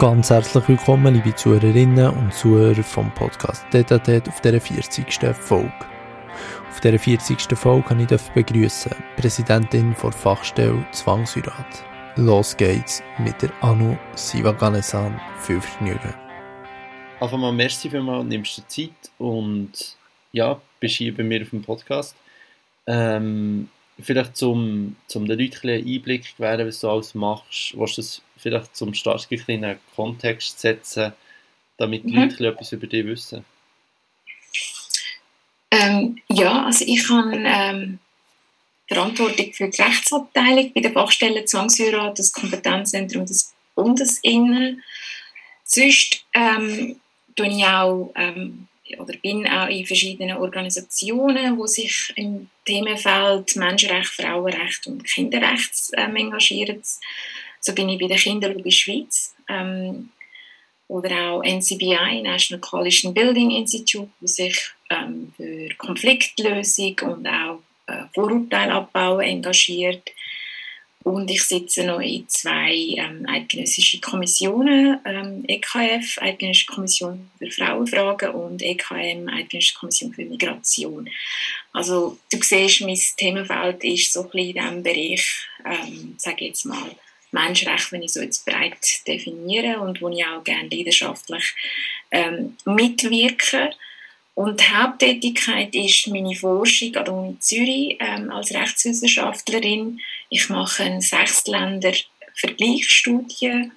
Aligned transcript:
Ganz 0.00 0.30
herzlich 0.30 0.66
willkommen, 0.66 1.12
liebe 1.16 1.34
Zuhörerinnen 1.34 2.08
und 2.08 2.32
Zuhörer 2.32 2.82
vom 2.82 3.12
Podcast 3.12 3.66
Detatet 3.70 4.26
auf 4.30 4.40
der 4.40 4.58
40. 4.58 5.06
Folge. 5.34 5.70
Auf 6.70 6.80
der 6.80 6.98
40. 6.98 7.38
Folge 7.54 7.86
kann 7.86 8.00
ich 8.00 8.06
begrüßen 8.30 8.92
Präsidentin 9.18 9.94
der 10.02 10.12
Fachstelle 10.12 10.86
Zwangsheirat. 10.92 11.84
Los 12.16 12.56
geht's 12.56 13.02
mit 13.18 13.42
der 13.42 13.52
Anu 13.62 13.94
Sivaganesan. 14.14 15.20
Viel 15.38 15.60
Vergnügen. 15.60 16.14
Einfach 17.20 17.36
mal 17.36 17.52
merci 17.52 17.90
mal, 17.90 18.24
nimmst 18.24 18.56
du 18.56 18.62
Zeit 18.68 19.10
und 19.18 19.70
ja, 20.32 20.58
bist 20.80 20.98
mir 21.00 21.42
auf 21.42 21.50
dem 21.50 21.60
Podcast. 21.60 22.16
Ähm, 22.86 23.68
vielleicht 24.02 24.36
zum, 24.36 24.96
zum 25.06 25.26
den 25.26 25.38
Leuten 25.38 25.68
einen 25.68 25.86
Einblick 25.86 26.36
gewähren, 26.36 26.66
was 26.66 26.80
du 26.80 26.88
alles 26.88 27.14
machst, 27.14 27.76
willst 27.76 27.98
du 27.98 28.02
das 28.02 28.22
vielleicht 28.36 28.76
zum 28.76 28.94
Start 28.94 29.26
einen 29.30 29.44
kleinen 29.44 29.78
Kontext 29.94 30.60
setzen, 30.60 31.12
damit 31.76 32.04
die 32.04 32.12
mhm. 32.12 32.22
Leute 32.22 32.48
etwas 32.48 32.72
über 32.72 32.86
dich 32.86 33.06
wissen? 33.06 33.44
Ähm, 35.70 36.20
ja, 36.28 36.64
also 36.64 36.84
ich 36.86 37.08
habe 37.08 37.36
ähm, 37.36 37.98
Verantwortung 38.88 39.52
für 39.52 39.68
die 39.68 39.82
Rechtsabteilung 39.82 40.72
bei 40.74 40.80
der 40.80 40.92
Fachstelle 40.92 41.44
Zwangsheirat, 41.44 42.18
das 42.18 42.32
Kompetenzzentrum 42.32 43.24
des 43.24 43.54
Bundesinnen. 43.76 44.82
Sonst 45.64 46.24
ähm, 46.34 46.96
tue 47.36 47.46
ich 47.46 47.64
auch 47.64 48.12
ähm, 48.16 48.66
oder 48.98 49.14
bin 49.18 49.46
auch 49.46 49.68
in 49.68 49.86
verschiedenen 49.86 50.36
Organisationen, 50.36 51.56
wo 51.56 51.66
sich 51.66 52.12
im 52.16 52.48
Themenfeld 52.64 53.56
Menschenrecht, 53.56 54.08
Frauenrecht 54.08 54.86
und 54.86 55.04
Kinderrecht 55.04 55.72
ähm, 55.96 56.16
engagieren. 56.16 56.82
So 57.60 57.74
bin 57.74 57.88
ich 57.88 58.00
bei 58.00 58.06
der 58.06 58.16
Kinderlobby 58.16 58.72
Schweiz 58.72 59.34
ähm, 59.48 60.10
oder 60.88 61.30
auch 61.30 61.42
NCBI, 61.42 62.22
National 62.22 62.60
Coalition 62.60 63.14
Building 63.14 63.50
Institute, 63.50 64.10
wo 64.20 64.26
sich 64.26 64.58
ähm, 64.90 65.32
für 65.36 65.68
Konfliktlösung 65.76 66.96
und 67.02 67.28
auch 67.28 67.60
äh, 67.86 68.04
Vorurteilabbau 68.14 69.20
engagiert. 69.20 70.10
Und 71.02 71.30
ich 71.30 71.42
sitze 71.44 71.84
noch 71.84 72.00
in 72.00 72.28
zwei 72.28 72.74
ähm, 72.74 73.24
eidgenössischen 73.26 74.02
Kommissionen, 74.02 74.98
ähm, 75.06 75.44
EKF, 75.48 76.18
Eidgenössische 76.20 76.66
Kommission 76.66 77.30
für 77.38 77.50
Frauenfragen 77.50 78.30
und 78.32 78.62
EKM, 78.62 79.28
Eidgenössische 79.28 79.78
Kommission 79.78 80.12
für 80.12 80.26
Migration. 80.26 81.08
Also 81.72 82.18
du 82.30 82.38
siehst, 82.42 82.82
mein 82.82 82.98
Themenfeld 83.16 83.82
ist 83.82 84.12
so 84.12 84.24
ein 84.24 84.30
bisschen 84.30 84.56
in 84.56 84.62
diesem 84.62 84.82
Bereich, 84.82 85.46
ähm, 85.64 86.14
sage 86.18 86.44
jetzt 86.44 86.66
mal, 86.66 86.96
Menschenrecht, 87.32 87.92
wenn 87.92 88.02
ich 88.02 88.12
so 88.12 88.20
jetzt 88.20 88.44
breit 88.44 89.06
definiere 89.06 89.80
und 89.80 90.02
wo 90.02 90.08
ich 90.08 90.24
auch 90.24 90.44
gerne 90.44 90.68
leidenschaftlich 90.68 91.54
ähm, 92.10 92.56
mitwirke. 92.64 93.70
Und 94.40 94.58
die 94.58 94.74
Haupttätigkeit 94.74 95.74
ist 95.74 96.06
meine 96.06 96.34
Forschung 96.34 96.96
an 96.96 97.04
der 97.04 97.12
Uni 97.12 97.38
Zürich 97.40 97.98
ähm, 98.00 98.30
als 98.30 98.54
Rechtswissenschaftlerin. 98.54 100.00
Ich 100.30 100.48
mache 100.48 100.84
eine 100.84 101.02
Sechsländer-Vergleichsstudie 101.02 103.70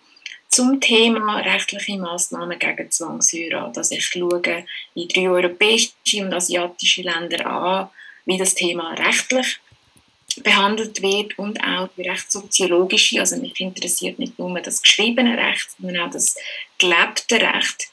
zum 0.48 0.80
Thema 0.80 1.40
rechtliche 1.40 1.98
Massnahmen 1.98 2.58
gegen 2.58 2.90
Zwangsheirat. 2.90 3.78
Also 3.78 3.96
ich 3.96 4.06
schaue 4.06 4.64
in 4.96 5.08
drei 5.10 5.28
europäische 5.28 5.92
und 6.22 6.34
asiatische 6.34 7.02
Länder 7.02 7.46
an, 7.46 7.90
wie 8.24 8.38
das 8.38 8.56
Thema 8.56 8.94
rechtlich 8.94 9.60
behandelt 10.44 11.02
wird 11.02 11.38
und 11.38 11.62
auch 11.62 11.90
die 11.98 12.08
rechtssoziologische, 12.08 13.20
also 13.20 13.36
mich 13.36 13.60
interessiert 13.60 14.18
nicht 14.18 14.40
nur 14.40 14.58
das 14.62 14.82
geschriebene 14.82 15.38
Recht, 15.38 15.72
sondern 15.78 16.08
auch 16.08 16.12
das 16.12 16.38
gelebte 16.78 17.42
Recht 17.42 17.90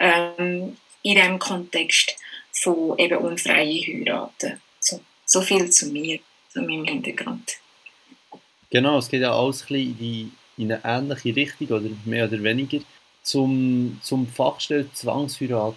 ähm, 0.00 0.76
in 1.08 1.14
diesem 1.14 1.38
Kontext 1.38 2.16
von 2.52 2.98
eben 2.98 3.18
unfreien 3.18 3.82
Heiraten. 3.82 4.60
So, 4.78 5.00
so 5.24 5.40
viel 5.40 5.70
zu 5.70 5.86
mir, 5.86 6.20
zu 6.52 6.60
meinem 6.60 6.84
Hintergrund. 6.84 7.58
Genau, 8.70 8.98
es 8.98 9.08
geht 9.08 9.22
ja 9.22 9.32
alles 9.32 9.64
ein 9.70 9.76
in, 9.76 9.98
die, 9.98 10.30
in 10.58 10.72
eine 10.72 10.82
ähnliche 10.84 11.34
Richtung 11.34 11.68
oder 11.68 11.88
mehr 12.04 12.26
oder 12.26 12.42
weniger. 12.42 12.80
Zum, 13.22 13.98
zum 14.02 14.26
Fachstelle 14.26 14.92
Zwangsheirat 14.92 15.74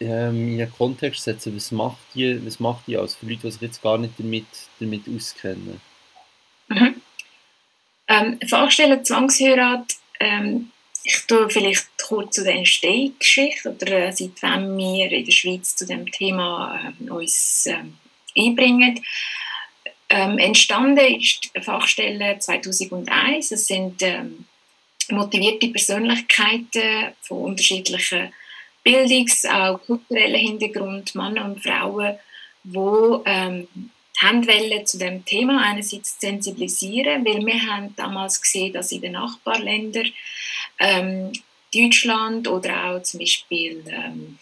ähm, 0.00 0.54
in 0.54 0.60
einen 0.60 0.72
Kontext 0.72 1.24
setzen, 1.24 1.56
was 1.56 1.70
macht 1.70 1.98
die, 2.14 2.44
was 2.44 2.60
macht 2.60 2.86
die 2.86 2.96
als 2.96 3.14
für 3.14 3.26
Leute, 3.26 3.42
die 3.42 3.50
sich 3.52 3.60
jetzt 3.62 3.82
gar 3.82 3.96
nicht 3.98 4.14
damit, 4.18 4.46
damit 4.80 5.04
auskennen? 5.08 5.80
Mhm. 6.68 7.00
Ähm, 8.08 8.38
Fachstelle 8.46 9.02
Zwangsheirat 9.02 9.94
ähm, 10.20 10.70
ich 11.04 11.26
tue 11.26 11.50
vielleicht 11.50 11.86
kurz 12.02 12.36
zu 12.36 12.44
der 12.44 12.54
Entstehungsgeschichte 12.54 13.70
oder 13.70 14.06
äh, 14.06 14.12
seit 14.12 14.40
wann 14.40 14.76
wir 14.76 15.12
in 15.12 15.24
der 15.24 15.32
Schweiz 15.32 15.76
zu 15.76 15.86
dem 15.86 16.10
Thema 16.10 16.92
äh, 16.98 17.10
uns 17.10 17.66
äh, 17.66 17.76
einbringen. 18.36 19.00
Ähm, 20.08 20.38
entstanden 20.38 21.20
ist 21.20 21.50
die 21.54 21.60
Fachstelle 21.60 22.38
2001. 22.38 23.52
Es 23.52 23.66
sind 23.66 24.00
ähm, 24.02 24.46
motivierte 25.10 25.68
Persönlichkeiten 25.68 27.12
von 27.20 27.42
unterschiedlichen 27.42 28.32
Bildungs-, 28.82 29.44
auch 29.44 29.78
kulturellen 29.78 30.40
Hintergrund, 30.40 31.14
Männer 31.14 31.44
und 31.44 31.62
Frauen, 31.62 32.18
die 32.62 32.78
ähm, 33.26 33.68
haben 34.22 34.86
zu 34.86 34.98
dem 34.98 35.24
Thema 35.24 35.60
einerseits 35.62 36.18
sensibilisieren, 36.20 37.24
weil 37.26 37.44
wir 37.44 37.66
haben 37.66 37.94
damals 37.96 38.40
gesehen, 38.40 38.72
dass 38.72 38.92
in 38.92 39.02
den 39.02 39.12
Nachbarländern 39.12 40.10
ähm, 40.78 41.32
Deutschland 41.74 42.48
oder 42.48 42.84
auch 42.84 43.02
zum 43.02 43.20
Beispiel, 43.20 43.82
ähm, 43.86 44.38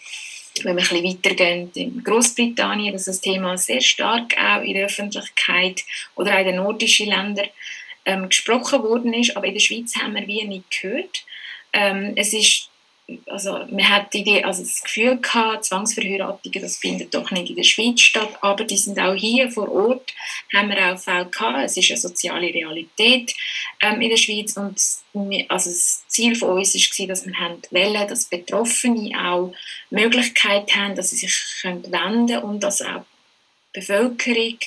wenn 0.63 0.77
wir 0.77 0.83
ein 0.83 0.89
bisschen 0.89 1.05
weitergehen, 1.05 1.71
in 1.75 2.05
Großbritannien, 2.05 2.93
dass 2.93 3.07
das 3.07 3.21
Thema 3.21 3.57
sehr 3.57 3.81
stark 3.81 4.37
auch 4.39 4.63
in 4.63 4.75
der 4.75 4.87
Öffentlichkeit 4.87 5.83
oder 6.15 6.35
auch 6.35 6.41
in 6.41 6.47
den 6.47 6.57
nordischen 6.57 7.09
Ländern 7.09 7.49
ähm, 8.05 8.29
gesprochen 8.29 8.83
worden 8.83 9.15
ist, 9.15 9.37
aber 9.37 9.47
in 9.47 9.55
der 9.55 9.61
Schweiz 9.61 9.95
haben 9.97 10.15
wir 10.15 10.27
wie 10.27 10.45
nicht 10.45 10.71
gehört. 10.71 11.25
Ähm, 11.73 12.13
es 12.17 12.35
ist 12.35 12.69
also 13.27 13.53
man 13.71 13.89
hat 13.89 14.15
die, 14.15 14.45
also 14.45 14.63
das 14.63 14.83
Gefühl 14.83 15.19
gehabt, 15.19 15.65
Zwangsverheiratungen, 15.65 16.63
das 16.63 16.77
findet 16.77 17.15
doch 17.15 17.31
nicht 17.31 17.51
in 17.51 17.57
der 17.57 17.63
Schweiz 17.63 18.01
statt, 18.01 18.39
aber 18.41 18.65
die 18.65 18.77
sind 18.77 18.99
auch 18.99 19.15
hier 19.15 19.51
vor 19.51 19.71
Ort, 19.71 20.15
haben 20.55 20.71
wir 20.71 20.93
auch 20.93 20.99
Fälle 20.99 21.27
gehabt, 21.27 21.65
es 21.65 21.77
ist 21.77 21.91
eine 21.91 22.01
soziale 22.01 22.47
Realität 22.47 23.35
ähm, 23.83 24.01
in 24.01 24.11
der 24.11 24.17
Schweiz. 24.17 24.57
Und 24.57 24.81
also 25.49 25.71
das 25.71 26.05
Ziel 26.09 26.35
von 26.35 26.59
uns 26.59 26.75
war, 26.75 27.07
dass 27.07 27.27
wir 27.27 27.35
haben 27.39 27.63
wollen, 27.71 28.09
dass 28.09 28.25
Betroffene 28.27 29.19
auch 29.19 29.53
Möglichkeit 29.91 30.75
haben, 30.75 30.95
dass 30.95 31.11
sie 31.11 31.17
sich 31.17 31.35
können 31.61 31.85
wenden 31.91 32.39
und 32.39 32.61
dass 32.61 32.83
auch 32.83 33.05
die 33.75 33.81
Bevölkerung 33.81 34.59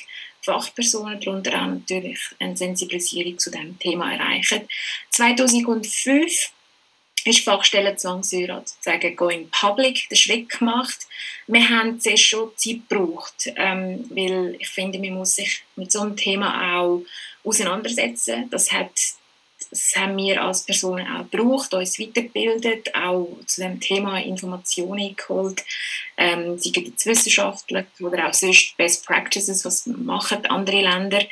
Fachpersonen, 0.42 1.20
darunter 1.20 1.60
auch 1.60 1.66
natürlich 1.66 2.20
eine 2.38 2.56
Sensibilisierung 2.56 3.36
zu 3.36 3.50
diesem 3.50 3.76
Thema 3.80 4.12
erreichen. 4.12 4.68
2005 5.10 6.52
ist 7.26 7.44
Fachstelle 7.44 7.96
Zwangssäure 7.96 8.62
sozusagen 8.64 9.16
going 9.16 9.48
public, 9.50 10.08
den 10.08 10.16
Schritt 10.16 10.48
gemacht. 10.48 11.06
Wir 11.46 11.68
haben 11.68 12.00
zuerst 12.00 12.24
schon 12.24 12.50
Zeit 12.56 12.88
gebraucht, 12.88 13.52
ähm, 13.56 14.04
weil 14.10 14.56
ich 14.58 14.68
finde, 14.68 14.98
man 14.98 15.14
muss 15.14 15.36
sich 15.36 15.62
mit 15.76 15.92
so 15.92 16.00
einem 16.00 16.16
Thema 16.16 16.78
auch 16.78 17.02
auseinandersetzen. 17.44 18.48
Das, 18.50 18.72
hat, 18.72 18.90
das 19.70 19.94
haben 19.96 20.16
wir 20.16 20.42
als 20.42 20.64
Personen 20.64 21.06
auch 21.06 21.30
gebraucht, 21.30 21.74
uns 21.74 21.98
weitergebildet, 21.98 22.94
auch 22.94 23.28
zu 23.46 23.62
dem 23.62 23.80
Thema 23.80 24.18
Informationen 24.20 25.14
geholt, 25.16 25.64
ähm, 26.16 26.58
sei 26.58 26.92
es 26.96 27.06
wissenschaftlich 27.06 27.86
oder 28.00 28.28
auch 28.28 28.34
sonst 28.34 28.76
Best 28.76 29.06
Practices, 29.06 29.64
was 29.64 29.86
machen 29.86 30.44
andere 30.46 30.82
Länder. 30.82 31.22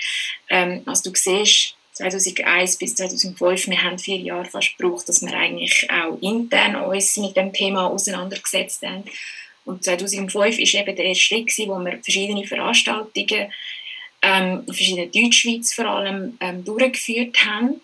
Ähm, 0.49 0.83
also 0.87 1.11
du 1.11 1.17
siehst, 1.17 1.77
2001 1.95 2.77
bis 2.77 2.97
2005, 2.97 3.69
wir 3.69 3.83
haben 3.83 3.99
vier 3.99 4.19
Jahre 4.19 4.45
fast 4.45 4.77
gebraucht, 4.77 5.09
dass 5.09 5.23
wir 5.23 5.33
eigentlich 5.33 5.89
auch 5.91 6.21
intern 6.21 6.77
uns 6.77 7.17
mit 7.17 7.37
dem 7.37 7.53
Thema 7.53 7.89
auseinandergesetzt 7.89 8.83
haben. 8.83 9.05
Und 9.65 9.85
2005 9.85 10.59
ist 10.59 10.75
eben 10.75 10.97
der 10.97 11.05
erste 11.07 11.25
Schritt, 11.25 11.51
wo 11.69 11.79
wir 11.79 11.99
verschiedene 12.03 12.47
Veranstaltungen 12.47 13.53
ähm, 14.23 14.65
in 14.67 14.75
verschiedenen 14.75 15.13
Deutschschweiz 15.13 15.73
vor 15.73 15.87
allem 15.87 16.37
ähm, 16.41 16.65
durchgeführt 16.65 17.37
haben 17.45 17.81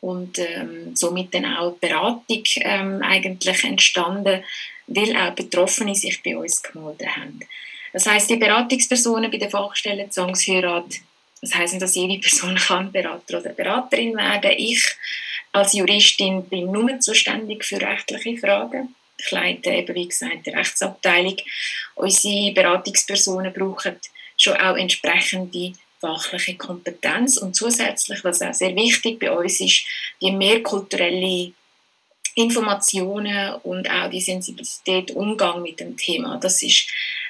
und 0.00 0.38
ähm, 0.38 0.94
somit 0.94 1.34
dann 1.34 1.44
auch 1.56 1.72
Beratung 1.72 2.44
ähm, 2.60 3.02
eigentlich 3.02 3.64
entstanden, 3.64 4.44
weil 4.86 5.16
auch 5.16 5.34
Betroffene 5.34 5.94
sich 5.94 6.22
bei 6.22 6.36
uns 6.36 6.62
gemeldet 6.62 7.08
haben. 7.16 7.40
Das 7.92 8.06
heißt, 8.06 8.30
die 8.30 8.36
Beratungspersonen 8.36 9.30
bei 9.30 9.38
der 9.38 9.50
Fachstelle 9.50 10.08
Zwangsheirat 10.08 11.00
das 11.40 11.54
heisst 11.54 11.74
nicht, 11.74 11.82
dass 11.82 11.94
jede 11.94 12.20
Person 12.20 12.56
kann 12.66 12.92
Berater 12.92 13.38
oder 13.38 13.50
Beraterin 13.50 14.16
werden. 14.16 14.52
Ich 14.56 14.96
als 15.52 15.72
Juristin 15.72 16.44
bin 16.44 16.70
nur 16.70 17.00
zuständig 17.00 17.64
für 17.64 17.80
rechtliche 17.80 18.38
Fragen. 18.38 18.94
Ich 19.18 19.30
leite 19.30 19.70
eben, 19.70 19.94
wie 19.94 20.08
gesagt, 20.08 20.46
die 20.46 20.50
Rechtsabteilung. 20.50 21.36
Unsere 21.94 22.52
Beratungspersonen 22.52 23.52
brauchen 23.52 23.96
schon 24.36 24.56
auch 24.56 24.76
entsprechende 24.76 25.72
fachliche 26.00 26.56
Kompetenz 26.56 27.38
und 27.38 27.56
zusätzlich, 27.56 28.22
was 28.22 28.42
auch 28.42 28.54
sehr 28.54 28.74
wichtig 28.76 29.18
bei 29.18 29.32
uns 29.32 29.60
ist, 29.60 29.84
die 30.22 30.30
mehrkulturelle 30.30 31.52
Informationen 32.36 33.54
und 33.64 33.90
auch 33.90 34.08
die 34.08 34.20
Sensibilität, 34.20 35.10
Umgang 35.10 35.60
mit 35.60 35.80
dem 35.80 35.96
Thema. 35.96 36.38
Das 36.40 36.62
ist 36.62 36.88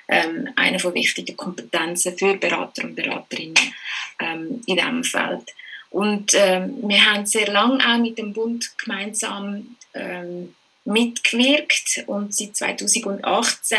ähm, 0.08 0.48
eine 0.56 0.78
von 0.78 0.94
wichtigen 0.94 1.36
Kompetenzen 1.36 2.16
für 2.16 2.36
Berater 2.36 2.84
und 2.84 2.96
Beraterinnen 2.96 3.74
ähm, 4.20 4.62
in 4.66 4.76
diesem 4.76 5.04
Feld. 5.04 5.54
Und 5.90 6.34
ähm, 6.34 6.76
wir 6.82 7.04
haben 7.04 7.26
sehr 7.26 7.50
lange 7.50 7.78
auch 7.86 7.98
mit 7.98 8.18
dem 8.18 8.32
Bund 8.32 8.76
gemeinsam 8.78 9.76
ähm, 9.94 10.54
mitgewirkt 10.84 12.04
und 12.06 12.34
seit 12.34 12.56
2018 12.56 13.78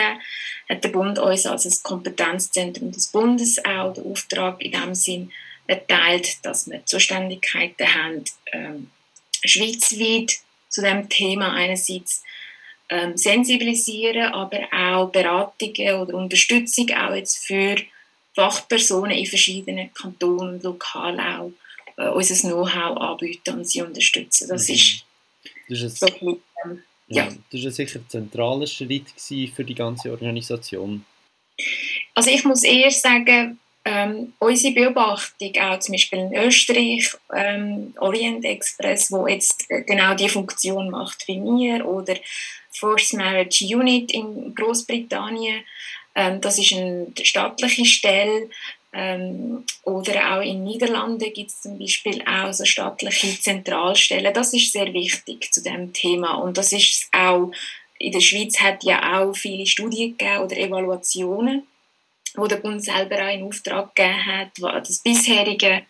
hat 0.70 0.84
der 0.84 0.90
Bund 0.90 1.18
uns 1.18 1.46
als 1.46 1.64
das 1.64 1.84
Kompetenzzentrum 1.84 2.92
des 2.92 3.08
Bundes 3.08 3.64
auch 3.66 3.94
den 3.94 4.06
Auftrag 4.06 4.62
in 4.62 4.72
dem 4.72 4.94
Sinn 4.94 5.31
erteilt, 5.68 6.44
dass 6.46 6.70
wir 6.70 6.86
Zuständigkeiten 6.86 7.94
haben, 7.94 8.24
ähm, 8.52 8.92
schweizweit 9.44 10.38
zu 10.70 10.81
dem 10.81 11.10
Thema 11.10 11.54
einerseits 11.54 12.24
ähm, 12.89 13.18
sensibilisieren, 13.18 14.33
aber 14.33 14.68
auch 14.71 15.12
Beratungen 15.12 15.95
oder 15.95 16.15
Unterstützung 16.15 16.89
auch 16.91 17.13
jetzt 17.13 17.45
für 17.45 17.75
Fachpersonen 18.36 19.12
in 19.12 19.25
verschiedenen 19.25 19.94
Kantonen 19.94 20.56
und 20.56 20.63
Lokalen 20.63 21.19
auch 21.19 21.51
äh, 21.97 22.09
unser 22.09 22.36
Know-how 22.36 22.97
anbieten 22.97 23.56
und 23.56 23.69
sie 23.69 23.81
unterstützen. 23.81 24.47
Das 24.50 24.68
mhm. 24.68 24.75
ist, 24.75 25.06
das 25.68 25.81
ist, 25.81 26.00
so 26.00 26.06
ein, 26.06 26.38
ähm, 26.65 26.83
ja. 27.07 27.25
ja. 27.25 27.36
das 27.51 27.63
ist 27.63 27.75
sicher 27.75 28.00
ein 28.00 28.09
zentraler 28.09 28.68
Schritt 28.68 29.13
für 29.18 29.63
die 29.63 29.75
ganze 29.75 30.12
Organisation. 30.12 31.06
Also 32.15 32.30
ich 32.30 32.44
muss 32.45 32.63
eher 32.63 32.92
sagen, 32.92 33.59
ähm, 33.86 34.34
unsere 34.40 34.74
Beobachtung, 34.74 35.54
auch 35.62 35.80
zum 35.80 35.94
Beispiel 35.94 36.20
in 36.20 36.36
Österreich, 36.36 37.12
ähm, 37.36 37.94
Orient 38.00 38.46
Express, 38.46 39.12
wo 39.12 39.28
jetzt 39.28 39.66
äh, 39.70 39.81
genau 39.84 40.14
die 40.16 40.30
Funktion 40.30 40.90
macht 40.90 41.28
wie 41.28 41.40
mir, 41.40 41.86
oder 41.86 42.16
Forced 42.72 43.18
Marriage 43.18 43.66
Unit 43.66 44.12
in 44.12 44.54
Großbritannien, 44.54 45.64
ähm, 46.16 46.42
das 46.42 46.60
ist 46.60 46.74
eine 46.74 47.08
staatliche 47.22 47.86
Stelle, 47.86 48.50
ähm, 48.92 49.66
oder 49.84 50.36
auch 50.36 50.42
in 50.42 50.64
Niederlanden 50.64 51.31
gibt 51.31 51.52
es 51.52 51.62
zum 51.62 51.78
Beispiel 51.78 52.24
auch 52.24 52.52
so 52.52 52.66
staatliche 52.66 53.40
Zentralstellen. 53.40 54.34
Das 54.34 54.54
ist 54.54 54.72
sehr 54.72 54.92
wichtig 54.94 55.54
zu 55.54 55.62
dem 55.62 55.94
Thema 55.94 56.36
und 56.36 56.58
das 56.58 56.74
ist 56.74 57.08
auch 57.12 57.52
in 58.00 58.14
der 58.14 58.22
Schweiz 58.22 58.60
hat 58.60 58.84
ja 58.84 59.20
auch 59.20 59.36
viele 59.36 59.66
Studien 59.66 60.18
gegeben 60.18 60.44
oder 60.44 60.58
Evaluationen, 60.58 61.68
wo 62.39 62.47
der 62.47 62.57
Bund 62.57 62.83
selber 62.83 63.18
auch 63.24 63.33
in 63.33 63.44
Auftrag 63.44 63.95
gegeben 63.95 64.25
hat, 64.25 64.51
das 64.88 65.00
bisherige 65.00 65.83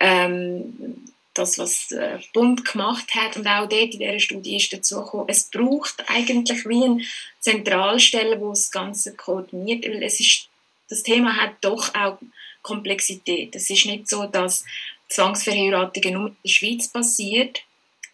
ähm, 0.00 1.04
das, 1.34 1.58
was 1.58 1.88
der 1.88 2.20
Bund 2.34 2.64
gemacht 2.64 3.14
hat 3.14 3.36
und 3.36 3.46
auch 3.46 3.68
dort 3.68 3.94
in 3.94 3.98
dieser 3.98 4.20
Studie 4.20 4.56
ist 4.56 4.72
dazu 4.72 4.96
gekommen, 4.96 5.24
es 5.28 5.44
braucht 5.44 6.04
eigentlich 6.08 6.66
wie 6.66 6.84
eine 6.84 7.00
Zentralstelle, 7.40 8.38
wo 8.40 8.50
das 8.50 8.70
Ganze 8.70 9.14
koordiniert, 9.14 9.84
weil 9.86 10.02
es 10.02 10.20
ist, 10.20 10.48
das 10.90 11.02
Thema 11.02 11.36
hat 11.36 11.52
doch 11.62 11.94
auch 11.94 12.18
Komplexität. 12.60 13.56
Es 13.56 13.70
ist 13.70 13.86
nicht 13.86 14.08
so, 14.08 14.24
dass 14.24 14.64
Zwangsverheiratungen 15.08 16.14
nur 16.14 16.28
in 16.28 16.36
der 16.44 16.50
Schweiz 16.50 16.88
passiert. 16.88 17.62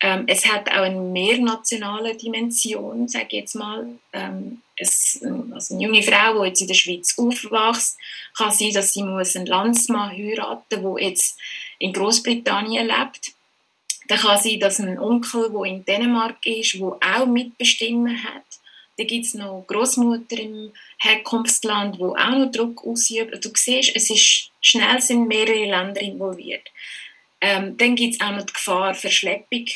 Ähm, 0.00 0.24
es 0.28 0.46
hat 0.46 0.70
auch 0.70 0.82
eine 0.82 1.00
mehrnationale 1.00 2.16
Dimension, 2.16 3.08
sage 3.08 3.26
ich 3.28 3.40
jetzt 3.40 3.54
mal. 3.56 3.88
Ähm, 4.12 4.62
also 4.80 5.74
eine 5.74 5.84
junge 5.84 6.02
Frau, 6.02 6.42
die 6.42 6.48
jetzt 6.48 6.60
in 6.60 6.68
der 6.68 6.74
Schweiz 6.74 7.18
aufwächst, 7.18 7.98
kann 8.36 8.52
sein, 8.52 8.72
dass 8.72 8.92
sie 8.92 9.02
muss 9.02 9.36
einen 9.36 9.46
Landsmann 9.46 10.10
heiraten 10.10 10.82
muss, 10.82 11.00
der 11.00 11.08
jetzt 11.08 11.38
in 11.78 11.92
Großbritannien 11.92 12.86
lebt. 12.86 13.32
Dann 14.08 14.18
kann 14.18 14.40
sein, 14.40 14.60
dass 14.60 14.78
ein 14.78 14.98
Onkel, 14.98 15.50
der 15.50 15.64
in 15.64 15.84
Dänemark 15.84 16.44
ist, 16.46 16.74
der 16.74 16.98
auch 17.00 17.26
mitbestimmen 17.26 18.22
hat. 18.22 18.44
Dann 18.96 19.06
gibt 19.06 19.26
es 19.26 19.34
noch 19.34 19.64
Großmutter 19.66 20.38
im 20.38 20.72
Herkunftsland, 20.98 21.98
wo 21.98 22.16
auch 22.16 22.30
noch 22.30 22.50
Druck 22.50 22.84
ausübt. 22.84 23.44
Du 23.44 23.50
siehst, 23.54 23.94
es 23.94 24.10
ist 24.10 24.50
schnell 24.60 25.00
sind 25.00 25.28
mehrere 25.28 25.66
Länder 25.66 26.00
involviert. 26.00 26.68
Ähm, 27.40 27.76
dann 27.76 27.94
gibt 27.94 28.14
es 28.14 28.20
auch 28.20 28.32
noch 28.32 28.44
die 28.44 28.52
Gefahr 28.52 28.94
Verschleppung 28.94 29.66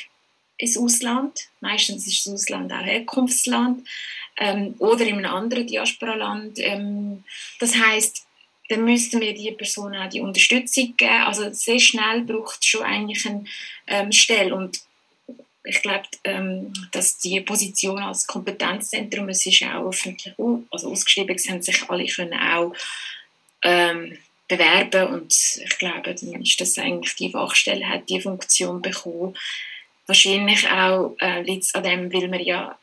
ins 0.56 0.76
Ausland. 0.76 1.48
Meistens 1.60 2.06
ist 2.06 2.26
das 2.26 2.32
Ausland 2.32 2.72
auch 2.72 2.84
Herkunftsland 2.84 3.86
ähm, 4.38 4.74
oder 4.78 5.06
in 5.06 5.18
einem 5.18 5.32
anderen 5.32 5.66
Diasporaland. 5.66 6.58
Ähm, 6.58 7.24
das 7.60 7.76
heißt, 7.76 8.26
dann 8.68 8.84
müssten 8.84 9.20
wir 9.20 9.34
die 9.34 9.52
Person 9.52 9.94
auch 9.94 10.08
die 10.08 10.20
Unterstützung 10.20 10.94
geben. 10.96 11.22
Also 11.24 11.52
sehr 11.52 11.78
schnell 11.78 12.22
braucht 12.22 12.60
es 12.60 12.66
schon 12.66 12.82
eigentlich 12.82 13.26
eine 13.26 13.44
ähm, 13.86 14.12
Stelle 14.12 14.54
und 14.54 14.80
ich 15.64 15.80
glaube, 15.80 16.04
ähm, 16.24 16.72
dass 16.90 17.18
die 17.18 17.40
Position 17.40 17.98
als 17.98 18.26
Kompetenzzentrum, 18.26 19.28
es 19.28 19.46
ist 19.46 19.62
auch 19.62 19.88
öffentlich 19.88 20.34
also 20.70 20.90
ausgeschrieben, 20.90 21.36
es 21.36 21.48
haben 21.48 21.62
sich 21.62 21.88
alle 21.88 22.06
können 22.06 22.34
auch 22.34 22.72
ähm, 23.62 24.18
bewerben 24.48 25.14
und 25.14 25.32
ich 25.32 25.78
glaube, 25.78 26.14
dann 26.14 26.42
ist 26.42 26.60
das 26.60 26.78
eigentlich 26.78 27.14
die 27.14 27.30
Fachstelle 27.30 27.88
hat 27.88 28.08
die 28.08 28.20
Funktion 28.20 28.82
bekommen. 28.82 29.36
Wahrscheinlich 30.06 30.68
auch 30.68 31.14
äh, 31.20 31.42
liegt 31.42 31.64
es 31.64 31.74
an 31.74 31.84
dem, 31.84 32.12
weil 32.12 32.30
wir 32.30 32.42
ja 32.42 32.78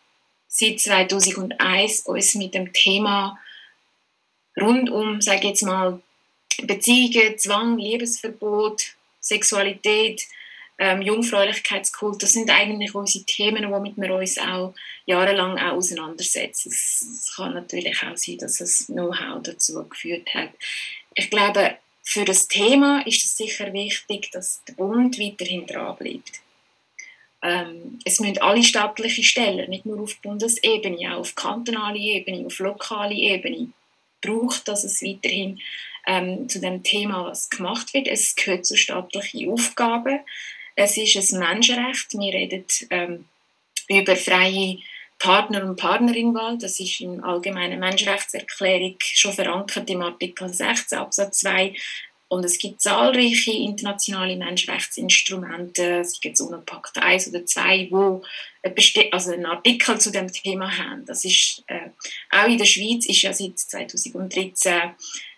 seit 0.49 0.79
2001 0.79 2.01
uns 2.01 2.35
mit 2.35 2.53
dem 2.53 2.73
Thema 2.73 3.39
rund 4.59 4.89
um, 4.89 5.21
sage 5.21 5.47
jetzt 5.47 5.63
mal, 5.63 6.01
Beziehungen, 6.63 7.37
Zwang, 7.37 7.77
Liebesverbot, 7.77 8.95
Sexualität, 9.21 10.23
ähm, 10.77 11.01
Jungfräulichkeitskult, 11.01 12.23
das 12.23 12.33
sind 12.33 12.49
eigentlich 12.49 12.95
unsere 12.95 13.25
Themen, 13.25 13.69
womit 13.69 13.97
wir 13.97 14.13
uns 14.13 14.37
auch 14.37 14.73
jahrelang 15.05 15.57
auch 15.57 15.73
auseinandersetzen. 15.73 16.69
Es, 16.69 17.33
kann 17.35 17.53
natürlich 17.53 18.01
auch 18.03 18.17
sein, 18.17 18.37
dass 18.37 18.59
es 18.59 18.87
Know-how 18.87 19.43
dazu 19.43 19.87
geführt 19.87 20.33
hat. 20.33 20.49
Ich 21.13 21.29
glaube, 21.29 21.77
für 22.01 22.25
das 22.25 22.47
Thema 22.47 23.05
ist 23.05 23.23
es 23.23 23.37
sicher 23.37 23.71
wichtig, 23.73 24.31
dass 24.31 24.63
der 24.65 24.73
Bund 24.73 25.19
weiterhin 25.19 25.67
dranbleibt. 25.67 26.41
Ähm, 27.41 27.99
es 28.05 28.19
müssen 28.19 28.37
alle 28.39 28.63
staatlichen 28.63 29.23
Stellen, 29.23 29.69
nicht 29.69 29.85
nur 29.85 30.01
auf 30.01 30.17
Bundesebene, 30.21 31.15
auch 31.15 31.19
auf 31.19 31.35
kantonaler 31.35 31.95
Ebene, 31.95 32.45
auf 32.45 32.59
lokaler 32.59 33.11
Ebene, 33.11 33.69
braucht, 34.21 34.67
dass 34.67 34.83
es 34.83 35.01
weiterhin 35.01 35.59
ähm, 36.05 36.49
zu 36.49 36.59
dem 36.59 36.83
Thema 36.83 37.25
was 37.25 37.49
gemacht 37.49 37.93
wird. 37.93 38.07
Es 38.07 38.35
gehört 38.35 38.65
zu 38.65 38.75
staatlichen 38.75 39.49
Aufgaben. 39.51 40.19
Es 40.75 40.97
ist 40.97 41.33
ein 41.33 41.39
Menschenrecht. 41.39 42.13
Wir 42.13 42.33
reden 42.33 42.65
ähm, 42.89 43.25
über 43.87 44.15
freie 44.15 44.79
Partner- 45.19 45.65
und 45.65 45.75
Partnerinwahl. 45.75 46.57
Das 46.57 46.79
ist 46.79 47.01
in 47.01 47.21
allgemeinen 47.21 47.79
Menschenrechtserklärung 47.79 48.95
schon 48.99 49.33
verankert 49.33 49.89
im 49.89 50.01
Artikel 50.01 50.53
16 50.53 50.97
Absatz 50.97 51.39
2. 51.39 51.75
Und 52.29 52.45
es 52.45 52.59
gibt 52.59 52.79
zahlreiche 52.79 53.51
internationale 53.51 54.37
Menschenrechtsinstrumente, 54.37 55.99
es 56.01 56.21
gibt 56.21 56.39
UNO-Pakt 56.39 56.97
1 56.97 57.29
oder 57.29 57.43
2, 57.43 57.87
wo 57.89 58.21
also 59.11 59.31
einen 59.31 59.47
Artikel 59.47 59.99
zu 59.99 60.11
dem 60.11 60.31
Thema 60.31 60.77
haben. 60.77 61.05
Das 61.05 61.25
ist, 61.25 61.63
äh, 61.67 61.89
auch 62.29 62.47
in 62.47 62.59
der 62.59 62.65
Schweiz 62.65 63.07
ist 63.07 63.23
ja 63.23 63.33
seit 63.33 63.57
2013 63.57 64.73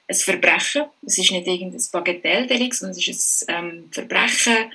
ein 0.07 0.15
Verbrechen. 0.15 0.83
Es 1.05 1.17
ist 1.17 1.31
nicht 1.31 1.47
irgendein 1.47 1.81
Bagatelldelikt, 1.91 2.75
sondern 2.75 2.97
es 2.97 3.07
ist 3.07 3.49
ein 3.49 3.65
ähm, 3.65 3.89
Verbrechen 3.91 4.71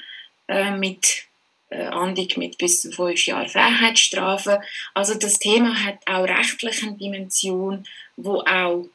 äh, 0.48 0.70
mit 0.70 1.26
äh, 1.68 1.82
Andung 1.82 2.28
mit 2.36 2.56
bis 2.56 2.80
zu 2.80 2.92
fünf 2.92 3.26
Jahren 3.26 3.48
Freiheitsstrafe. 3.48 4.60
Also 4.94 5.14
das 5.14 5.38
Thema 5.38 5.84
hat 5.84 5.98
auch 6.06 6.24
rechtliche 6.24 6.92
Dimension, 6.92 7.84
wo 8.16 8.40
auch 8.40 8.88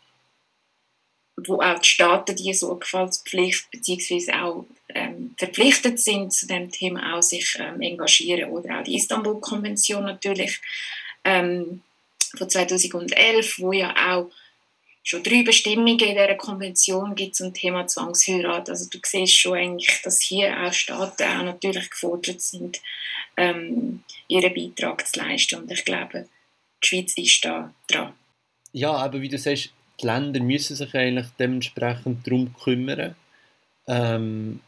wo 1.37 1.61
auch 1.61 1.79
die 1.79 1.89
Staaten 1.89 2.35
die 2.35 2.53
Sorgfaltspflicht 2.53 3.71
bzw. 3.71 4.33
auch 4.33 4.65
ähm, 4.89 5.35
verpflichtet 5.37 5.99
sind, 5.99 6.33
zu 6.33 6.47
dem 6.47 6.71
Thema 6.71 7.17
auch 7.17 7.23
sich 7.23 7.57
ähm, 7.59 7.81
engagieren. 7.81 8.51
Oder 8.51 8.79
auch 8.79 8.83
die 8.83 8.95
Istanbul-Konvention 8.95 10.03
natürlich 10.03 10.59
ähm, 11.23 11.81
von 12.37 12.49
2011, 12.49 13.59
wo 13.59 13.71
ja 13.71 13.93
auch 14.13 14.31
schon 15.03 15.23
drei 15.23 15.43
Bestimmungen 15.43 15.99
in 15.99 16.15
dieser 16.15 16.35
Konvention 16.35 17.15
gibt 17.15 17.35
zum 17.35 17.53
Thema 17.53 17.87
Zwangsheirat. 17.87 18.69
Also 18.69 18.89
du 18.89 18.99
siehst 19.03 19.37
schon 19.37 19.57
eigentlich, 19.57 20.01
dass 20.03 20.21
hier 20.21 20.55
auch 20.61 20.73
Staaten 20.73 21.23
auch 21.23 21.43
natürlich 21.43 21.89
gefordert 21.89 22.41
sind, 22.41 22.81
ähm, 23.37 24.03
ihren 24.27 24.53
Beitrag 24.53 25.07
zu 25.07 25.19
leisten. 25.19 25.61
Und 25.61 25.71
ich 25.71 25.83
glaube, 25.85 26.27
die 26.83 26.87
Schweiz 26.87 27.13
ist 27.17 27.43
da 27.43 27.73
dran. 27.87 28.13
Ja, 28.73 28.93
aber 28.93 29.21
wie 29.21 29.29
du 29.29 29.37
sagst, 29.37 29.71
die 30.01 30.05
Länder 30.05 30.39
müssen 30.39 30.75
sich 30.75 30.93
eigentlich 30.95 31.27
dementsprechend 31.39 32.25
darum 32.25 32.53
kümmern. 32.53 33.15
Ähm, 33.87 34.61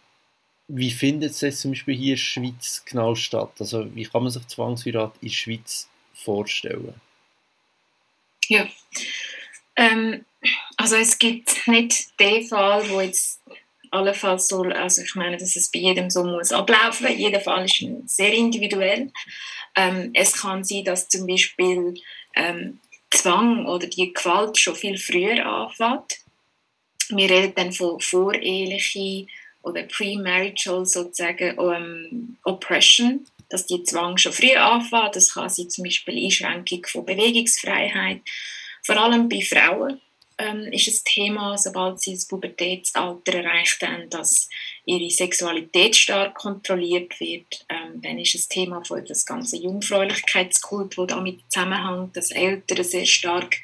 wie 0.67 0.91
findet 0.91 1.31
es 1.31 1.41
jetzt 1.41 1.61
zum 1.61 1.71
Beispiel 1.71 1.95
hier 1.95 2.13
in 2.13 2.17
der 2.17 2.17
Schweiz 2.17 2.83
genau 2.85 3.15
statt? 3.15 3.51
Also 3.59 3.93
wie 3.95 4.05
kann 4.05 4.23
man 4.23 4.31
sich 4.31 4.47
Zwangsheirat 4.47 5.13
in 5.21 5.27
der 5.27 5.33
Schweiz 5.33 5.89
vorstellen? 6.13 6.95
Ja, 8.47 8.67
ähm, 9.75 10.25
also 10.77 10.95
es 10.95 11.17
gibt 11.17 11.67
nicht 11.67 12.19
den 12.19 12.45
Fall, 12.45 12.89
wo 12.89 13.01
jetzt 13.01 13.41
allenfalls 13.91 14.47
soll, 14.47 14.73
also 14.73 15.03
ich 15.03 15.15
meine, 15.15 15.37
dass 15.37 15.55
es 15.55 15.69
bei 15.69 15.79
jedem 15.79 16.09
so 16.09 16.23
muss 16.23 16.51
ablaufen. 16.51 17.15
Jeder 17.15 17.39
Fall 17.39 17.65
ist 17.65 17.85
sehr 18.05 18.33
individuell. 18.33 19.11
Ähm, 19.75 20.11
es 20.13 20.33
kann 20.33 20.63
sein, 20.63 20.83
dass 20.83 21.07
zum 21.07 21.27
Beispiel 21.27 21.93
ähm, 22.35 22.79
Zwang 23.13 23.65
oder 23.65 23.87
die 23.87 24.11
Gewalt 24.13 24.57
schon 24.57 24.75
viel 24.75 24.97
früher 24.97 25.45
anfängt. 25.45 26.19
Wir 27.09 27.29
reden 27.29 27.53
dann 27.55 27.71
von 27.71 27.99
vorehelichen 27.99 29.29
oder 29.61 29.83
premarital 29.83 30.85
sozusagen 30.85 31.57
um, 31.57 32.37
Oppression, 32.43 33.25
dass 33.49 33.65
die 33.65 33.83
Zwang 33.83 34.17
schon 34.17 34.33
früh 34.33 34.55
anfängt. 34.55 35.15
Das 35.15 35.33
kann 35.33 35.49
sein 35.49 35.69
zum 35.69 35.83
Beispiel 35.85 36.25
Einschränkung 36.25 36.85
von 36.85 37.05
Bewegungsfreiheit. 37.05 38.21
Vor 38.83 38.97
allem 38.97 39.29
bei 39.29 39.41
Frauen 39.41 40.01
ähm, 40.43 40.71
ist 40.71 40.87
ein 40.87 41.03
Thema, 41.05 41.57
sobald 41.57 42.01
sie 42.01 42.13
das 42.13 42.27
Pubertätsalter 42.27 43.33
erreicht 43.35 43.81
haben, 43.81 44.09
dass 44.09 44.49
ihre 44.85 45.09
Sexualität 45.09 45.95
stark 45.95 46.35
kontrolliert 46.35 47.19
wird. 47.19 47.65
Ähm, 47.69 48.01
dann 48.01 48.19
ist 48.19 48.35
ein 48.35 48.49
Thema 48.49 48.83
von 48.83 49.05
das 49.05 49.25
ganze 49.25 49.57
Jungfräulichkeitskult, 49.57 50.97
das 50.97 51.07
damit 51.07 51.39
zusammenhängt, 51.47 52.17
dass 52.17 52.31
Eltern 52.31 52.83
sehr 52.83 53.05
stark 53.05 53.57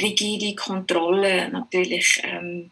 rigide 0.00 0.54
Kontrollen 0.54 1.52
natürlich 1.52 2.20
ähm, 2.24 2.70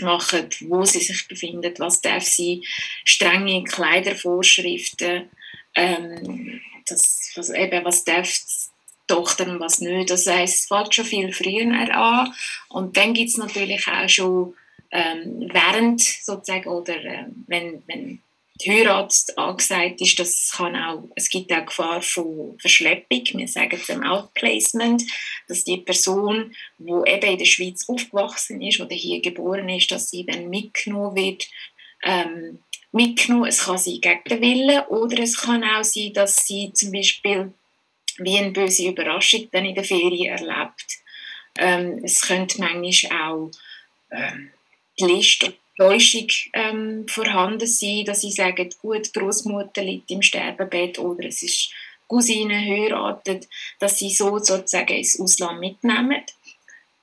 machen, 0.00 0.48
wo 0.60 0.84
sie 0.84 1.00
sich 1.00 1.26
befinden, 1.28 1.74
was 1.78 2.00
darf 2.00 2.24
sie, 2.24 2.66
strenge 3.04 3.64
Kleidervorschriften, 3.64 5.30
ähm, 5.74 6.60
das, 6.86 7.32
was, 7.36 7.50
eben, 7.50 7.84
was 7.84 8.04
darf 8.04 8.28
Tochter 9.06 9.48
und 9.48 9.60
was 9.60 9.80
nicht. 9.80 10.10
Das 10.10 10.26
heisst, 10.26 10.60
es 10.60 10.66
fällt 10.66 10.94
schon 10.94 11.04
viel 11.04 11.32
früher 11.32 11.94
an 11.94 12.32
und 12.68 12.96
dann 12.96 13.14
gibt 13.14 13.30
es 13.30 13.36
natürlich 13.36 13.86
auch 13.88 14.08
schon 14.08 14.54
ähm, 14.90 15.48
während 15.52 16.02
sozusagen 16.02 16.68
oder 16.68 16.96
äh, 16.96 17.24
wenn, 17.46 17.82
wenn 17.86 18.20
die 18.60 18.70
Heirat 18.70 19.14
angesagt 19.36 20.00
ist, 20.00 20.18
das 20.18 20.52
kann 20.54 20.76
auch, 20.76 21.04
es 21.16 21.30
gibt 21.30 21.52
auch 21.52 21.64
Gefahr 21.64 22.02
von 22.02 22.56
Verschleppung, 22.60 23.24
wir 23.34 23.48
sagen 23.48 23.78
es 23.80 23.88
im 23.88 24.04
Outplacement, 24.04 25.02
dass 25.48 25.64
die 25.64 25.78
Person, 25.78 26.54
die 26.78 26.90
eben 26.90 27.32
in 27.32 27.38
der 27.38 27.44
Schweiz 27.44 27.88
aufgewachsen 27.88 28.60
ist 28.60 28.80
oder 28.80 28.94
hier 28.94 29.20
geboren 29.20 29.68
ist, 29.70 29.90
dass 29.90 30.10
sie 30.10 30.24
dann 30.24 30.50
mitgenommen 30.50 31.16
wird, 31.16 31.48
ähm, 32.04 32.58
mitgenommen. 32.92 33.48
Es 33.48 33.64
kann 33.64 33.78
sein 33.78 34.00
gegen 34.00 34.20
den 34.28 34.40
Willen 34.40 34.84
oder 34.86 35.18
es 35.22 35.38
kann 35.38 35.64
auch 35.64 35.84
sein, 35.84 36.12
dass 36.12 36.46
sie 36.46 36.72
zum 36.74 36.92
Beispiel 36.92 37.52
wie 38.18 38.38
eine 38.38 38.50
böse 38.50 38.88
Überraschung 38.88 39.48
dann 39.52 39.64
in 39.64 39.74
der 39.74 39.84
Ferien 39.84 40.36
erlebt. 40.36 40.98
Ähm, 41.58 42.00
es 42.04 42.20
könnte 42.20 42.60
manchmal 42.60 43.32
auch 43.32 43.50
ähm, 44.10 44.50
die 44.98 45.04
Liste 45.04 45.54
Täuschung 45.76 46.28
ähm, 46.52 47.06
vorhanden 47.08 47.66
sein, 47.66 48.04
dass 48.04 48.20
sie 48.20 48.30
sagen, 48.30 48.70
gut, 48.80 49.12
Großmutter 49.12 49.82
liegt 49.82 50.10
im 50.10 50.22
Sterbebett 50.22 50.98
oder 50.98 51.24
es 51.24 51.42
ist 51.42 51.72
Cousine 52.06 52.54
heiratet, 52.54 53.48
dass 53.78 53.98
sie 53.98 54.10
so 54.10 54.38
sozusagen 54.38 54.96
ins 54.96 55.18
Ausland 55.18 55.60
mitnehmen. 55.60 56.22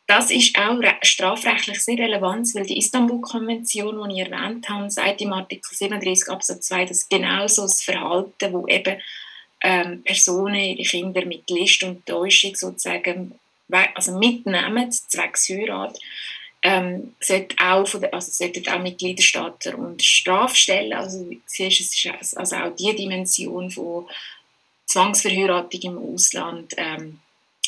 Das 0.05 0.31
ist 0.31 0.57
auch 0.57 0.81
strafrechtlich 1.01 1.81
sehr 1.81 1.97
relevant, 1.97 2.47
weil 2.55 2.65
die 2.65 2.77
Istanbul-Konvention, 2.77 4.09
die 4.09 4.21
ich 4.21 4.27
erwähnt 4.27 4.69
habe, 4.69 4.89
sagt 4.89 5.21
im 5.21 5.33
Artikel 5.33 5.75
37 5.75 6.29
Absatz 6.29 6.67
2, 6.67 6.85
dass 6.85 7.09
genau 7.09 7.47
so 7.47 7.63
das 7.63 7.81
Verhalten, 7.83 8.53
wo 8.53 8.67
eben 8.67 8.99
ähm, 9.61 10.03
Personen 10.03 10.55
ihre 10.55 10.83
Kinder 10.83 11.25
mit 11.25 11.49
List 11.49 11.83
und 11.83 12.05
Täuschung 12.05 12.55
sozusagen 12.55 13.39
also 13.93 14.17
mitnehmen, 14.17 14.91
zwecks 14.91 15.49
Heirat, 15.49 15.99
ähm, 16.61 17.13
sollte 17.19 17.55
auch 17.59 17.87
also 18.11 18.31
sollten 18.31 18.67
auch 18.67 18.81
Mitgliederstaaten 18.81 19.75
und 19.75 20.03
Strafstellen, 20.03 20.93
also 20.93 21.29
siehst, 21.45 21.81
es 21.81 22.05
ist 22.05 22.37
also 22.37 22.55
auch 22.57 22.75
die 22.75 22.95
Dimension 22.95 23.69
von 23.69 24.07
Zwangsverheiratung 24.85 25.81
im 25.81 25.97
Ausland 25.99 26.73
ähm, 26.77 27.19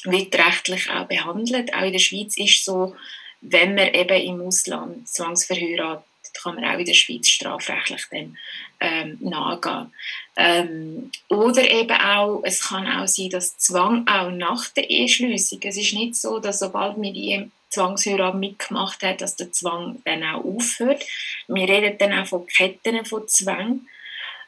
wird 0.03 0.33
rechtlich 0.36 0.89
auch 0.89 1.07
behandelt. 1.07 1.74
Auch 1.74 1.83
in 1.83 1.91
der 1.93 2.00
Schweiz 2.00 2.36
ist 2.36 2.65
so, 2.65 2.95
wenn 3.41 3.75
man 3.75 3.93
eben 3.93 4.21
im 4.21 4.41
Ausland 4.41 5.07
zwangsverheiratet, 5.07 6.05
kann 6.34 6.56
man 6.56 6.66
auch 6.66 6.78
in 6.78 6.86
der 6.86 6.94
Schweiz 6.94 7.28
strafrechtlich 7.28 8.06
dann 8.12 8.38
ähm, 8.80 9.18
nachgehen. 9.22 9.94
Ähm, 10.36 11.12
oder 11.30 11.70
eben 11.70 11.92
auch, 11.92 12.42
es 12.44 12.62
kann 12.62 12.88
auch 12.88 13.08
sein, 13.08 13.30
dass 13.30 13.58
Zwang 13.58 14.08
auch 14.08 14.32
nach 14.32 14.70
der 14.70 14.90
Eheschliessung, 14.90 15.60
es 15.64 15.78
ist 15.78 15.94
nicht 15.94 16.16
so, 16.16 16.40
dass 16.40 16.60
sobald 16.60 17.02
wir 17.02 17.14
die 17.14 17.50
Zwangsheirat 17.70 18.36
mitgemacht 18.36 19.02
hat, 19.02 19.22
dass 19.22 19.36
der 19.36 19.52
Zwang 19.52 20.02
dann 20.04 20.24
auch 20.24 20.44
aufhört. 20.44 21.04
Wir 21.48 21.68
reden 21.68 21.98
dann 21.98 22.20
auch 22.20 22.28
von 22.28 22.46
Ketten 22.46 23.04
von 23.06 23.28
Zwang. 23.28 23.82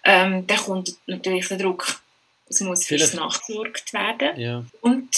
Ähm, 0.04 0.46
dann 0.46 0.58
kommt 0.58 0.96
natürlich 1.08 1.48
der 1.48 1.58
Druck, 1.58 2.02
es 2.48 2.60
muss 2.60 2.86
fürs 2.86 3.14
nachgesorgt 3.14 3.94
werden. 3.94 4.40
Ja. 4.40 4.66
Und 4.82 5.10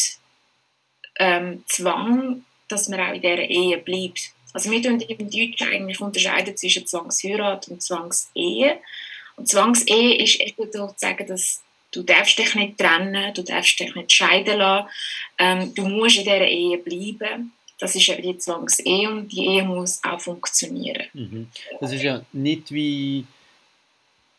ähm, 1.18 1.64
Zwang, 1.68 2.46
dass 2.68 2.88
man 2.90 3.00
auch 3.00 3.14
in 3.14 3.22
dieser 3.22 3.40
Ehe 3.40 3.78
bleibt. 3.80 4.32
Also 4.56 4.72
wir 4.72 4.82
tun 4.82 5.02
im 5.02 5.30
Deutschen 5.30 5.68
eigentlich 5.68 6.00
unterscheiden 6.00 6.56
zwischen 6.56 6.88
Zwangsheirat 6.88 7.68
und 7.68 7.84
Zwangsehe. 7.84 8.80
Und 9.36 9.50
Zwangsehe 9.50 10.24
ist 10.24 10.40
eben 10.40 10.72
sozusagen, 10.72 11.28
dass 11.28 11.62
du 11.92 12.04
darfst 12.04 12.40
dich 12.40 12.56
nicht 12.56 12.78
trennen, 12.78 13.34
du 13.34 13.44
darfst 13.44 13.78
dich 13.78 13.94
nicht 13.94 14.16
scheiden 14.16 14.60
lassen, 14.60 14.88
ähm, 15.38 15.76
du 15.76 15.86
musst 15.90 16.20
in 16.20 16.24
dieser 16.24 16.48
Ehe 16.48 16.78
bleiben. 16.78 17.52
Das 17.80 17.98
ist 17.98 18.08
eben 18.08 18.22
die 18.22 18.38
Zwangsehe 18.38 19.10
und 19.12 19.28
die 19.28 19.46
Ehe 19.46 19.64
muss 19.64 20.02
auch 20.06 20.22
funktionieren. 20.22 21.04
Mhm. 21.12 21.50
Das 21.82 21.92
ist 21.92 22.04
ja 22.04 22.24
nicht 22.32 22.72
wie 22.72 23.26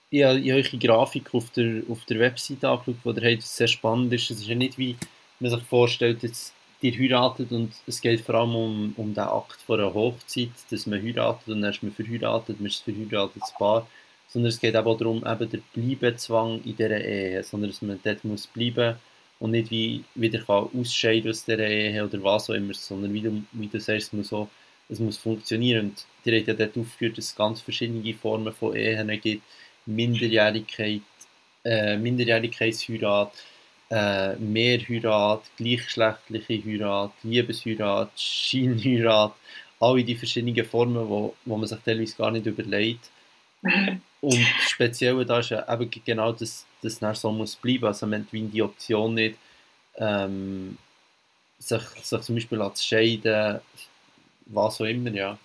ich 0.08 0.22
habe 0.22 0.40
eure 0.40 0.78
Grafik 0.78 1.34
auf 1.34 1.50
der, 1.50 1.82
auf 1.90 2.06
der 2.06 2.20
Webseite 2.20 2.70
angeschaut, 2.70 2.96
wo 3.04 3.12
der 3.12 3.38
sehr 3.42 3.68
spannend 3.68 4.14
ist. 4.14 4.30
Es 4.30 4.38
ist 4.38 4.48
ja 4.48 4.54
nicht 4.54 4.78
wie 4.78 4.96
man 5.40 5.50
sich 5.50 5.62
vorstellt, 5.64 6.22
jetzt 6.22 6.54
ihr 6.90 7.50
und 7.50 7.72
es 7.86 8.00
geht 8.00 8.20
vor 8.20 8.36
allem 8.36 8.54
um, 8.54 8.94
um 8.96 9.14
den 9.14 9.24
Akt 9.24 9.60
von 9.62 9.80
einer 9.80 9.94
Hochzeit, 9.94 10.50
dass 10.70 10.86
man 10.86 11.02
heiratet 11.02 11.48
und 11.48 11.62
dann 11.62 11.70
ist 11.70 11.82
man 11.82 11.92
verheiratet, 11.92 12.60
man 12.60 12.68
ist 12.68 12.86
ein 12.86 13.08
Paar, 13.58 13.86
sondern 14.28 14.50
es 14.50 14.60
geht 14.60 14.76
auch 14.76 14.96
darum, 14.96 15.24
eben 15.26 15.50
der 15.50 15.60
Bleibezwang 15.74 16.62
in 16.64 16.76
dieser 16.76 17.00
Ehe, 17.00 17.42
sondern 17.42 17.70
dass 17.70 17.82
man 17.82 18.00
dort 18.02 18.24
muss 18.24 18.46
bleiben 18.46 18.96
und 19.38 19.50
nicht 19.52 19.70
wie 19.70 20.04
wieder 20.14 20.42
ausscheiden 20.48 21.30
aus 21.30 21.44
dieser 21.44 21.66
Ehe 21.66 22.04
oder 22.04 22.22
was 22.22 22.50
auch 22.50 22.54
immer, 22.54 22.74
sondern 22.74 23.12
wie 23.12 23.20
du, 23.20 23.42
wie 23.52 23.68
du 23.68 23.80
sagst, 23.80 24.08
es 24.08 24.12
muss, 24.12 24.32
auch, 24.32 24.48
es 24.88 24.98
muss 24.98 25.18
funktionieren. 25.18 25.86
Und 25.88 26.06
die 26.24 26.36
hat 26.36 26.46
ja 26.46 26.54
dort 26.54 26.76
aufgeführt, 26.76 27.18
dass 27.18 27.26
es 27.26 27.36
ganz 27.36 27.60
verschiedene 27.60 28.14
Formen 28.14 28.52
von 28.52 28.74
Ehen 28.74 29.08
gibt, 29.20 29.42
Minderjährigkeit, 29.86 31.02
äh, 31.64 31.96
Minderjährigkeitsheirat, 31.96 33.32
äh, 33.90 34.34
Mehrheirat, 34.36 35.42
gleichgeschlechtliche 35.56 36.64
Heirat, 36.64 37.12
Liebesheirat, 37.22 38.10
Scheinheirat, 38.16 39.34
alle 39.80 40.04
die 40.04 40.16
verschiedenen 40.16 40.64
Formen, 40.64 41.08
wo, 41.08 41.34
wo 41.44 41.56
man 41.56 41.66
sich 41.66 41.78
teilweise 41.84 42.16
gar 42.16 42.30
nicht 42.30 42.46
überlegt. 42.46 43.10
Und 44.20 44.46
speziell 44.60 45.24
da 45.24 45.38
ist 45.40 45.50
ja 45.50 45.72
eben 45.72 45.90
genau 46.04 46.32
das, 46.32 46.66
das 46.82 46.98
dann 46.98 47.14
so 47.14 47.30
muss 47.30 47.56
bleiben. 47.56 47.86
Also 47.86 48.06
man 48.06 48.22
hat 48.22 48.28
die 48.32 48.62
Option 48.62 49.14
nicht, 49.14 49.38
ähm, 49.96 50.78
sich, 51.58 51.82
sich 51.82 52.20
zum 52.20 52.34
Beispiel 52.34 52.70
zu 52.74 52.84
scheiden, 52.84 53.60
was 54.46 54.80
auch 54.80 54.84
immer, 54.84 55.10
ja. 55.10 55.38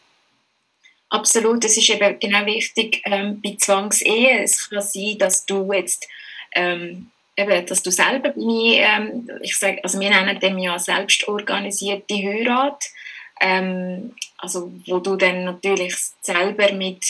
Absolut, 1.10 1.64
das 1.64 1.76
ist 1.76 1.90
eben 1.90 2.20
genau 2.20 2.46
wichtig 2.46 3.02
ähm, 3.06 3.42
bei 3.42 3.56
Zwangsehe. 3.58 4.44
Es 4.44 4.70
kann 4.70 4.82
sein, 4.82 5.18
dass 5.18 5.46
du 5.46 5.72
jetzt 5.74 6.08
ähm, 6.54 7.12
eben, 7.42 7.66
dass 7.66 7.84
du 7.84 7.92
selber 7.92 8.30
bei 8.30 8.42
ähm, 8.42 9.30
ich 9.42 9.58
sage, 9.58 9.84
also 9.84 10.00
wir 10.00 10.10
nennen 10.10 10.40
dem 10.40 10.58
ja 10.58 10.78
selbstorganisierte 10.80 12.16
Heirat, 12.16 12.86
ähm, 13.40 14.14
also 14.38 14.72
wo 14.88 15.00
du 15.00 15.16
dann 15.16 15.46
natürlich 15.46 15.96
selber 16.22 16.72
mit 16.74 17.04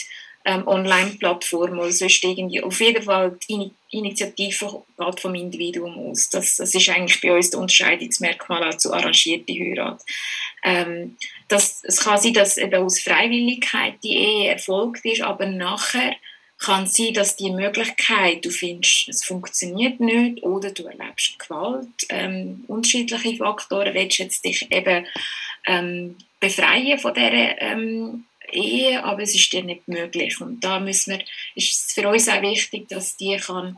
ähm, 0.46 0.68
Online-Plattformen 0.68 1.80
oder 1.80 1.92
sonst 1.92 2.24
irgendwie. 2.24 2.64
Auf 2.64 2.80
jeden 2.82 3.04
Fall 3.04 3.38
die 3.48 3.72
Initiative 3.92 4.84
geht 4.98 5.20
vom 5.20 5.36
Individuum 5.36 6.10
aus. 6.10 6.30
Das, 6.30 6.56
das 6.56 6.74
ist 6.74 6.90
eigentlich 6.90 7.22
bei 7.22 7.34
uns 7.34 7.52
das 7.52 7.60
Unterscheidungsmerkmal 7.60 8.78
zu 8.80 8.94
arrangierter 8.94 9.54
Heirat. 9.54 10.02
Ähm, 10.64 11.18
das, 11.48 11.84
es 11.84 12.00
kann 12.00 12.20
sein, 12.20 12.34
dass 12.34 12.58
eben 12.58 12.84
aus 12.84 13.00
Freiwilligkeit 13.00 13.96
die 14.04 14.16
Ehe 14.16 14.52
erfolgt 14.52 15.06
ist, 15.06 15.22
aber 15.22 15.46
nachher 15.46 16.16
kann 16.62 16.86
sein, 16.86 17.14
dass 17.14 17.36
die 17.36 17.52
Möglichkeit, 17.52 18.46
du 18.46 18.52
findest, 18.52 19.10
es 19.10 19.24
funktioniert 19.24 20.00
nicht 20.00 20.44
oder 20.44 20.72
du 20.72 20.84
erlebst 20.84 21.40
Gewalt, 21.40 21.88
ähm, 22.10 22.64
unterschiedliche 22.68 23.38
Faktoren, 23.38 23.94
willst 23.94 24.20
jetzt 24.20 24.46
dich 24.46 24.72
eben 24.72 25.06
ähm, 25.66 26.16
befreien 26.40 27.00
von 27.00 27.14
dieser 27.14 27.60
ähm, 27.62 28.26
Ehe, 28.52 29.04
aber 29.04 29.24
es 29.24 29.34
ist 29.34 29.52
dir 29.52 29.64
nicht 29.64 29.88
möglich. 29.88 30.40
Und 30.40 30.64
da 30.64 30.80
müssen 30.80 31.18
wir, 31.18 31.26
ist 31.56 31.74
es 31.74 31.94
für 31.94 32.08
uns 32.08 32.30
auch 32.30 32.42
wichtig, 32.42 32.88
dass 32.90 33.18
die 33.18 33.38
kann 33.38 33.78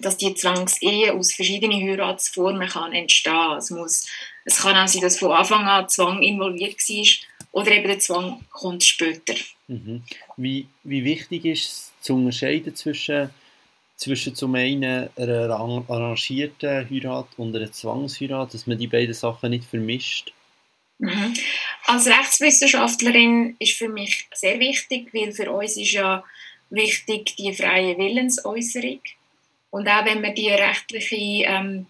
dass 0.00 0.16
die 0.16 0.34
Zwangsehe 0.34 1.12
aus 1.12 1.32
verschiedenen 1.32 1.80
Heiratsformen 1.80 2.68
kann 2.68 2.92
entstehen. 2.92 3.52
Es, 3.56 3.70
muss, 3.70 4.08
es 4.44 4.58
kann 4.58 4.76
auch 4.76 4.88
sein, 4.88 5.02
dass 5.02 5.20
von 5.20 5.30
Anfang 5.30 5.68
an 5.68 5.88
Zwang 5.88 6.20
involviert 6.20 6.76
war 6.76 7.06
oder 7.52 7.70
eben 7.70 7.86
der 7.86 8.00
Zwang 8.00 8.44
kommt 8.50 8.82
später. 8.82 9.34
Mhm. 9.68 10.02
Wie, 10.36 10.66
wie 10.82 11.04
wichtig 11.04 11.44
ist 11.44 11.64
es 11.64 11.93
zu 12.04 12.14
unterscheiden 12.14 12.74
zwischen 12.74 13.30
zwischen 13.96 14.34
zum 14.34 14.54
einen 14.56 15.08
einer 15.16 15.50
arrangierten 15.88 16.90
Heirat 16.90 17.28
und 17.36 17.54
einer 17.54 17.70
Zwangsheirat, 17.70 18.52
dass 18.52 18.66
man 18.66 18.78
die 18.78 18.88
beiden 18.88 19.14
Sachen 19.14 19.50
nicht 19.50 19.64
vermischt? 19.64 20.32
Mhm. 20.98 21.34
Als 21.86 22.06
Rechtswissenschaftlerin 22.06 23.56
ist 23.58 23.78
für 23.78 23.88
mich 23.88 24.28
sehr 24.34 24.58
wichtig, 24.58 25.14
weil 25.14 25.32
für 25.32 25.50
uns 25.50 25.76
ist 25.76 25.92
ja 25.92 26.24
wichtig 26.70 27.36
die 27.36 27.54
freie 27.54 27.96
Willensäußerung. 27.96 29.00
Und 29.70 29.88
auch 29.88 30.04
wenn 30.04 30.20
man 30.20 30.34
die 30.34 30.50
rechtliche 30.50 31.46
ähm, 31.46 31.86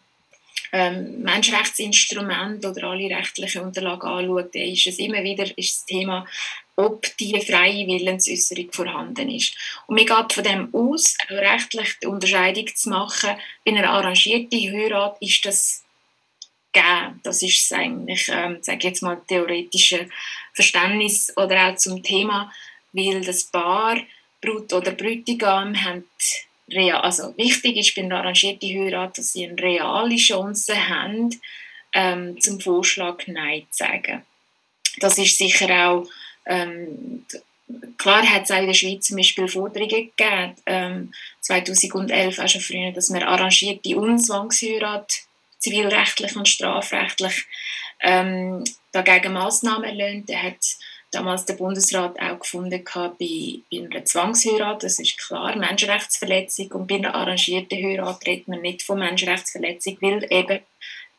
ähm, 0.75 1.23
Menschenrechtsinstrumente 1.23 2.69
oder 2.69 2.89
alle 2.89 3.09
rechtlichen 3.09 3.63
Unterlagen 3.63 4.09
anschaut, 4.09 4.53
dann 4.57 4.63
ist 4.63 4.89
es 4.89 4.99
immer 4.99 5.23
wieder 5.23 5.47
ist 5.57 5.77
das 5.77 5.85
Thema, 5.87 6.27
ob 6.75 7.17
die 7.19 7.41
freie 7.41 7.87
Willensäußerung 7.87 8.73
vorhanden 8.73 9.31
ist. 9.31 9.55
Und 9.87 9.95
mir 9.95 10.05
geht 10.05 10.33
von 10.33 10.43
dem 10.43 10.75
aus, 10.75 11.17
auch 11.29 11.31
rechtlich 11.31 11.95
die 12.03 12.09
Unterscheidung 12.09 12.67
zu 12.75 12.89
machen, 12.89 13.37
bei 13.65 13.71
einer 13.71 13.89
arrangierten 13.89 14.59
Heirat 14.59 15.17
ist 15.21 15.45
das 15.45 15.85
gegeben. 16.73 17.21
Das 17.23 17.41
ist 17.41 17.73
eigentlich, 17.73 18.29
ähm, 18.33 18.59
sage 18.61 18.89
jetzt 18.89 19.01
mal, 19.01 19.23
theoretische 19.29 20.09
Verständnis 20.55 21.33
oder 21.37 21.69
auch 21.69 21.77
zum 21.77 22.03
Thema, 22.03 22.53
weil 22.93 23.21
das 23.21 23.45
Paar, 23.45 23.97
Brut 24.41 24.73
oder 24.73 24.91
Bräutigam, 24.91 25.81
haben 25.85 26.05
real, 26.71 27.01
also 27.01 27.37
wichtig 27.37 27.77
ist 27.77 27.95
bei 27.95 28.03
einer 28.03 28.19
arrangierten 28.19 28.69
Heirat, 28.69 29.19
dass 29.19 29.33
sie 29.33 29.47
eine 29.47 29.61
reale 29.61 30.17
Chance 30.17 30.89
haben, 30.89 31.31
ähm, 31.93 32.41
zum 32.41 32.61
Vorschlag 32.61 33.27
Nein 33.27 33.67
zu 33.71 33.85
sagen. 33.85 34.23
Das 34.99 35.19
ist 35.19 35.39
sicher 35.39 35.89
auch, 35.89 36.07
ähm, 36.47 37.25
klar 37.99 38.23
hat 38.29 38.45
es 38.45 38.51
auch 38.51 38.59
in 38.59 38.67
der 38.67 38.75
Schweiz 38.75 39.07
zum 39.07 39.17
Beispiel 39.17 39.49
Forderungen 39.49 39.89
gegeben, 39.89 40.55
ähm, 40.67 41.15
2011 41.41 42.39
auch 42.39 42.49
schon 42.49 42.61
früher, 42.61 42.93
dass 42.93 43.11
man 43.11 43.23
arrangierte 43.23 43.97
Unzwangsheirat 43.97 45.23
zivilrechtlich 45.59 46.37
und 46.37 46.49
strafrechtlich 46.49 47.47
ähm, 48.01 48.65
dagegen 48.93 49.33
Massnahmen 49.33 49.85
erlöhnt. 49.85 50.29
Da 50.29 50.37
hat 50.37 50.59
damals 51.15 51.45
der 51.45 51.55
Bundesrat 51.55 52.21
auch 52.21 52.41
gefunden 52.41 52.83
bei, 52.85 53.13
bei 53.19 53.63
einer 53.73 54.05
Zwangsheirat, 54.05 54.83
das 54.83 54.99
ist 54.99 55.19
klar, 55.19 55.57
Menschenrechtsverletzung 55.57 56.73
und 56.73 56.87
bei 56.87 56.97
einer 56.97 57.15
arrangierten 57.15 57.79
Heirat 57.83 58.27
redet 58.27 58.49
man 58.49 58.63
nicht 58.63 58.83
von 58.83 58.99
Menschenrechtsverletzung, 58.99 59.97
weil 60.01 60.27
eben 60.31 60.61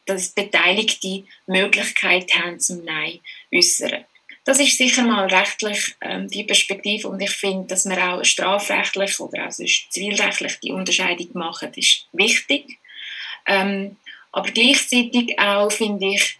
dass 0.06 0.30
Beteiligte 0.30 1.24
Möglichkeit 1.48 2.32
haben 2.36 2.60
zum 2.60 2.84
Nein 2.86 3.20
äußern. 3.54 4.06
Das 4.44 4.60
ist 4.60 4.78
sicher 4.78 5.02
mal 5.02 5.26
rechtlich 5.26 5.96
ähm, 6.02 6.28
die 6.28 6.44
Perspektive 6.44 7.08
und 7.08 7.20
ich 7.20 7.32
finde, 7.32 7.68
dass 7.68 7.86
man 7.86 7.98
auch 7.98 8.24
strafrechtlich 8.24 9.20
oder 9.20 9.48
auch 9.48 9.52
zivilrechtlich 9.52 10.60
die 10.60 10.72
Unterscheidung 10.72 11.30
machen, 11.34 11.72
ist 11.76 12.08
wichtig. 12.14 12.78
Ähm, 13.48 13.96
aber 14.32 14.52
gleichzeitig 14.52 15.40
auch 15.40 15.72
finde 15.72 16.14
ich, 16.14 16.38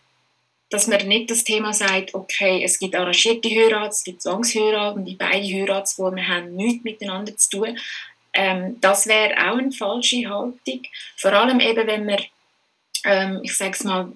dass 0.76 0.88
man 0.88 1.08
nicht 1.08 1.32
das 1.32 1.46
Thema 1.46 1.72
sagt, 1.74 2.14
okay, 2.14 2.62
es 2.62 2.80
gibt 2.80 2.96
arrangierte 2.96 3.50
Heirat, 3.50 3.94
es 3.94 4.04
gibt 4.04 4.22
Zwangsheirat 4.22 4.98
und 4.98 5.06
die 5.06 5.16
beiden 5.16 5.50
Heiratsformen 5.50 6.28
haben 6.28 6.54
nichts 6.54 6.84
miteinander 6.84 7.36
zu 7.38 7.50
tun. 7.50 7.80
Ähm, 8.34 8.76
das 8.82 9.08
wäre 9.08 9.36
auch 9.38 9.58
eine 9.58 9.72
falsche 9.72 10.30
Haltung. 10.30 10.82
Vor 11.16 11.32
allem 11.32 11.62
eben, 11.62 11.88
wenn 11.88 12.06
man, 12.06 12.20
ähm, 13.06 13.40
ich 13.42 13.56
sage 13.56 13.72
es 13.72 13.86
mal, 13.86 14.12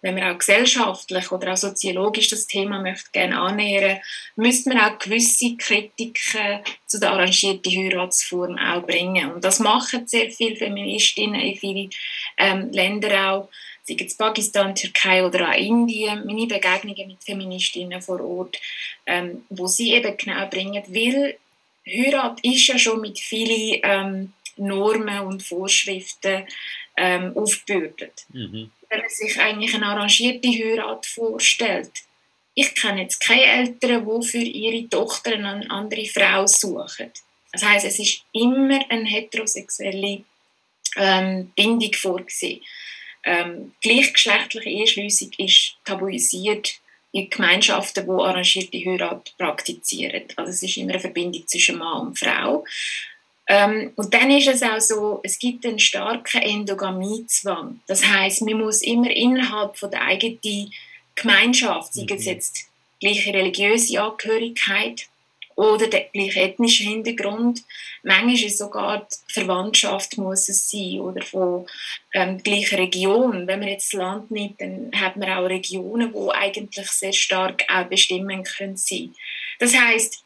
wenn 0.00 0.14
man 0.14 0.32
auch 0.32 0.38
gesellschaftlich 0.38 1.30
oder 1.30 1.52
auch 1.52 1.58
soziologisch 1.58 2.28
das 2.28 2.46
Thema 2.46 2.80
möchte 2.80 3.10
gerne 3.12 3.38
annähern, 3.38 3.98
müsste 4.34 4.70
man 4.70 4.80
auch 4.80 4.98
gewisse 4.98 5.58
Kritiken 5.58 6.60
zu 6.86 7.00
der 7.00 7.12
arrangierten 7.12 7.70
Heiratsform 7.70 8.56
auch 8.56 8.86
bringen. 8.86 9.32
Und 9.32 9.44
das 9.44 9.58
machen 9.58 10.06
sehr 10.06 10.30
viele 10.30 10.56
Feministinnen 10.56 11.38
in 11.38 11.56
vielen 11.56 11.90
ähm, 12.38 12.70
Ländern 12.72 13.26
auch 13.26 13.48
sei 13.88 14.04
es 14.04 14.16
Pakistan, 14.16 14.74
Türkei 14.74 15.24
oder 15.24 15.48
auch 15.48 15.56
Indien, 15.56 16.26
meine 16.26 16.46
Begegnungen 16.46 17.08
mit 17.08 17.24
Feministinnen 17.24 18.02
vor 18.02 18.20
Ort, 18.20 18.60
ähm, 19.06 19.44
wo 19.48 19.66
sie 19.66 19.94
eben 19.94 20.16
genau 20.16 20.46
bringen, 20.48 20.82
weil 20.88 21.38
Heirat 21.86 22.40
ist 22.42 22.66
ja 22.66 22.78
schon 22.78 23.00
mit 23.00 23.18
vielen 23.18 23.80
ähm, 23.82 24.32
Normen 24.56 25.20
und 25.20 25.42
Vorschriften 25.42 26.44
ähm, 26.96 27.36
aufgebürdet. 27.36 28.26
Mhm. 28.32 28.70
Wenn 28.90 29.00
man 29.00 29.10
sich 29.10 29.38
eigentlich 29.38 29.74
eine 29.74 29.86
arrangierte 29.86 30.48
Heirat 30.48 31.06
vorstellt, 31.06 31.90
ich 32.54 32.74
kenne 32.74 33.02
jetzt 33.02 33.20
keine 33.20 33.44
Eltern, 33.44 34.04
die 34.04 34.26
für 34.26 34.38
ihre 34.38 34.88
Tochter 34.88 35.32
eine 35.32 35.70
andere 35.70 36.04
Frau 36.06 36.46
suchen. 36.46 37.12
Das 37.52 37.62
heißt, 37.62 37.86
es 37.86 37.98
ist 37.98 38.24
immer 38.32 38.80
eine 38.90 39.08
heterosexuelle 39.08 40.24
ähm, 40.96 41.52
Bindung 41.54 41.92
vorgesehen. 41.92 42.60
Ähm, 43.24 43.72
gleichgeschlechtliche 43.82 44.68
Eheschliessung 44.68 45.30
ist 45.38 45.76
tabuisiert 45.84 46.80
in 47.12 47.30
Gemeinschaften, 47.30 48.04
die 48.04 48.10
arrangierte 48.10 48.78
Heirat 48.78 49.34
praktizieren. 49.38 50.24
Also 50.36 50.50
es 50.50 50.62
ist 50.62 50.76
immer 50.76 50.92
eine 50.92 51.00
Verbindung 51.00 51.46
zwischen 51.46 51.78
Mann 51.78 52.08
und 52.08 52.18
Frau. 52.18 52.64
Ähm, 53.48 53.92
und 53.96 54.12
dann 54.12 54.30
ist 54.30 54.48
es 54.48 54.62
auch 54.62 54.80
so, 54.80 55.20
es 55.22 55.38
gibt 55.38 55.64
einen 55.64 55.78
starken 55.78 56.42
Endogamiezwang. 56.42 57.80
Das 57.86 58.04
heißt, 58.04 58.42
man 58.42 58.58
muss 58.58 58.82
immer 58.82 59.10
innerhalb 59.10 59.76
von 59.78 59.90
der 59.90 60.02
eigenen 60.02 60.72
Gemeinschaft, 61.14 61.94
sei 61.94 62.06
es 62.10 62.26
mhm. 62.26 62.32
jetzt 62.32 62.68
gleiche 63.00 63.32
religiöse 63.32 64.00
Angehörigkeit 64.00 65.08
oder 65.58 65.88
der 65.88 66.04
gleiche 66.12 66.40
ethnische 66.40 66.84
Hintergrund. 66.84 67.64
Manchmal 68.04 68.34
ist 68.34 68.58
sogar 68.58 69.08
die 69.10 69.32
Verwandtschaft 69.32 70.16
muss 70.16 70.48
es 70.48 70.70
sein 70.70 71.00
oder 71.00 71.20
von 71.20 71.66
ähm, 72.14 72.36
der 72.36 72.44
gleichen 72.44 72.78
Region. 72.78 73.48
Wenn 73.48 73.58
man 73.58 73.68
jetzt 73.68 73.92
das 73.92 73.98
Land 73.98 74.30
nimmt, 74.30 74.60
dann 74.60 74.92
hat 74.94 75.16
man 75.16 75.28
auch 75.30 75.46
Regionen, 75.46 76.14
wo 76.14 76.30
eigentlich 76.30 76.88
sehr 76.92 77.12
stark 77.12 77.64
auch 77.68 77.86
bestimmen 77.86 78.44
können 78.44 78.76
sein. 78.76 79.12
Das 79.58 79.74
heißt, 79.74 80.22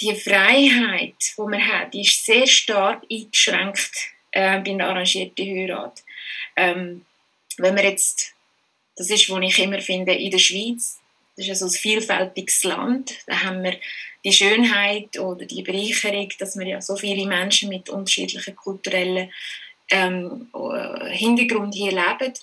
die 0.00 0.14
Freiheit, 0.14 1.16
die 1.36 1.42
man 1.42 1.68
hat, 1.68 1.92
die 1.92 2.00
ist 2.00 2.24
sehr 2.24 2.46
stark 2.46 3.02
eingeschränkt 3.12 3.92
äh, 4.30 4.60
bei 4.60 4.70
einer 4.70 4.88
arrangierten 4.88 5.44
Heirat. 5.44 6.02
Ähm, 6.56 7.04
wenn 7.58 7.74
man 7.74 7.84
jetzt, 7.84 8.32
das 8.96 9.10
ist, 9.10 9.28
was 9.28 9.42
ich 9.42 9.58
immer 9.58 9.82
finde, 9.82 10.14
in 10.14 10.30
der 10.30 10.38
Schweiz, 10.38 11.00
das 11.38 11.46
ist 11.46 11.62
also 11.62 11.66
ein 11.66 11.80
vielfältiges 11.80 12.64
Land, 12.64 13.12
da 13.26 13.44
haben 13.44 13.62
wir 13.62 13.76
die 14.24 14.32
Schönheit 14.32 15.18
oder 15.20 15.46
die 15.46 15.62
Bereicherung, 15.62 16.28
dass 16.40 16.58
wir 16.58 16.66
ja 16.66 16.80
so 16.80 16.96
viele 16.96 17.26
Menschen 17.26 17.68
mit 17.68 17.88
unterschiedlichen 17.88 18.56
kulturellen 18.56 19.30
ähm, 19.90 20.48
äh, 20.52 21.10
Hintergrund 21.10 21.74
hier 21.76 21.92
leben, 21.92 22.34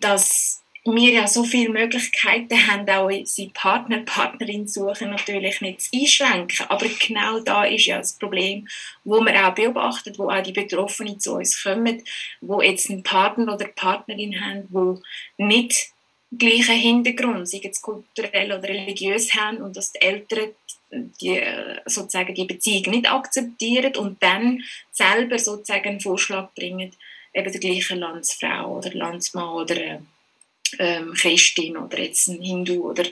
dass 0.00 0.62
wir 0.84 1.12
ja 1.12 1.28
so 1.28 1.44
viele 1.44 1.70
Möglichkeiten 1.70 2.66
haben, 2.66 2.88
auch 2.90 3.06
unsere 3.06 3.50
Partner, 3.52 3.98
Partnerin 4.00 4.66
suchen, 4.66 5.10
natürlich 5.10 5.60
nicht 5.60 5.80
zu 5.80 5.90
einschränken. 5.96 6.66
Aber 6.68 6.86
genau 6.86 7.38
da 7.40 7.64
ist 7.64 7.86
ja 7.86 7.98
das 7.98 8.18
Problem, 8.18 8.66
wo 9.04 9.20
man 9.20 9.36
auch 9.36 9.54
beobachtet, 9.54 10.18
wo 10.18 10.28
auch 10.28 10.42
die 10.42 10.52
Betroffenen 10.52 11.20
zu 11.20 11.36
uns 11.36 11.62
kommen, 11.62 12.02
wo 12.40 12.60
jetzt 12.60 12.90
einen 12.90 13.04
Partner 13.04 13.54
oder 13.54 13.66
Partnerin 13.68 14.44
haben, 14.44 14.66
wo 14.70 15.00
nicht 15.38 15.91
gleichen 16.38 16.76
Hintergrund, 16.76 17.48
sei 17.48 17.60
es 17.62 17.82
kulturell 17.82 18.52
oder 18.52 18.68
religiös 18.68 19.34
haben 19.34 19.58
und 19.58 19.76
dass 19.76 19.92
die 19.92 20.00
Eltern 20.00 20.50
die, 21.20 21.42
sozusagen 21.86 22.34
die 22.34 22.44
Beziehung 22.44 22.90
nicht 22.90 23.10
akzeptieren 23.10 23.96
und 23.96 24.22
dann 24.22 24.62
selber 24.90 25.38
sozusagen 25.38 25.88
einen 25.88 26.00
Vorschlag 26.00 26.52
bringen, 26.54 26.92
eben 27.34 27.52
der 27.52 27.60
gleichen 27.60 27.98
Landsfrau 27.98 28.76
oder 28.76 28.92
Landsmann 28.92 29.54
oder 29.54 30.02
ähm, 30.78 31.14
Christin 31.14 31.76
oder 31.76 31.98
jetzt 31.98 32.28
ein 32.28 32.42
Hindu 32.42 32.90
oder 32.90 33.04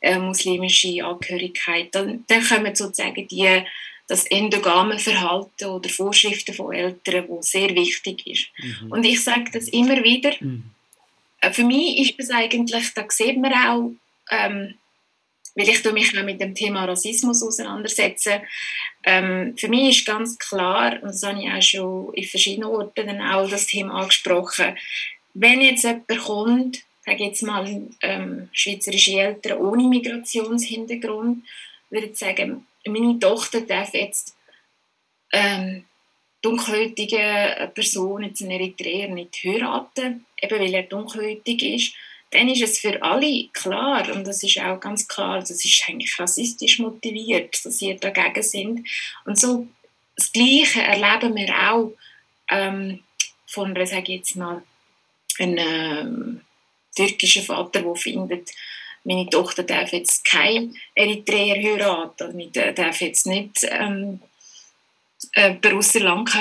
äh, 0.00 0.18
muslimische 0.18 1.04
Angehörigkeit, 1.04 1.88
dann, 1.92 2.24
dann 2.26 2.44
kommen 2.44 2.74
sozusagen 2.74 3.26
die, 3.28 3.62
das 4.06 4.24
endogame 4.26 4.98
Verhalten 4.98 5.66
oder 5.66 5.88
Vorschriften 5.88 6.54
von 6.54 6.74
Eltern, 6.74 7.28
wo 7.28 7.42
sehr 7.42 7.74
wichtig 7.74 8.26
ist. 8.26 8.48
Mhm. 8.58 8.92
Und 8.92 9.04
ich 9.04 9.22
sage 9.22 9.50
das 9.52 9.68
immer 9.68 10.02
wieder, 10.02 10.32
mhm. 10.40 10.70
Äh, 11.40 11.52
für 11.52 11.64
mich 11.64 11.98
ist 11.98 12.18
es 12.18 12.30
eigentlich, 12.30 12.94
da 12.94 13.04
sieht 13.08 13.38
man 13.38 13.52
auch, 13.52 13.90
ähm, 14.30 14.74
weil 15.54 15.68
ich 15.68 15.84
mich 15.92 16.18
auch 16.18 16.24
mit 16.24 16.40
dem 16.40 16.54
Thema 16.54 16.84
Rassismus 16.84 17.42
auseinandersetze. 17.42 18.42
Ähm, 19.04 19.56
für 19.56 19.68
mich 19.68 19.98
ist 19.98 20.06
ganz 20.06 20.38
klar, 20.38 20.94
und 21.02 21.08
das 21.08 21.22
habe 21.22 21.42
ich 21.42 21.50
auch 21.50 21.62
schon 21.62 22.14
in 22.14 22.24
verschiedenen 22.24 22.68
Orten 22.68 23.06
dann 23.06 23.22
auch 23.22 23.48
das 23.48 23.66
Thema 23.66 23.94
angesprochen, 23.94 24.76
wenn 25.34 25.60
jetzt 25.60 25.84
jemand 25.84 26.08
kommt, 26.08 26.78
sage 27.04 27.24
jetzt 27.24 27.42
mal 27.42 27.88
ähm, 28.02 28.48
schweizerische 28.52 29.18
Eltern 29.18 29.58
ohne 29.58 29.88
Migrationshintergrund, 29.88 31.44
würde 31.90 32.06
ich 32.06 32.18
sagen, 32.18 32.66
meine 32.86 33.18
Tochter 33.18 33.62
darf 33.62 33.94
jetzt 33.94 34.36
ähm, 35.32 35.84
dunkelhäutige 36.42 37.70
Person, 37.74 38.24
jetzt 38.24 38.42
einen 38.42 38.52
Eritreer, 38.52 39.08
nicht 39.08 39.42
heiraten, 39.44 40.26
eben 40.42 40.60
weil 40.60 40.74
er 40.74 40.82
dunkelhäutig 40.84 41.62
ist 41.62 41.94
dann 42.30 42.48
ist 42.48 42.62
es 42.62 42.78
für 42.78 43.02
alle 43.02 43.48
klar, 43.52 44.06
und 44.12 44.26
das 44.26 44.42
ist 44.42 44.60
auch 44.60 44.78
ganz 44.78 45.08
klar, 45.08 45.38
das 45.40 45.50
ist 45.50 45.84
eigentlich 45.88 46.18
rassistisch 46.18 46.78
motiviert, 46.78 47.64
dass 47.64 47.78
sie 47.78 47.96
dagegen 47.96 48.42
sind. 48.42 48.88
Und 49.24 49.38
so 49.38 49.66
das 50.14 50.32
Gleiche 50.32 50.82
erleben 50.82 51.34
wir 51.36 51.54
auch 51.70 51.92
ähm, 52.50 53.02
von 53.46 53.74
sage 53.86 54.12
ich 54.12 54.18
jetzt 54.18 54.36
mal, 54.36 54.62
einem 55.38 55.58
ähm, 55.58 56.40
türkischen 56.94 57.44
Vater, 57.44 57.82
der 57.82 57.94
findet, 57.94 58.50
meine 59.04 59.30
Tochter 59.30 59.62
darf 59.62 59.92
jetzt 59.92 60.24
kein 60.24 60.74
Eritreer 60.94 61.54
heiraten, 61.54 62.52
darf 62.74 63.00
jetzt 63.00 63.26
nicht 63.26 63.66
ähm, 63.70 64.20
äh, 65.32 65.54
Sri 65.82 65.98
Lanka 66.00 66.40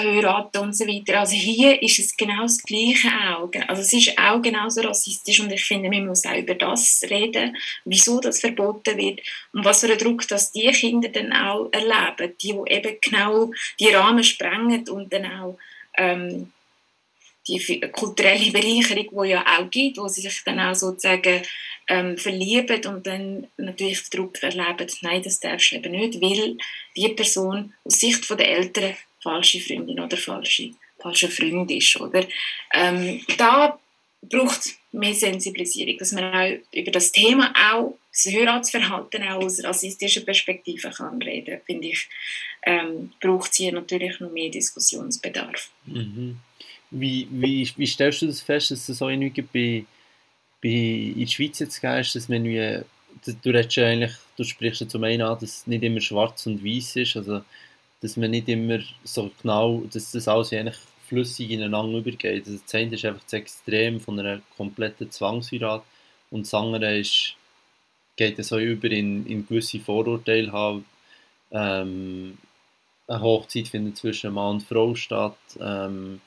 und 0.59 0.75
so 0.75 0.85
weiter. 0.87 1.19
Also 1.19 1.35
hier 1.35 1.81
ist 1.81 1.99
es 1.99 2.15
genau 2.15 2.43
das 2.43 2.61
Gleiche 2.61 3.09
auch. 3.35 3.49
Also 3.67 3.81
es 3.81 3.93
ist 3.93 4.17
auch 4.17 4.41
genauso 4.41 4.81
rassistisch 4.81 5.39
und 5.39 5.51
ich 5.51 5.65
finde, 5.65 5.89
man 5.89 6.07
muss 6.07 6.25
auch 6.25 6.37
über 6.37 6.55
das 6.55 7.01
reden, 7.09 7.57
wieso 7.85 8.19
das 8.19 8.39
verboten 8.39 8.97
wird 8.97 9.21
und 9.53 9.65
was 9.65 9.81
für 9.81 9.87
einen 9.87 9.97
Druck 9.97 10.27
dass 10.27 10.51
die 10.51 10.67
Kinder 10.71 11.09
dann 11.09 11.33
auch 11.33 11.69
erleben, 11.71 12.33
die, 12.41 12.53
die 12.53 12.73
eben 12.73 12.97
genau 13.01 13.51
die 13.79 13.89
Rahmen 13.89 14.23
sprengen 14.23 14.87
und 14.89 15.11
dann 15.11 15.25
auch 15.25 15.57
ähm, 15.97 16.51
die 17.47 17.81
kulturelle 17.91 18.51
Bereicherung, 18.51 19.23
die 19.23 19.29
ja 19.29 19.45
auch 19.57 19.69
gibt, 19.69 19.97
wo 19.97 20.07
sie 20.07 20.21
sich 20.21 20.43
dann 20.43 20.59
auch 20.59 20.75
sozusagen 20.75 21.41
ähm, 21.87 22.17
verlieben 22.17 22.85
und 22.85 23.07
dann 23.07 23.47
natürlich 23.57 24.09
den 24.09 24.19
Druck 24.19 24.41
erleben, 24.43 24.87
nein, 25.01 25.21
das 25.23 25.39
darfst 25.39 25.71
du 25.71 25.77
eben 25.77 25.91
nicht, 25.91 26.21
weil 26.21 26.57
die 26.95 27.09
Person 27.09 27.73
aus 27.83 27.99
Sicht 27.99 28.29
der 28.29 28.49
Eltern 28.49 28.95
falsche 29.21 29.59
Freundin 29.59 29.99
oder 29.99 30.17
falsche, 30.17 30.71
falsche 30.99 31.29
Freund 31.29 31.71
ist. 31.71 31.99
Oder? 31.99 32.25
Ähm, 32.73 33.21
da 33.37 33.79
braucht 34.21 34.59
es 34.59 34.77
mehr 34.91 35.13
Sensibilisierung, 35.13 35.97
dass 35.97 36.11
man 36.11 36.33
auch 36.33 36.57
über 36.73 36.91
das 36.91 37.11
Thema 37.11 37.53
auch, 37.71 37.97
das 38.11 38.33
Heiratsverhalten 38.33 39.23
auch 39.23 39.43
aus 39.43 39.63
rassistischer 39.63 40.21
Perspektive 40.21 40.89
kann 40.89 41.21
reden, 41.21 41.61
finde 41.65 41.89
ich, 41.89 42.07
ähm, 42.63 43.11
braucht 43.21 43.51
es 43.51 43.57
hier 43.57 43.71
natürlich 43.71 44.19
noch 44.19 44.31
mehr 44.31 44.49
Diskussionsbedarf. 44.49 45.69
Mhm. 45.85 46.39
Wie, 46.89 47.27
wie, 47.31 47.69
wie 47.75 47.87
stellst 47.87 48.21
du 48.21 48.27
das 48.27 48.41
fest, 48.41 48.71
dass 48.71 48.87
es 48.87 48.97
so 48.97 49.09
irgendwie 49.09 49.41
bei, 49.41 49.85
bei 50.61 50.69
in 50.69 51.19
der 51.19 51.27
Schweiz 51.27 51.59
jetzt 51.59 51.83
ist, 51.83 52.15
dass 52.15 52.29
man 52.29 52.43
du, 52.43 53.49
redest 53.49 54.21
du 54.37 54.43
sprichst 54.43 54.81
ja 54.81 54.87
zum 54.87 55.03
einen 55.03 55.21
an, 55.21 55.37
dass 55.39 55.43
es 55.43 55.67
nicht 55.67 55.83
immer 55.83 56.01
schwarz 56.01 56.45
und 56.45 56.63
weiß 56.63 56.95
ist, 56.97 57.17
also 57.17 57.41
dass 58.01 58.17
man 58.17 58.31
nicht 58.31 58.47
immer 58.47 58.79
so 59.03 59.31
genau, 59.41 59.83
dass 59.91 60.11
das 60.11 60.27
alles 60.27 60.53
eigentlich 60.53 60.77
flüssig 61.07 61.49
ineinander 61.51 61.97
übergeht. 61.97 62.45
Also 62.45 62.59
das 62.59 62.75
eine 62.75 62.95
ist 62.95 63.05
einfach 63.05 63.23
das 63.23 63.33
Extrem 63.33 63.99
von 63.99 64.19
einer 64.19 64.41
kompletten 64.55 65.09
Zwangsheirat 65.09 65.83
und 66.29 66.45
das 66.45 66.53
andere 66.53 66.99
ist, 66.99 67.35
geht 68.15 68.37
es 68.39 68.49
so 68.49 68.59
über 68.59 68.89
in, 68.91 69.25
in 69.25 69.47
gewisse 69.47 69.79
Vorurteile 69.79 70.51
haben. 70.51 70.85
Ähm, 71.51 72.37
eine 73.07 73.21
Hochzeit 73.21 73.69
findet 73.69 73.97
zwischen 73.97 74.33
Mann 74.33 74.55
und 74.55 74.63
Frau 74.63 74.95
statt. 74.95 75.37
Ähm, 75.59 76.19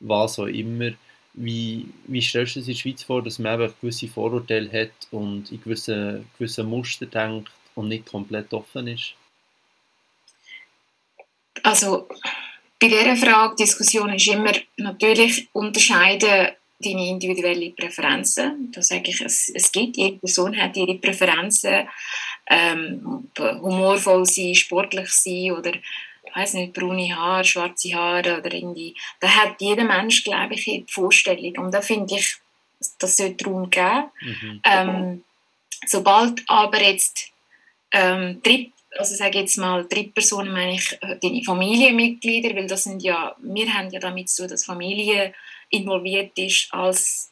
was 0.00 0.38
auch 0.38 0.46
immer. 0.46 0.92
Wie, 1.34 1.86
wie 2.06 2.22
stellst 2.22 2.56
du 2.56 2.60
dir 2.60 2.66
in 2.66 2.72
der 2.72 2.78
Schweiz 2.78 3.02
vor, 3.02 3.22
dass 3.22 3.38
man 3.38 3.60
eben 3.60 3.72
gewisse 3.80 4.08
Vorurteile 4.08 4.70
hat 4.72 5.08
und 5.10 5.52
in 5.52 5.62
gewisse, 5.62 6.24
gewisse 6.36 6.64
Muster 6.64 7.06
denkt 7.06 7.50
und 7.74 7.88
nicht 7.88 8.06
komplett 8.06 8.52
offen 8.52 8.88
ist? 8.88 9.14
Also 11.62 12.08
bei 12.80 12.88
dieser 12.88 13.16
Frage, 13.16 13.56
Diskussion 13.56 14.12
ist 14.12 14.28
immer 14.28 14.52
natürlich 14.76 15.48
unterscheiden 15.52 16.48
deine 16.80 17.08
individuellen 17.08 17.74
Präferenzen. 17.74 18.70
Da 18.72 18.82
sage 18.82 19.10
ich, 19.10 19.20
es, 19.20 19.50
es 19.52 19.72
gibt, 19.72 19.96
jede 19.96 20.18
Person 20.18 20.56
hat 20.56 20.76
ihre 20.76 20.94
Präferenzen, 20.94 21.88
ähm, 22.48 23.28
humorvoll 23.36 24.24
sein, 24.26 24.54
sportlich 24.54 25.10
sein 25.10 25.52
oder 25.52 25.72
weiß 26.38 26.54
nicht, 26.54 26.72
braune 26.72 27.14
Haare, 27.14 27.44
schwarze 27.44 27.94
Haare 27.94 28.38
oder 28.38 28.52
irgendwie, 28.52 28.94
da 29.20 29.28
hat 29.28 29.60
jeder 29.60 29.84
Mensch, 29.84 30.24
glaube 30.24 30.54
ich, 30.54 30.68
eine 30.68 30.84
Vorstellung. 30.88 31.58
Und 31.58 31.74
da 31.74 31.80
finde 31.80 32.14
ich, 32.16 32.36
das 32.98 33.16
sollte 33.16 33.44
Raum 33.44 33.68
geben. 33.70 34.10
Mhm. 34.20 34.60
Ähm, 34.64 35.24
sobald 35.86 36.42
aber 36.46 36.80
jetzt 36.80 37.32
ähm, 37.92 38.40
Dritt, 38.42 38.72
also 38.96 39.14
sage 39.14 39.38
jetzt 39.38 39.58
mal 39.58 39.86
Drittpersonen, 39.86 40.52
meine 40.52 40.74
ich 40.74 40.92
äh, 41.02 41.16
deine 41.20 41.42
Familienmitglieder, 41.42 42.54
weil 42.54 42.66
das 42.66 42.84
sind 42.84 43.02
ja, 43.02 43.34
wir 43.38 43.74
haben 43.74 43.90
ja 43.90 44.00
damit 44.00 44.28
zu, 44.28 44.46
dass 44.46 44.64
Familie 44.64 45.34
involviert 45.70 46.38
ist 46.38 46.72
als 46.72 47.30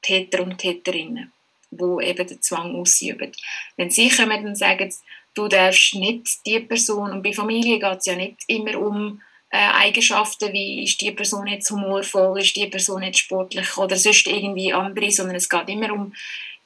Täter 0.00 0.42
und 0.42 0.58
Täterinnen, 0.58 1.32
wo 1.70 2.00
eben 2.00 2.26
den 2.26 2.40
Zwang 2.42 2.74
ausüben. 2.76 3.32
Wenn 3.76 3.90
sie 3.90 4.08
kommen 4.10 4.46
und 4.46 4.56
sagen, 4.56 4.92
du 5.34 5.48
darfst 5.48 5.94
nicht 5.94 6.46
die 6.46 6.60
Person, 6.60 7.10
und 7.10 7.22
bei 7.22 7.32
Familie 7.32 7.78
geht 7.78 7.98
es 7.98 8.06
ja 8.06 8.16
nicht 8.16 8.42
immer 8.46 8.78
um 8.80 9.20
äh, 9.50 9.56
Eigenschaften, 9.56 10.52
wie 10.52 10.84
ist 10.84 11.00
die 11.00 11.12
Person 11.12 11.46
jetzt 11.46 11.70
humorvoll, 11.70 12.40
ist 12.40 12.56
die 12.56 12.66
Person 12.66 13.02
jetzt 13.02 13.20
sportlich 13.20 13.76
oder 13.76 13.96
sonst 13.96 14.26
irgendwie 14.26 14.72
andere, 14.72 15.10
sondern 15.10 15.36
es 15.36 15.48
geht 15.48 15.68
immer 15.68 15.92
um, 15.92 16.12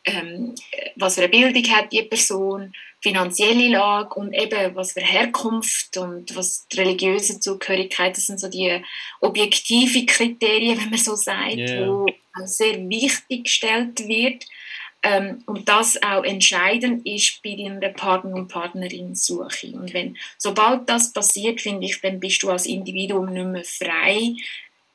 ähm, 0.04 0.54
was 0.96 1.16
für 1.16 1.22
eine 1.22 1.28
Bildung 1.28 1.64
hat 1.70 1.92
die 1.92 2.02
Person, 2.02 2.72
finanzielle 3.00 3.68
Lage 3.68 4.14
und 4.14 4.33
eben 4.33 4.74
was 4.74 4.92
für 4.92 5.02
Herkunft 5.02 5.96
und 5.98 6.35
was 6.35 6.66
die 6.68 6.81
religiöse 6.81 7.38
Zugehörigkeit, 7.38 8.16
das 8.16 8.26
sind 8.26 8.40
so 8.40 8.48
die 8.48 8.83
objektiven 9.20 10.07
Kriterien, 10.07 10.81
wenn 10.81 10.90
man 10.90 10.98
so 10.98 11.14
sagt, 11.14 11.57
yeah. 11.57 11.87
wo 11.87 12.07
sehr 12.44 12.88
wichtig 12.88 13.44
gestellt 13.44 14.07
wird 14.09 14.44
ähm, 15.02 15.42
und 15.46 15.68
das 15.68 16.02
auch 16.02 16.24
entscheidend 16.24 17.06
ist 17.06 17.40
bei 17.42 17.54
deiner 17.54 17.90
Partner- 17.90 18.34
und 18.34 18.48
Partnerin-Suche. 18.48 19.68
Und 19.72 19.94
wenn, 19.94 20.16
sobald 20.38 20.88
das 20.88 21.12
passiert, 21.12 21.61
finde 21.61 21.87
ich, 21.87 22.00
dann 22.00 22.18
bist 22.18 22.42
du 22.42 22.50
als 22.50 22.66
Individuum 22.66 23.32
nicht 23.32 23.46
mehr 23.46 23.64
frei, 23.64 24.34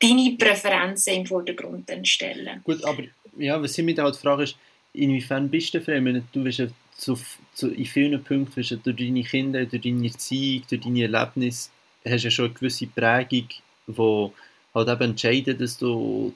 deine 0.02 0.36
Präferenzen 0.38 1.14
im 1.14 1.26
Vordergrund 1.26 1.90
zu 1.90 2.04
stellen. 2.06 2.62
Gut, 2.64 2.84
aber 2.84 3.04
ja, 3.38 3.62
was 3.62 3.78
ich 3.78 3.86
mich 3.86 3.96
da 3.96 4.04
halt 4.04 4.18
frage, 4.18 4.44
ist, 4.44 4.58
inwiefern 4.92 5.50
bist 5.50 5.74
du 5.74 5.82
frei? 5.82 6.02
Meine, 6.02 6.24
du 6.34 6.44
bist 6.44 6.60
ja 6.60 6.68
zu, 6.98 7.18
zu, 7.54 7.70
in 7.72 7.86
vielen 7.86 8.24
Punkten 8.24 8.54
bist 8.54 8.72
du 8.72 8.78
durch 8.78 8.98
deine 8.98 9.24
Kinder, 9.24 9.66
durch 9.66 9.82
deine 9.82 10.06
Erziehung, 10.06 10.64
durch 10.70 10.82
deine 10.82 11.04
Erlebnisse, 11.04 11.70
hast 12.06 12.24
du 12.24 12.28
ja 12.28 12.32
schon 12.32 12.46
eine 12.46 12.54
gewisse 12.54 12.88
Prägung, 12.88 13.48
die 13.88 14.32
halt 14.76 14.90
eben 14.90 15.02
entscheidet, 15.02 15.62
dass 15.62 15.78
du 15.78 16.36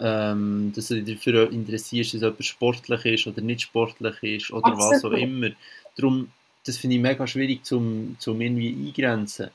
ähm, 0.00 0.72
dass 0.74 0.88
du 0.88 1.02
dich 1.02 1.16
dafür 1.16 1.50
interessierst, 1.50 2.14
dass 2.14 2.20
jemand 2.20 2.44
sportlich 2.44 3.04
ist 3.04 3.26
oder 3.26 3.40
nicht 3.40 3.62
sportlich 3.62 4.22
ist 4.22 4.50
oder 4.52 4.66
Absolut. 4.66 4.94
was 4.94 5.04
auch 5.04 5.12
immer. 5.12 5.50
Darum, 5.96 6.30
das 6.64 6.76
finde 6.76 6.96
ich 6.96 7.02
mega 7.02 7.26
schwierig 7.26 7.64
zum, 7.64 8.16
zum 8.18 8.40
irgendwie 8.40 8.68
eingrenzen. 8.68 9.50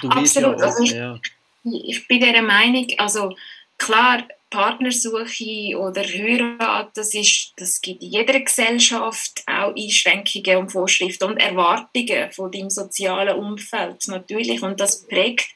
Du 0.00 0.08
Absolut. 0.08 0.58
Ja, 0.58 0.66
also 0.66 0.82
ich, 0.82 0.90
ja. 0.92 1.20
ich 1.64 2.08
bin 2.08 2.20
der 2.20 2.42
Meinung, 2.42 2.86
also 2.98 3.36
klar, 3.78 4.26
Partnersuche 4.52 5.78
oder 5.78 6.02
Heirat, 6.02 6.90
das, 6.94 7.14
ist, 7.14 7.54
das 7.56 7.80
gibt 7.80 8.02
in 8.02 8.10
jeder 8.10 8.38
Gesellschaft 8.38 9.42
auch 9.46 9.74
Einschränkungen 9.74 10.58
und 10.58 10.70
Vorschriften 10.70 11.24
und 11.24 11.38
Erwartungen 11.38 12.30
von 12.30 12.52
deinem 12.52 12.68
sozialen 12.68 13.38
Umfeld 13.38 14.06
natürlich 14.08 14.62
und 14.62 14.78
das 14.78 15.08
prägt 15.08 15.48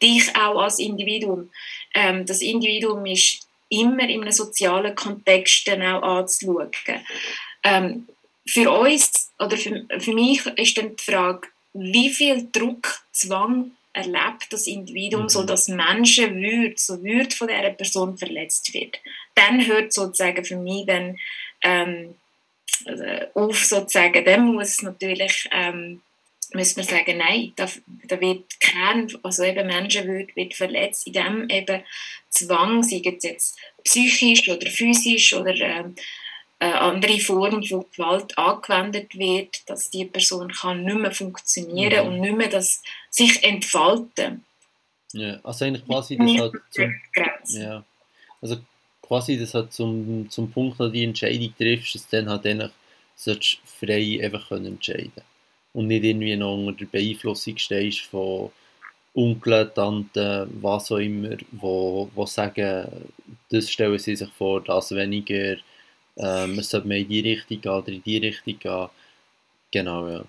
dich 0.00 0.34
auch 0.36 0.60
als 0.60 0.78
Individuum. 0.78 1.50
Ähm, 1.94 2.24
das 2.26 2.42
Individuum 2.42 3.04
ist 3.06 3.48
immer 3.80 4.08
in 4.08 4.22
einem 4.22 4.32
sozialen 4.32 4.94
Kontext 4.94 5.66
dann 5.68 5.82
auch 5.82 6.02
anzuschauen. 6.02 6.70
Ähm, 7.62 8.08
für 8.46 8.70
uns 8.70 9.32
oder 9.38 9.56
für, 9.56 9.86
für 9.98 10.12
mich 10.12 10.44
ist 10.46 10.76
dann 10.76 10.96
die 10.96 11.02
Frage, 11.02 11.48
wie 11.72 12.10
viel 12.10 12.48
Druck, 12.52 13.02
Zwang 13.12 13.72
erlebt 13.92 14.46
das 14.50 14.66
Individuum, 14.66 15.24
mhm. 15.24 15.28
so 15.28 15.44
dass 15.44 15.68
Menschenwürde, 15.68 16.74
so 16.76 17.02
Würde 17.02 17.34
von 17.34 17.48
dieser 17.48 17.70
Person 17.70 18.18
verletzt 18.18 18.74
wird. 18.74 18.98
Dann 19.34 19.66
hört 19.66 19.92
sozusagen 19.92 20.44
für 20.44 20.56
mich 20.56 20.86
dann 20.86 21.16
ähm, 21.62 22.14
also 22.84 23.04
auf 23.34 23.64
sozusagen, 23.64 24.24
dann 24.24 24.54
muss 24.54 24.82
natürlich 24.82 25.48
ähm, 25.52 26.02
müssen 26.52 26.76
wir 26.76 26.84
sagen, 26.84 27.18
nein, 27.18 27.52
da, 27.56 27.68
da 28.08 28.20
wird 28.20 28.60
kein, 28.60 29.10
also 29.22 29.42
eben 29.42 29.66
Menschenwürde 29.66 30.34
wird 30.34 30.54
verletzt, 30.54 31.06
indem 31.06 31.48
eben 31.48 31.82
Zwang, 32.28 32.82
sei 32.82 33.02
es 33.04 33.22
jetzt 33.22 33.58
psychisch 33.84 34.48
oder 34.48 34.68
physisch 34.68 35.32
oder 35.32 35.54
ähm, 35.54 35.94
äh, 36.58 36.66
andere 36.66 37.18
Formen 37.18 37.62
von 37.64 37.84
Gewalt 37.90 38.36
angewendet 38.36 39.14
wird, 39.14 39.68
dass 39.68 39.90
die 39.90 40.04
Person 40.04 40.50
kann 40.52 40.84
nicht 40.84 40.98
mehr 40.98 41.12
funktionieren 41.12 42.06
mhm. 42.06 42.12
und 42.14 42.20
nicht 42.20 42.36
mehr 42.36 42.48
das 42.48 42.82
sich 43.10 43.42
entfalten. 43.44 44.44
Ja, 45.12 45.38
also 45.44 45.64
eigentlich 45.64 45.86
quasi 45.86 46.16
das 46.16 46.38
hat 46.38 46.52
zum, 46.70 46.94
ja, 47.48 47.84
also 48.42 48.56
quasi 49.00 49.38
das 49.38 49.54
hat 49.54 49.72
zum, 49.72 50.28
zum 50.28 50.50
Punkt, 50.50 50.78
wo 50.80 50.88
die 50.88 51.04
Entscheidung 51.04 51.54
triffst, 51.56 51.94
dass 51.94 52.08
dann 52.08 52.28
halt 52.28 52.44
eigentlich 52.46 53.60
frei 53.64 54.20
einfach 54.22 54.48
können 54.48 54.66
entscheiden 54.66 55.22
und 55.74 55.88
nicht 55.88 56.04
irgendwie 56.04 56.36
noch 56.36 56.54
unter 56.54 56.72
der 56.72 56.86
Beeinflussung 56.86 57.58
stehst 57.58 58.00
von 58.00 58.50
Onkeln, 59.14 59.70
Tanten, 59.74 60.48
was 60.62 60.90
auch 60.90 60.96
immer, 60.96 61.36
wo, 61.52 62.08
wo 62.14 62.26
sagen, 62.26 62.88
das 63.50 63.70
stellen 63.70 63.98
sie 63.98 64.16
sich 64.16 64.30
vor, 64.30 64.62
das 64.62 64.92
weniger, 64.92 65.56
ähm, 66.16 66.58
es 66.58 66.70
sollte 66.70 66.88
mehr 66.88 66.98
in 66.98 67.08
die 67.08 67.20
Richtung 67.20 67.60
gehen 67.60 67.72
oder 67.72 67.88
in 67.88 68.02
die 68.02 68.18
Richtung 68.18 68.58
gehen. 68.58 68.88
Genau, 69.70 70.08
ja. 70.08 70.24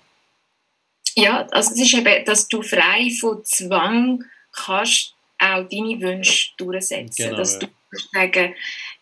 Ja, 1.16 1.46
also 1.50 1.72
es 1.72 1.80
ist 1.80 1.94
eben, 1.94 2.24
dass 2.26 2.46
du 2.46 2.62
frei 2.62 3.10
von 3.18 3.42
Zwang 3.44 4.22
kannst 4.52 5.14
auch 5.38 5.68
deine 5.68 6.00
Wünsche 6.00 6.50
durchsetzen. 6.56 7.24
Genau, 7.24 7.36
dass 7.38 7.54
ja. 7.54 7.60
du 7.60 7.98
sagen, 8.12 8.54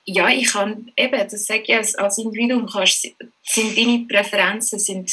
ja, 0.05 0.29
ich 0.29 0.49
kann, 0.49 0.93
eben, 0.97 1.29
das 1.29 1.47
sage 1.47 1.63
ich 1.67 1.75
als, 1.75 1.95
als 1.95 2.19
Individuum, 2.19 2.67
kannst, 2.67 3.09
sind 3.43 3.77
deine 3.77 4.07
Präferenzen 4.09 4.79
sind 4.79 5.11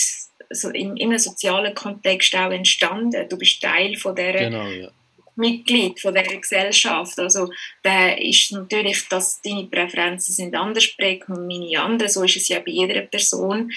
so 0.53 0.69
in, 0.69 0.97
in 0.97 1.09
einem 1.09 1.19
sozialen 1.19 1.73
Kontext 1.75 2.35
auch 2.35 2.51
entstanden. 2.51 3.27
Du 3.29 3.37
bist 3.37 3.61
Teil 3.61 3.95
von 3.97 4.15
dieser 4.15 4.33
Genau, 4.33 4.67
ja. 4.67 4.89
Mitglied 5.35 5.99
von 5.99 6.13
dieser 6.13 6.37
Gesellschaft. 6.37 7.17
Also 7.19 7.49
da 7.83 8.09
ist 8.09 8.51
natürlich, 8.51 9.07
dass 9.09 9.41
deine 9.41 9.65
Präferenzen 9.65 10.33
sind 10.33 10.55
anders 10.55 10.87
prägt 10.95 11.29
und 11.29 11.47
meine 11.47 11.81
anderen. 11.81 12.11
So 12.11 12.23
ist 12.23 12.37
es 12.37 12.47
ja 12.49 12.59
bei 12.59 12.71
jeder 12.71 13.01
Person. 13.01 13.71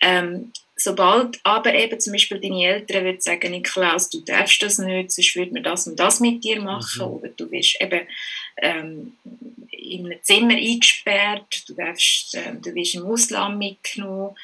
Ähm, 0.00 0.52
sobald 0.76 1.40
aber 1.42 1.74
eben 1.74 1.98
zum 1.98 2.12
Beispiel 2.12 2.40
deine 2.40 2.64
Eltern 2.64 3.04
würden 3.04 3.20
sagen, 3.20 3.50
Niklaus, 3.50 4.10
du 4.10 4.20
darfst 4.20 4.62
das 4.62 4.78
nicht, 4.78 5.10
sonst 5.10 5.34
würde 5.34 5.52
man 5.52 5.64
das 5.64 5.86
und 5.86 5.98
das 5.98 6.20
mit 6.20 6.44
dir 6.44 6.60
machen. 6.60 7.06
Mhm. 7.06 7.14
Oder 7.14 7.28
du 7.28 7.50
wirst 7.50 7.80
eben 7.80 8.06
ähm, 8.62 9.16
in 9.70 10.06
einem 10.06 10.22
Zimmer 10.22 10.54
eingesperrt, 10.54 11.64
du, 11.68 11.74
darfst, 11.74 12.34
ähm, 12.34 12.62
du 12.62 12.74
wirst 12.74 12.94
im 12.94 13.06
Ausland 13.06 13.58
mitgenommen. 13.58 14.36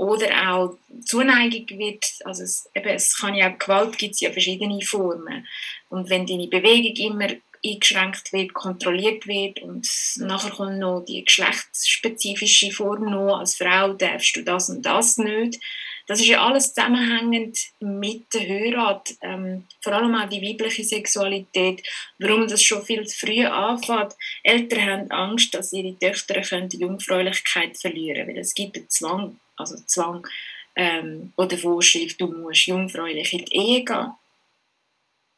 Oder 0.00 0.50
auch 0.50 0.78
Zuneigung 1.04 1.78
wird, 1.78 2.06
also 2.24 2.42
es, 2.42 2.70
eben, 2.74 2.88
es 2.88 3.18
kann 3.18 3.34
ja 3.34 3.50
Gewalt 3.50 3.98
gibt 3.98 4.14
es 4.14 4.20
ja 4.20 4.32
verschiedene 4.32 4.80
Formen. 4.80 5.46
Und 5.90 6.08
wenn 6.08 6.24
deine 6.24 6.46
Bewegung 6.46 6.96
immer 6.96 7.28
eingeschränkt 7.62 8.32
wird, 8.32 8.54
kontrolliert 8.54 9.26
wird 9.26 9.60
und 9.60 9.86
nachher 10.16 10.52
kommt 10.52 10.78
noch 10.78 11.04
die 11.06 11.22
geschlechtsspezifische 11.22 12.70
Form 12.70 13.10
noch, 13.10 13.40
als 13.40 13.56
Frau 13.56 13.92
darfst 13.92 14.36
du 14.36 14.42
das 14.42 14.70
und 14.70 14.86
das 14.86 15.18
nicht. 15.18 15.62
Das 16.06 16.20
ist 16.20 16.26
ja 16.26 16.44
alles 16.44 16.74
zusammenhängend 16.74 17.58
mit 17.80 18.32
der 18.34 18.40
Heirat, 18.42 19.14
ähm, 19.22 19.66
vor 19.80 19.92
allem 19.92 20.14
auch 20.14 20.28
die 20.28 20.42
weibliche 20.42 20.84
Sexualität, 20.84 21.86
warum 22.18 22.48
das 22.48 22.62
schon 22.62 22.84
viel 22.84 23.06
zu 23.06 23.26
früh 23.26 23.44
anfängt. 23.44 24.14
Eltern 24.42 24.86
haben 24.86 25.10
Angst, 25.10 25.54
dass 25.54 25.72
ihre 25.72 25.98
Töchter 25.98 26.40
können 26.42 26.68
die 26.68 26.78
Jungfräulichkeit 26.78 27.76
verlieren 27.76 28.28
weil 28.28 28.38
es 28.38 28.54
gibt 28.54 28.76
einen 28.76 28.88
Zwang, 28.88 29.40
also 29.56 29.76
Zwang 29.86 30.26
ähm, 30.76 31.32
oder 31.36 31.56
Vorschrift, 31.58 32.20
du 32.20 32.26
musst 32.28 32.66
jungfräulich 32.66 33.32
in 33.32 33.44
die 33.44 33.56
Ehe 33.56 33.84
gehen. 33.84 34.12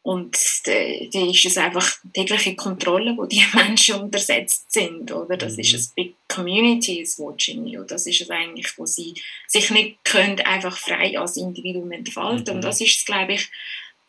Und 0.04 0.36
da 0.64 0.72
ist 0.72 1.44
es 1.44 1.56
einfach 1.58 1.88
tägliche 2.12 2.56
Kontrolle, 2.56 3.16
wo 3.16 3.26
die 3.26 3.44
Menschen 3.54 4.00
untersetzt 4.00 4.72
sind, 4.72 5.12
oder? 5.12 5.36
Das 5.36 5.54
Mhm. 5.54 5.60
ist 5.60 5.74
ein 5.74 5.92
Big 5.94 6.14
Community 6.32 7.00
is 7.00 7.18
watching 7.18 7.66
you. 7.66 7.84
Das 7.84 8.06
ist 8.06 8.20
es 8.20 8.30
eigentlich, 8.30 8.76
wo 8.78 8.86
sie 8.86 9.14
sich 9.46 9.70
nicht 9.70 10.04
können 10.04 10.40
einfach 10.40 10.76
frei 10.76 11.18
als 11.18 11.36
Individuum 11.36 11.92
entfalten. 11.92 12.44
Mhm. 12.44 12.56
Und 12.56 12.64
das 12.64 12.80
ist, 12.80 13.04
glaube 13.04 13.34
ich, 13.34 13.50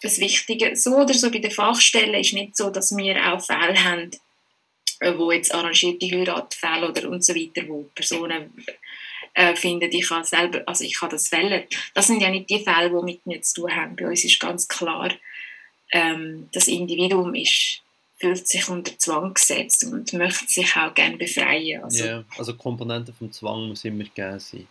das 0.01 0.19
Wichtige. 0.19 0.75
So 0.75 0.97
oder 0.97 1.13
so 1.13 1.31
bei 1.31 1.39
den 1.39 1.51
Fachstellen 1.51 2.13
ist 2.15 2.33
nicht 2.33 2.55
so, 2.55 2.69
dass 2.69 2.95
wir 2.95 3.33
auch 3.33 3.41
Fälle 3.41 3.83
haben, 3.83 4.11
äh, 4.99 5.13
wo 5.17 5.31
jetzt 5.31 5.53
arrangierte 5.53 6.09
Heiratfälle 6.09 6.89
oder 6.89 7.09
und 7.09 7.23
so 7.23 7.33
weiter, 7.35 7.67
wo 7.67 7.89
Personen 7.95 8.65
äh, 9.33 9.55
finden, 9.55 9.91
ich 9.91 10.07
kann 10.07 10.23
selber, 10.23 10.63
also 10.65 10.83
ich 10.83 10.99
kann 10.99 11.09
das 11.09 11.27
fällen. 11.27 11.63
Das 11.93 12.07
sind 12.07 12.21
ja 12.21 12.29
nicht 12.29 12.49
die 12.49 12.63
Fälle, 12.63 12.89
die 12.89 13.03
mit 13.03 13.25
mir 13.25 13.41
zu 13.41 13.61
tun 13.61 13.75
haben. 13.75 13.95
Bei 13.95 14.07
uns 14.07 14.23
ist 14.23 14.39
ganz 14.39 14.67
klar, 14.67 15.11
ähm, 15.91 16.49
das 16.53 16.67
Individuum 16.67 17.35
ist, 17.35 17.82
fühlt 18.23 18.47
sich 18.47 18.69
unter 18.69 18.97
Zwang 18.97 19.33
gesetzt 19.33 19.83
und 19.83 20.13
möchte 20.13 20.47
sich 20.47 20.75
auch 20.77 20.93
gerne 20.93 21.17
befreien. 21.17 21.83
Also, 21.83 22.05
ja, 22.05 22.23
also 22.37 22.53
die 22.53 22.57
Komponente 22.57 23.11
vom 23.11 23.31
Zwang 23.31 23.67
muss 23.67 23.83
immer 23.83 24.05
gegeben 24.05 24.39
sein. 24.39 24.67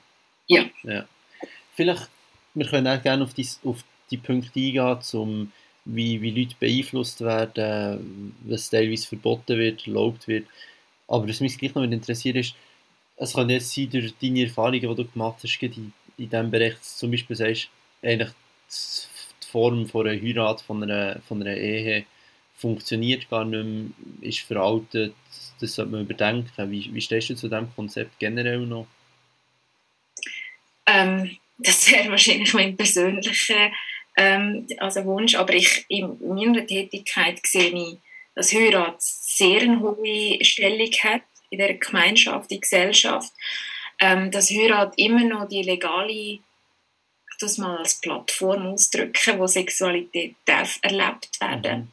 Ja. 0.47 0.65
ja. 0.85 1.07
Vielleicht, 1.75 2.09
wir 2.55 2.67
können 2.67 2.89
auch 2.89 3.03
gerne 3.03 3.25
auf 3.25 3.35
die, 3.35 3.47
auf 3.65 3.85
die 4.11 4.17
Punkte 4.17 4.59
eingehen, 4.59 5.03
zum, 5.03 5.53
wie, 5.85 6.23
wie 6.23 6.31
Leute 6.31 6.57
beeinflusst 6.59 7.21
werden, 7.21 8.35
was 8.45 8.71
teilweise 8.71 9.07
verboten 9.07 9.59
wird, 9.59 9.87
erlaubt 9.87 10.27
wird. 10.29 10.47
Aber 11.07 11.29
was 11.29 11.41
mich 11.41 11.59
gleich 11.59 11.75
noch 11.75 11.83
interessiert 11.83 12.37
ist, 12.37 12.55
es 13.17 13.35
kann 13.35 13.51
jetzt 13.51 13.75
sein, 13.75 13.91
durch 13.91 14.15
deine 14.21 14.45
Erfahrungen, 14.45 14.81
die 14.81 14.87
du 14.87 15.05
gemacht 15.05 15.41
hast, 15.43 15.63
in, 15.63 15.93
in 16.17 16.31
diesem 16.31 16.51
Bereich, 16.51 16.81
zum 16.81 17.11
Beispiel 17.11 17.37
sagst, 17.37 17.69
eigentlich 18.03 18.31
die 18.71 19.47
Form 19.47 19.87
von 19.87 20.09
einer 20.09 20.21
Heirat, 20.21 20.63
von 20.63 20.83
einer, 20.83 21.21
von 21.29 21.43
einer 21.43 21.57
Ehe, 21.57 22.07
funktioniert 22.63 23.29
gar 23.29 23.45
nicht 23.45 23.65
mehr, 23.65 24.29
ist 24.31 24.41
veraltet, 24.41 25.15
das 25.61 25.75
sollte 25.75 25.91
man 25.91 26.03
überdenken. 26.03 26.71
Wie, 26.71 26.93
wie 26.95 27.01
stehst 27.01 27.29
du 27.31 27.35
zu 27.35 27.49
diesem 27.49 27.75
Konzept 27.75 28.19
generell 28.19 28.61
noch? 28.61 28.87
Ähm, 30.87 31.37
das 31.59 31.91
wäre 31.91 32.11
wahrscheinlich 32.11 32.55
mein 32.55 32.77
persönlicher 32.77 33.71
ähm, 34.17 34.67
also 34.79 35.05
Wunsch, 35.05 35.35
aber 35.35 35.55
ich, 35.55 35.85
in 35.89 36.17
meiner 36.21 36.67
Tätigkeit 36.67 37.45
sehe 37.45 37.71
ich, 37.71 37.99
dass 38.35 38.53
Heirat 38.53 38.97
sehr 39.03 39.63
eine 39.63 39.81
hohe 39.81 40.45
Stellung 40.45 40.93
hat 41.03 41.23
in 41.51 41.59
der 41.59 41.75
Gemeinschaft, 41.75 42.51
in 42.51 42.57
der 42.57 42.61
Gesellschaft, 42.61 43.33
ähm, 44.01 44.31
dass 44.31 44.51
Heirat 44.51 44.95
immer 44.97 45.25
noch 45.25 45.49
die 45.49 45.63
legale 45.63 46.39
das 47.43 47.59
mal 47.59 47.79
als 47.79 48.01
Plattform 48.01 48.67
ausdrücken, 48.69 49.39
wo 49.39 49.47
Sexualität 49.47 50.37
darf 50.45 50.79
erlebt 50.83 51.41
werden. 51.41 51.93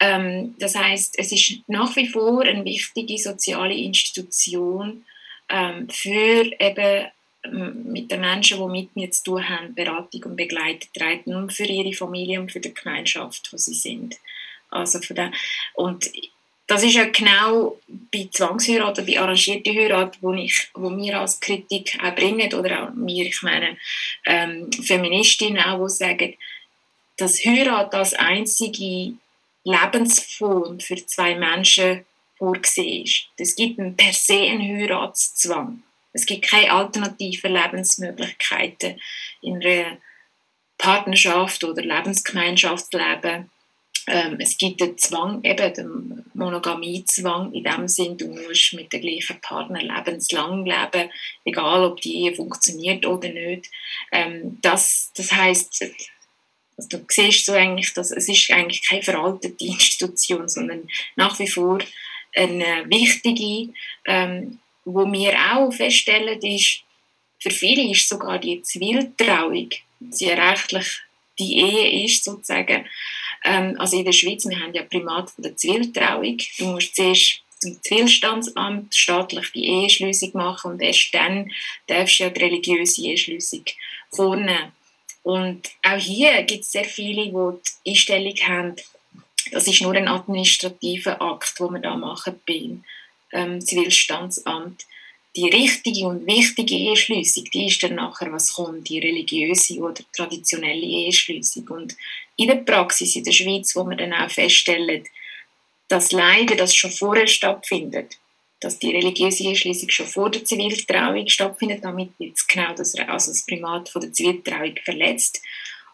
Ähm, 0.00 0.54
das 0.58 0.76
heißt, 0.76 1.18
es 1.18 1.32
ist 1.32 1.60
nach 1.66 1.94
wie 1.96 2.08
vor 2.08 2.42
eine 2.42 2.64
wichtige 2.64 3.18
soziale 3.18 3.74
Institution 3.74 5.04
ähm, 5.48 5.88
für 5.88 6.50
eben 6.60 7.06
ähm, 7.44 7.84
mit 7.92 8.10
den 8.10 8.20
Menschen, 8.20 8.58
die 8.58 8.80
mit 8.80 8.94
mir 8.96 9.10
zu 9.10 9.24
tun 9.24 9.48
haben, 9.48 9.74
Beratung 9.74 10.24
und 10.24 10.36
Begleitung 10.36 10.90
treten 10.96 11.34
und 11.34 11.52
für 11.52 11.64
ihre 11.64 11.92
Familie 11.92 12.40
und 12.40 12.52
für 12.52 12.60
die 12.60 12.74
Gemeinschaft, 12.74 13.52
wo 13.52 13.56
sie 13.56 13.74
sind. 13.74 14.16
Also 14.70 15.00
für 15.00 15.14
den, 15.14 15.34
und 15.74 16.10
das 16.66 16.82
ist 16.82 16.94
ja 16.94 17.04
genau 17.04 17.78
bei 18.12 18.28
Zwangsheirat 18.30 18.98
oder 18.98 19.06
bei 19.06 19.18
arrangierter 19.18 19.72
Heirat, 19.72 20.18
wo, 20.20 20.34
ich, 20.34 20.68
wo 20.74 20.94
wir 20.94 21.18
als 21.18 21.40
Kritik 21.40 21.98
auch 22.02 22.14
bringen, 22.14 22.52
oder 22.52 22.84
auch 22.84 22.90
wir, 22.94 23.24
ich 23.24 23.42
meine, 23.42 23.78
ähm, 24.26 24.70
Feministinnen 24.70 25.62
auch, 25.62 25.86
die 25.86 25.92
sagen, 25.94 26.34
dass 27.16 27.42
Heirat 27.42 27.94
als 27.94 28.12
einzige 28.12 29.14
Lebensform 29.68 30.80
für 30.80 30.96
zwei 31.06 31.34
Menschen 31.34 32.04
vorgesehen 32.36 33.04
ist. 33.04 33.26
Es 33.36 33.54
gibt 33.54 33.76
per 33.96 34.12
se 34.12 34.40
einen 34.40 34.62
Heiratszwang. 34.62 35.82
Es 36.12 36.24
gibt 36.24 36.48
keine 36.48 36.72
alternativen 36.72 37.52
Lebensmöglichkeiten 37.52 39.00
in 39.42 39.62
einer 39.62 39.98
Partnerschaft 40.78 41.62
oder 41.64 41.82
Lebensgemeinschaftsleben. 41.82 43.50
Ähm, 44.06 44.36
es 44.40 44.56
gibt 44.56 44.80
den 44.80 44.96
Zwang, 44.96 45.44
eben 45.44 45.74
den 45.74 46.24
Monogamiezwang, 46.32 47.52
in 47.52 47.64
dem 47.64 47.88
Sinn, 47.88 48.16
du 48.16 48.28
musst 48.28 48.72
mit 48.72 48.90
dem 48.90 49.02
gleichen 49.02 49.38
Partner 49.42 49.82
lebenslang 49.82 50.64
leben, 50.64 51.10
egal 51.44 51.84
ob 51.84 52.00
die 52.00 52.22
Ehe 52.22 52.34
funktioniert 52.34 53.04
oder 53.04 53.28
nicht. 53.28 53.66
Ähm, 54.10 54.58
das, 54.62 55.12
das 55.14 55.30
heißt, 55.30 55.84
also 56.78 56.88
du 56.96 57.04
siehst 57.08 57.44
so 57.44 57.52
eigentlich, 57.52 57.92
dass 57.92 58.12
es 58.12 58.28
ist 58.28 58.50
eigentlich 58.50 58.86
keine 58.88 59.02
veraltete 59.02 59.64
Institution, 59.64 60.48
sondern 60.48 60.88
nach 61.16 61.38
wie 61.40 61.48
vor 61.48 61.80
eine 62.34 62.88
wichtige, 62.88 63.72
ähm, 64.06 64.60
wo 64.84 65.10
wir 65.10 65.34
auch 65.52 65.72
feststellen, 65.72 66.40
ist, 66.40 66.82
für 67.40 67.50
viele 67.50 67.90
ist 67.90 68.08
sogar 68.08 68.38
die 68.38 68.62
Ziviltrauung, 68.62 69.70
sie 70.10 70.28
rechtlich 70.28 71.00
die 71.38 71.58
Ehe 71.58 72.04
ist 72.04 72.24
sozusagen, 72.24 72.86
ähm, 73.44 73.76
also 73.78 73.98
in 73.98 74.04
der 74.04 74.12
Schweiz, 74.12 74.46
wir 74.48 74.58
haben 74.58 74.74
ja 74.74 74.82
Primat 74.82 75.30
von 75.30 75.42
der 75.42 75.56
Ziviltrauung, 75.56 76.38
du 76.58 76.64
musst 76.66 76.96
zuerst 76.96 77.42
zum 77.60 77.82
Zivilstandsamt 77.82 78.94
staatlich 78.94 79.50
die 79.52 79.66
Eheschließung 79.66 80.30
machen 80.34 80.72
und 80.72 80.80
erst 80.80 81.12
dann 81.12 81.50
darfst 81.88 82.20
du 82.20 82.24
ja 82.24 82.30
die 82.30 82.40
religiöse 82.40 83.02
Eheschließung 83.02 83.64
vornehmen. 84.12 84.72
Und 85.28 85.68
auch 85.82 85.98
hier 85.98 86.42
gibt 86.44 86.64
es 86.64 86.72
sehr 86.72 86.86
viele, 86.86 87.26
die 87.26 87.32
die 87.84 87.90
Einstellung 87.90 88.34
haben, 88.48 88.76
das 89.52 89.66
ist 89.66 89.82
nur 89.82 89.92
ein 89.92 90.08
administrativer 90.08 91.20
Akt, 91.20 91.60
den 91.60 91.74
wir 91.74 91.80
da 91.80 91.96
machen 91.96 92.40
beim 92.46 92.82
ähm, 93.32 93.60
Zivilstandsamt. 93.60 94.86
Die 95.36 95.50
richtige 95.50 96.06
und 96.06 96.26
wichtige 96.26 96.74
Eheschließung, 96.74 97.44
die 97.52 97.66
ist 97.66 97.82
dann 97.82 97.96
nachher, 97.96 98.32
was 98.32 98.54
kommt, 98.54 98.88
die 98.88 99.00
religiöse 99.00 99.78
oder 99.80 100.02
traditionelle 100.16 100.80
Eheschließung. 100.80 101.68
Und 101.68 101.94
in 102.36 102.48
der 102.48 102.54
Praxis 102.54 103.14
in 103.14 103.24
der 103.24 103.32
Schweiz, 103.32 103.76
wo 103.76 103.84
wir 103.84 103.98
dann 103.98 104.14
auch 104.14 104.30
feststellen, 104.30 105.04
dass 105.88 106.10
leider 106.10 106.56
das 106.56 106.74
schon 106.74 106.90
vorher 106.90 107.26
stattfindet, 107.26 108.16
dass 108.60 108.78
die 108.78 108.90
religiöse 108.90 109.44
Eheschließung 109.44 109.88
schon 109.90 110.06
vor 110.06 110.30
der 110.30 110.44
Ziviltrauung 110.44 111.28
stattfindet, 111.28 111.84
damit 111.84 112.10
jetzt 112.18 112.48
genau 112.48 112.74
das, 112.74 112.94
also 112.96 113.30
das 113.30 113.46
Primat 113.46 113.88
von 113.88 114.00
der 114.02 114.12
Ziviltrauung 114.12 114.74
verletzt. 114.84 115.40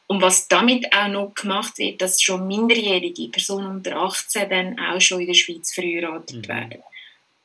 Und 0.06 0.20
was 0.20 0.48
damit 0.48 0.92
auch 0.94 1.08
noch 1.08 1.34
gemacht 1.34 1.78
wird, 1.78 2.00
dass 2.02 2.20
schon 2.22 2.46
minderjährige 2.46 3.28
Personen 3.28 3.66
unter 3.76 3.96
18 3.96 4.48
dann 4.50 4.78
auch 4.78 5.00
schon 5.00 5.20
in 5.20 5.26
der 5.28 5.34
Schweiz 5.34 5.72
verheiratet 5.72 6.36
Mhm. 6.36 6.48
werden. 6.48 6.82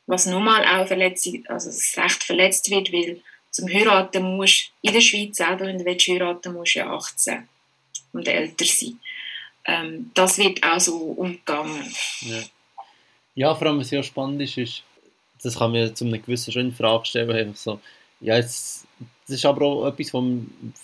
Was 0.07 0.25
nochmal 0.25 0.65
auch 0.65 0.87
verletzt, 0.87 1.29
also 1.47 1.69
das 1.69 1.93
Recht 1.97 2.23
verletzt 2.23 2.69
wird, 2.69 2.91
weil 2.91 3.21
zum 3.51 3.67
Heiraten 3.69 4.35
musst 4.37 4.71
in 4.81 4.93
der 4.93 5.01
Schweiz 5.01 5.37
selber, 5.37 5.65
wenn 5.67 5.77
du 5.79 5.85
willst 5.85 6.07
heiraten 6.07 6.53
musst 6.53 6.75
ja 6.75 6.91
18 6.93 7.47
und 8.13 8.27
älter 8.27 8.65
sein. 8.65 8.99
ähm, 9.65 10.11
das 10.15 10.37
wird 10.37 10.63
auch 10.63 10.79
so 10.79 10.97
umgegangen. 10.97 11.93
Ja. 12.21 12.41
ja, 13.35 13.55
vor 13.55 13.67
allem 13.67 13.79
was 13.79 13.91
ja 13.91 14.01
spannend 14.03 14.41
ist, 14.41 14.57
ist, 14.57 14.83
das 15.41 15.57
kann 15.57 15.71
man 15.71 15.95
zu 15.95 16.05
einer 16.05 16.17
gewissen 16.17 16.51
schon 16.51 16.67
in 16.67 16.73
Frage 16.73 17.05
stellen, 17.05 17.31
einfach 17.31 17.55
so, 17.55 17.79
ja, 18.21 18.37
jetzt, 18.37 18.85
das 19.25 19.37
ist 19.37 19.45
aber 19.45 19.65
auch 19.65 19.87
etwas, 19.87 20.13
was 20.13 20.23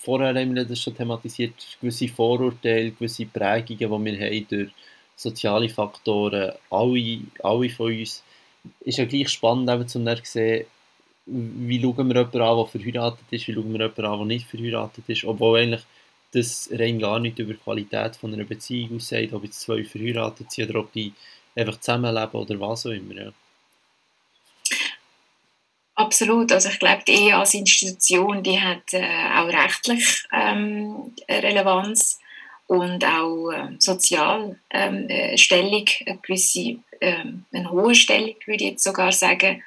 vorher 0.01 0.39
haben 0.39 0.55
wir 0.55 0.65
das 0.65 0.79
schon 0.79 0.95
thematisiert, 0.95 1.53
gewisse 1.81 2.07
Vorurteile, 2.07 2.91
gewisse 2.91 3.25
Prägungen, 3.25 4.05
die 4.05 4.19
wir 4.19 4.25
haben 4.25 4.47
durch 4.49 4.71
soziale 5.15 5.69
Faktoren, 5.69 6.53
alle, 6.69 7.19
alle 7.43 7.69
von 7.69 7.91
uns, 7.91 8.23
ist 8.81 8.97
ja 8.97 9.05
gleich 9.05 9.29
spannend, 9.29 9.69
eben 9.69 9.87
zu 9.87 10.03
sehen, 10.23 10.65
wie 11.27 11.81
schauen 11.81 12.07
wir 12.07 12.15
jemanden 12.15 12.41
an, 12.41 12.57
der 12.57 12.65
verheiratet 12.67 13.25
ist, 13.31 13.47
wie 13.47 13.53
schauen 13.53 13.73
wir 13.73 13.79
jemanden 13.81 14.05
an, 14.05 14.17
der 14.19 14.25
nicht 14.25 14.47
verheiratet 14.47 15.03
ist, 15.07 15.25
obwohl 15.25 15.59
eigentlich 15.59 15.83
das 16.31 16.69
rein 16.71 16.99
gar 16.99 17.19
nicht 17.19 17.39
über 17.39 17.53
die 17.53 17.59
Qualität 17.59 18.15
von 18.15 18.33
einer 18.33 18.43
Beziehung 18.43 18.97
aussagt, 18.97 19.33
ob 19.33 19.43
jetzt 19.43 19.61
zwei 19.61 19.83
verheiratet 19.83 20.51
sind 20.51 20.69
oder 20.69 20.79
ob 20.81 20.91
die 20.91 21.13
einfach 21.55 21.79
zusammenleben 21.79 22.39
oder 22.39 22.59
was 22.59 22.85
auch 22.85 22.91
immer. 22.91 23.15
Ja. 23.15 23.31
Absolut, 25.95 26.51
also 26.51 26.67
ich 26.67 26.79
glaube, 26.79 27.03
die 27.07 27.13
Ehe 27.13 27.37
als 27.37 27.53
Institution, 27.53 28.43
die 28.43 28.59
hat 28.59 28.93
äh, 28.93 29.05
auch 29.37 29.47
rechtlich 29.47 30.25
ähm, 30.33 31.13
Relevanz 31.29 32.19
und 32.67 33.05
auch 33.05 33.51
äh, 33.51 33.75
sozial 33.79 34.59
ähm, 34.71 35.07
äh, 35.07 35.37
Stellung, 35.37 35.85
eine 36.05 36.17
gewisse, 36.17 36.77
ähm, 36.99 37.45
eine 37.53 37.71
hohe 37.71 37.95
Stellung, 37.95 38.35
würde 38.45 38.63
ich 38.65 38.71
jetzt 38.71 38.83
sogar 38.83 39.13
sagen, 39.13 39.63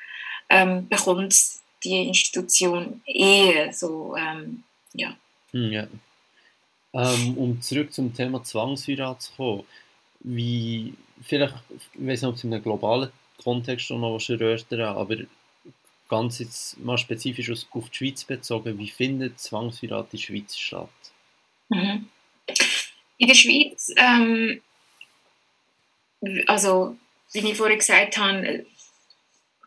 ähm, 0.51 0.87
bekommt 0.89 1.35
die 1.83 2.09
Institution 2.09 3.01
Ehe, 3.07 3.73
so, 3.73 4.15
ähm, 4.17 4.65
ja. 4.93 5.17
Hm, 5.53 5.73
ja. 5.73 5.87
Ähm, 6.93 7.39
um 7.39 7.63
zurück 7.63 7.93
zum 7.93 8.13
Thema 8.13 8.43
Zwangsheirat 8.43 9.23
zu 9.23 9.33
kommen, 9.33 9.65
wie, 10.21 10.93
vielleicht, 11.23 11.55
ich 11.71 12.07
weiß 12.07 12.23
nicht, 12.23 12.29
ob 12.29 12.35
es 12.35 12.45
in 12.45 12.53
einem 12.53 12.63
globalen 12.63 13.11
Kontext 13.43 13.91
noch 13.91 14.15
was 14.15 14.29
erörtern, 14.29 14.81
aber 14.81 15.17
ganz 16.09 16.39
jetzt 16.39 16.79
mal 16.79 16.99
spezifisch 16.99 17.51
auf 17.51 17.91
die 17.91 17.97
Schweiz 17.97 18.25
bezogen, 18.25 18.79
wie 18.79 18.89
findet 18.89 19.39
Zwangsheirat 19.39 20.07
in 20.13 20.19
der 20.19 20.25
Schweiz 20.25 20.57
statt? 20.57 20.89
Mhm. 21.69 22.09
In 23.19 23.29
der 23.29 23.35
Schweiz, 23.35 23.93
ähm, 23.97 24.61
also 26.47 26.97
wie 27.33 27.51
ich 27.51 27.57
vorhin 27.57 27.79
gesagt 27.79 28.17
habe, 28.17 28.67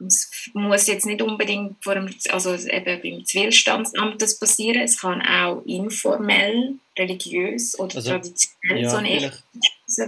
es 0.06 0.49
muss 0.54 0.88
jetzt 0.88 1.06
nicht 1.06 1.21
unbedingt 1.21 1.84
vor 1.84 1.93
dem, 1.93 2.13
also 2.30 2.56
eben 2.56 3.01
beim 3.01 3.25
Zivilstandsamt 3.25 4.21
das 4.21 4.39
passieren, 4.39 4.82
es 4.82 4.99
kann 4.99 5.21
auch 5.21 5.63
informell, 5.65 6.75
religiös 6.97 7.77
oder 7.80 7.95
also, 7.97 8.12
traditionell 8.12 8.82
ja, 8.82 8.89
so 8.89 8.97
eine 8.97 9.32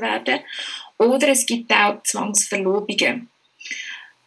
werden. 0.02 0.40
Oder 0.98 1.28
es 1.30 1.46
gibt 1.46 1.72
auch 1.72 2.02
Zwangsverlobungen 2.04 3.30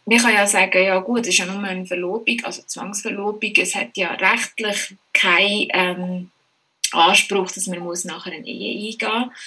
man 0.07 0.19
kann 0.19 0.33
ja 0.33 0.47
sagen, 0.47 0.83
ja 0.83 0.99
gut, 0.99 1.21
es 1.21 1.27
ist 1.29 1.39
ja 1.39 1.45
nur 1.45 1.61
eine 1.61 1.85
Verlobung, 1.85 2.37
also 2.43 2.61
Zwangsverlobung, 2.61 3.51
es 3.57 3.75
hat 3.75 3.97
ja 3.97 4.13
rechtlich 4.13 4.95
keinen 5.13 5.67
ähm, 5.73 6.31
Anspruch, 6.91 7.51
dass 7.51 7.67
man 7.67 7.79
muss 7.79 8.05
nachher 8.05 8.31
eine 8.31 8.47
Ehe 8.47 8.89
eingehen 8.89 9.19
muss. 9.19 9.37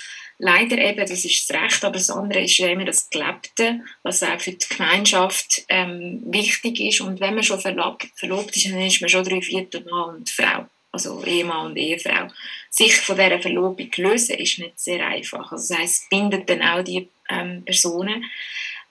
Leider 0.42 0.78
eben, 0.78 1.06
das 1.06 1.24
ist 1.24 1.48
das 1.48 1.62
Recht, 1.62 1.84
aber 1.84 1.94
das 1.94 2.10
andere 2.10 2.42
ist 2.42 2.56
ja 2.58 2.68
immer 2.68 2.84
das 2.84 3.08
Gelebte, 3.10 3.80
was 4.02 4.22
auch 4.22 4.40
für 4.40 4.52
die 4.52 4.68
Gemeinschaft 4.68 5.64
ähm, 5.68 6.22
wichtig 6.26 6.80
ist. 6.80 7.00
Und 7.00 7.20
wenn 7.20 7.34
man 7.34 7.42
schon 7.42 7.60
verlobt, 7.60 8.06
verlobt 8.16 8.56
ist, 8.56 8.66
dann 8.66 8.80
ist 8.80 9.00
man 9.00 9.10
schon 9.10 9.24
drei 9.24 9.40
Viertel 9.40 9.84
Mann 9.90 10.16
und 10.16 10.30
Frau, 10.30 10.66
also 10.92 11.22
Ehemann 11.24 11.66
und 11.66 11.76
Ehefrau. 11.76 12.28
Sich 12.70 12.96
von 12.96 13.16
dieser 13.16 13.40
Verlobung 13.40 13.90
lösen 13.96 14.36
ist 14.36 14.58
nicht 14.58 14.80
sehr 14.80 15.06
einfach. 15.06 15.52
Also 15.52 15.74
das 15.74 15.84
es 15.84 16.08
bindet 16.10 16.48
dann 16.48 16.62
auch 16.62 16.82
die 16.82 17.08
ähm, 17.28 17.62
Personen. 17.64 18.24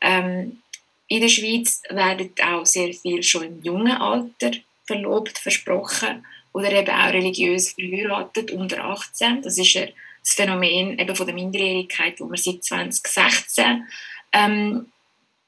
Ähm, 0.02 0.62
in 1.10 1.22
der 1.22 1.28
Schweiz 1.28 1.82
werden 1.90 2.32
auch 2.44 2.66
sehr 2.66 2.94
viel 2.94 3.22
schon 3.24 3.44
im 3.44 3.64
jungen 3.64 3.92
Alter 3.92 4.52
verlobt, 4.86 5.38
versprochen 5.40 6.26
oder 6.54 6.72
eben 6.72 6.90
auch 6.90 7.12
religiös 7.12 7.74
verheiratet 7.74 8.52
unter 8.52 8.86
18. 8.86 9.42
Das 9.42 9.58
ist 9.58 9.76
das 9.76 10.34
Phänomen 10.34 10.98
eben 11.00 11.16
von 11.16 11.26
der 11.26 11.36
Minderjährigkeit, 11.36 12.20
wo 12.20 12.30
wir 12.30 12.38
seit 12.38 12.64
2016 12.64 13.88
ähm, 14.34 14.92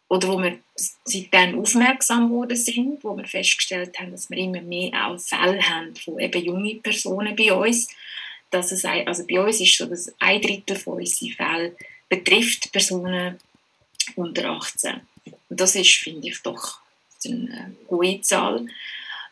oder 0.10 0.28
wo 0.28 0.42
wir 0.42 0.58
seitdem 1.06 1.60
aufmerksam 1.60 2.30
geworden 2.30 2.58
sind, 2.58 3.04
wo 3.04 3.16
wir 3.16 3.26
festgestellt 3.26 3.98
haben, 4.00 4.12
dass 4.12 4.30
wir 4.32 4.38
immer 4.38 4.62
mehr 4.62 4.92
auch 5.08 5.20
Fälle 5.20 5.62
haben 5.62 5.96
von 5.96 6.20
eben 6.20 6.44
jungen 6.44 6.82
Personen 6.82 7.36
bei 7.36 7.54
uns. 7.54 7.88
Dass 8.50 8.72
es, 8.72 8.84
also 8.84 9.26
bei 9.28 9.40
uns 9.40 9.62
ist 9.62 9.78
so, 9.78 9.86
dass 9.86 10.14
ein 10.20 10.42
Drittel 10.42 10.76
von 10.76 10.98
unseren 10.98 11.30
Fällen 11.30 11.76
betrifft 12.10 12.72
Personen 12.72 13.40
unter 14.16 14.50
18. 14.50 15.02
Das 15.50 15.76
ist, 15.76 15.96
finde 15.96 16.30
ich, 16.30 16.42
doch 16.42 16.80
eine 17.26 17.76
hohe 17.90 18.22
Zahl. 18.22 18.66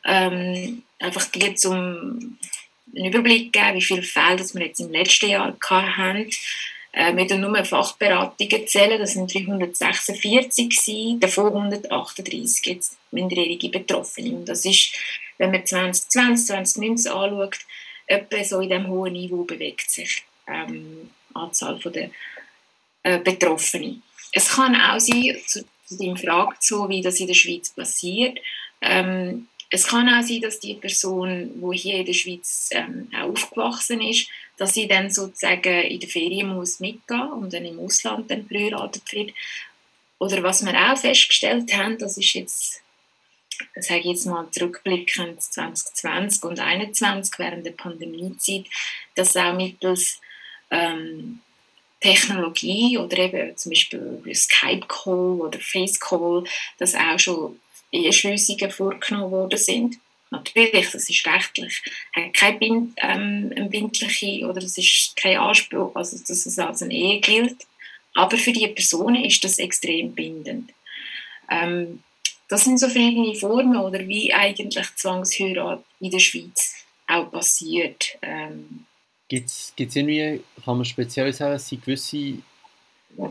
Ähm, 0.06 0.84
einfach 0.99 1.25
die 1.25 1.56
zum 1.56 2.38
einen 2.95 3.06
Überblick 3.06 3.54
geben, 3.54 3.75
wie 3.75 3.82
viele 3.82 4.04
Fälle 4.04 4.43
wir 4.54 4.65
jetzt 4.65 4.80
im 4.80 4.91
letzten 4.91 5.30
Jahr 5.30 5.56
hatten. 5.69 6.30
Äh, 6.91 7.15
wir 7.15 7.28
können 7.28 7.41
nur 7.41 7.65
Fachberatungen 7.65 8.67
zählen, 8.67 8.99
das 8.99 9.13
sind 9.13 9.34
346 9.34 10.69
gewesen, 10.69 11.19
davon 11.19 11.47
138 11.47 12.65
jetzt 12.65 12.97
minderjährige 13.12 13.69
Betroffene. 13.69 14.36
Und 14.36 14.45
das 14.45 14.65
ist, 14.65 14.93
wenn 15.38 15.52
man 15.52 15.65
2020, 15.65 16.47
2019 16.47 17.12
anschaut, 17.12 17.60
etwa 18.08 18.43
so 18.43 18.60
in 18.60 18.69
diesem 18.69 18.88
hohen 18.88 19.13
Niveau 19.13 19.43
bewegt 19.43 19.89
sich 19.89 20.23
ähm, 20.47 21.12
die 21.30 21.36
Anzahl 21.36 21.80
der 21.80 22.10
äh, 23.04 23.19
Betroffenen. 23.19 24.02
Es 24.32 24.49
kann 24.49 24.75
auch 24.75 24.99
sein, 24.99 25.38
deiner 25.97 26.17
Frage 26.17 26.56
zu, 26.60 26.88
wie 26.89 27.02
das 27.02 27.19
in 27.19 27.28
der 27.28 27.34
Schweiz 27.34 27.69
passiert, 27.69 28.39
ähm, 28.82 29.47
es 29.71 29.88
kann 29.88 30.10
auch 30.10 30.23
sein, 30.23 30.41
dass 30.41 30.60
die 30.60 30.73
Person, 30.73 31.52
die 31.54 31.78
hier 31.78 31.99
in 31.99 32.06
der 32.06 32.13
Schweiz 32.13 32.69
ähm, 32.71 33.08
aufgewachsen 33.15 34.02
ist, 34.02 34.28
dass 34.58 34.73
sie 34.73 34.88
dann 34.88 35.12
sozusagen 35.12 35.84
in 35.84 35.99
der 35.99 36.10
Ferien 36.10 36.49
muss 36.49 36.80
mitgehen 36.80 37.32
und 37.32 37.54
dann 37.54 37.65
im 37.65 37.80
Ausland 37.80 38.30
dann 38.32 38.47
verheiratet 38.47 39.04
wird. 39.12 39.32
Oder 40.17 40.41
was 40.43 40.65
wir 40.65 40.73
auch 40.73 40.97
festgestellt 40.97 41.71
haben, 41.73 41.97
das 41.97 42.17
ist 42.17 42.34
jetzt, 42.34 42.82
sage 43.75 43.99
ich 43.99 44.06
jetzt 44.06 44.25
mal 44.25 44.49
zurückblickend 44.52 45.41
2020 45.41 46.43
und 46.43 46.58
2021 46.58 47.38
während 47.38 47.65
der 47.65 47.71
Pandemiezeit, 47.71 48.65
dass 49.15 49.38
auch 49.38 49.54
mittels 49.54 50.19
ähm, 50.71 51.41
Technologie 51.99 52.97
oder 52.97 53.17
eben 53.17 53.57
zum 53.57 53.71
Beispiel 53.71 54.21
Skype-Call 54.33 55.41
oder 55.41 55.59
Face-Call, 55.59 56.43
dass 56.77 56.95
auch 56.95 57.19
schon 57.19 57.59
Eheschliessungen 57.91 58.71
vorgenommen 58.71 59.31
worden 59.31 59.59
sind. 59.59 59.97
Natürlich, 60.31 60.91
das 60.91 61.09
ist 61.09 61.25
rechtlich, 61.25 61.81
hat 62.15 62.33
keine 62.33 62.59
Bind, 62.59 62.93
ähm, 62.97 63.69
bindliche 63.69 64.47
oder 64.47 64.62
es 64.62 64.77
ist 64.77 65.15
kein 65.15 65.38
Anspruch, 65.38 65.95
also 65.95 66.17
dass 66.19 66.45
es 66.45 66.59
als 66.59 66.83
eine 66.83 66.93
Ehe 66.93 67.19
gilt. 67.19 67.57
Aber 68.13 68.38
für 68.38 68.53
die 68.53 68.67
Personen 68.67 69.23
ist 69.23 69.43
das 69.43 69.57
extrem 69.57 70.13
bindend. 70.13 70.71
Ähm, 71.49 72.03
das 72.47 72.63
sind 72.65 72.79
so 72.79 72.88
verschiedene 72.88 73.35
Formen 73.35 73.77
oder 73.77 74.07
wie 74.07 74.33
eigentlich 74.33 74.88
Zwangsheirat 74.95 75.83
in 75.99 76.12
der 76.12 76.19
Schweiz 76.19 76.75
auch 77.07 77.31
passiert. 77.31 78.17
Ähm, 78.21 78.85
Gibt 79.29 79.49
es 79.49 79.73
irgendwie, 79.77 80.41
kann 80.65 80.77
man 80.77 80.85
speziell 80.85 81.31
sagen, 81.31 81.53
es 81.53 81.69
sind 81.69 81.85
gewisse, 81.85 82.39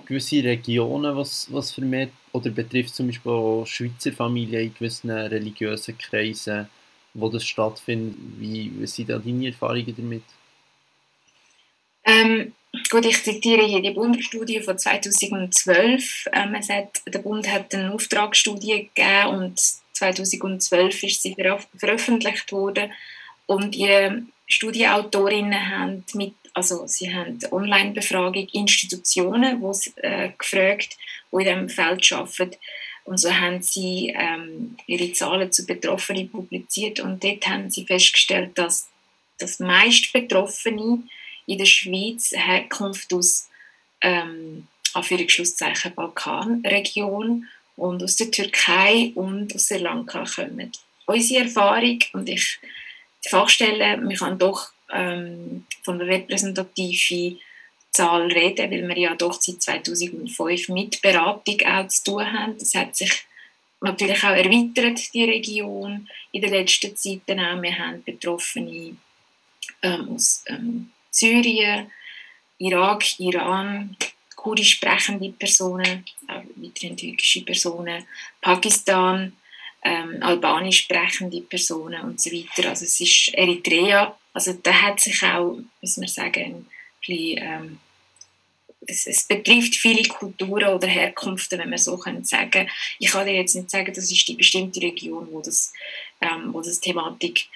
gewisse 0.07 0.45
Regionen, 0.45 1.17
was, 1.17 1.53
was 1.53 1.73
vermehrt, 1.73 2.13
oder 2.33 2.51
betrifft 2.51 2.95
zum 2.95 3.09
Beispiel 3.09 3.33
auch 3.33 3.67
Schweizer 3.67 4.13
Familien 4.13 4.63
in 4.63 4.75
gewissen 4.75 5.11
religiösen 5.11 5.99
Kreisen, 5.99 6.69
wo 7.15 7.29
das 7.29 7.45
stattfindet? 7.45 8.17
Wie, 8.39 8.73
wie 8.79 8.87
sind 8.87 9.11
da 9.11 9.19
deine 9.19 9.49
Erfahrungen 9.49 9.95
damit? 9.97 10.23
Ähm, 12.05 12.53
gut, 12.91 13.05
ich 13.05 13.23
zitiere 13.23 13.67
hier 13.67 13.83
die 13.83 13.91
Bundesstudie 13.91 14.61
von 14.61 14.79
2012. 14.79 16.29
Ähm, 16.33 16.55
es 16.55 16.69
hat, 16.69 17.03
der 17.07 17.19
Bund 17.19 17.51
hat 17.51 17.75
eine 17.75 17.93
Auftragsstudie 17.93 18.91
gegeben 18.95 19.37
und 19.37 19.61
2012 19.93 21.03
ist 21.03 21.23
sie 21.23 21.37
veröffentlicht 21.77 22.53
worden. 22.53 22.93
Und 23.47 23.75
die 23.75 24.23
Studienautorinnen 24.49 25.71
haben 25.71 26.05
mit, 26.15 26.35
also 26.55 26.87
sie 26.87 27.15
haben 27.15 27.39
Online-Befragung 27.51 28.49
Institutionen, 28.53 29.61
wo 29.61 29.73
sie, 29.73 29.93
äh, 29.97 30.31
gefragt, 30.37 30.97
die 31.31 31.37
in 31.37 31.45
diesem 31.45 31.69
Feld 31.69 32.13
arbeiten. 32.13 32.57
Und 33.05 33.19
so 33.19 33.33
haben 33.33 33.63
sie 33.63 34.15
ähm, 34.17 34.77
ihre 34.87 35.13
Zahlen 35.13 35.53
zu 35.53 35.65
Betroffenen 35.65 36.31
publiziert 36.31 37.01
und 37.01 37.23
dort 37.25 37.47
haben 37.47 37.71
sie 37.71 37.87
festgestellt, 37.87 38.57
dass 38.57 38.89
das 39.39 39.61
meist 39.61 40.13
Betroffene 40.13 41.03
in 41.47 41.59
der 41.59 41.65
Schweiz 41.65 42.33
Herkunft 42.35 43.13
aus 43.15 43.49
ähm, 44.03 44.67
Anführungszeichen 44.93 45.95
Balkanregion 45.95 47.47
und 47.77 48.03
aus 48.03 48.17
der 48.17 48.31
Türkei 48.31 49.13
und 49.15 49.55
aus 49.55 49.69
Sri 49.69 49.79
Lanka 49.79 50.25
kommen. 50.25 50.73
Unsere 51.07 51.45
Erfahrung, 51.45 52.01
und 52.13 52.29
ich 52.29 52.59
Fachstelle, 53.29 53.97
man 53.99 54.15
kann 54.15 54.39
doch 54.39 54.71
ähm, 54.93 55.67
von 55.83 55.99
der 55.99 56.09
repräsentativen 56.09 57.39
Zahl 57.91 58.31
reden, 58.31 58.71
weil 58.71 58.89
wir 58.89 58.99
ja 58.99 59.15
doch 59.15 59.41
seit 59.41 59.63
2005 59.63 60.69
mit 60.69 61.03
Beratung 61.03 61.61
auch 61.67 61.89
zu 61.89 62.05
tun 62.05 62.33
haben. 62.33 62.59
Das 62.59 62.75
hat 62.75 62.97
sich 62.97 63.25
natürlich 63.81 64.23
auch 64.25 64.31
erweitert, 64.31 65.13
die 65.15 65.25
Region 65.25 66.09
in 66.33 66.43
der 66.43 66.51
letzten 66.51 66.97
Zeit. 66.97 67.21
Auch. 67.27 67.63
Wir 67.63 67.79
haben 67.79 68.03
Betroffene 68.05 68.97
ähm, 69.83 70.09
aus 70.15 70.45
ähm, 70.47 70.91
Syrien, 71.11 71.91
Irak, 72.59 73.19
Iran, 73.19 73.97
kurdisch 74.35 74.75
sprechende 74.75 75.31
Personen, 75.31 76.05
auch 76.29 76.43
weiterhin 76.57 76.97
türkische 76.97 77.43
Personen, 77.43 78.05
Pakistan, 78.41 79.33
ähm, 79.83 80.23
albanisch 80.23 80.85
sprechende 80.85 81.41
Personen 81.43 82.03
und 82.03 82.21
so 82.21 82.31
weiter. 82.31 82.71
Also 82.71 82.85
es 82.85 83.01
ist 83.01 83.33
Eritrea. 83.35 84.17
Also 84.33 84.53
da 84.55 84.73
hat 84.73 85.01
sich 85.01 85.23
auch, 85.23 85.59
muss 85.81 85.97
man 85.97 86.09
sagen, 86.09 86.43
ein 86.43 86.67
bisschen, 87.01 87.39
ähm, 87.39 87.81
es, 88.87 89.07
es, 89.07 89.25
betrifft 89.25 89.75
viele 89.77 90.03
Kulturen 90.09 90.75
oder 90.75 90.87
Herkünfte, 90.87 91.59
wenn 91.59 91.71
man 91.71 91.79
so 91.79 91.99
können 91.99 92.25
sagen. 92.25 92.69
Ich 92.99 93.11
kann 93.11 93.27
dir 93.27 93.35
jetzt 93.35 93.55
nicht 93.55 93.71
sagen, 93.71 93.93
das 93.93 94.11
ist 94.11 94.27
die 94.29 94.35
bestimmte 94.35 94.81
Region, 94.81 95.29
wo 95.31 95.43
das, 95.43 95.73
ähm, 96.21 96.55
wo 96.55 96.63
das 96.63 96.81
Thematik 96.81 97.49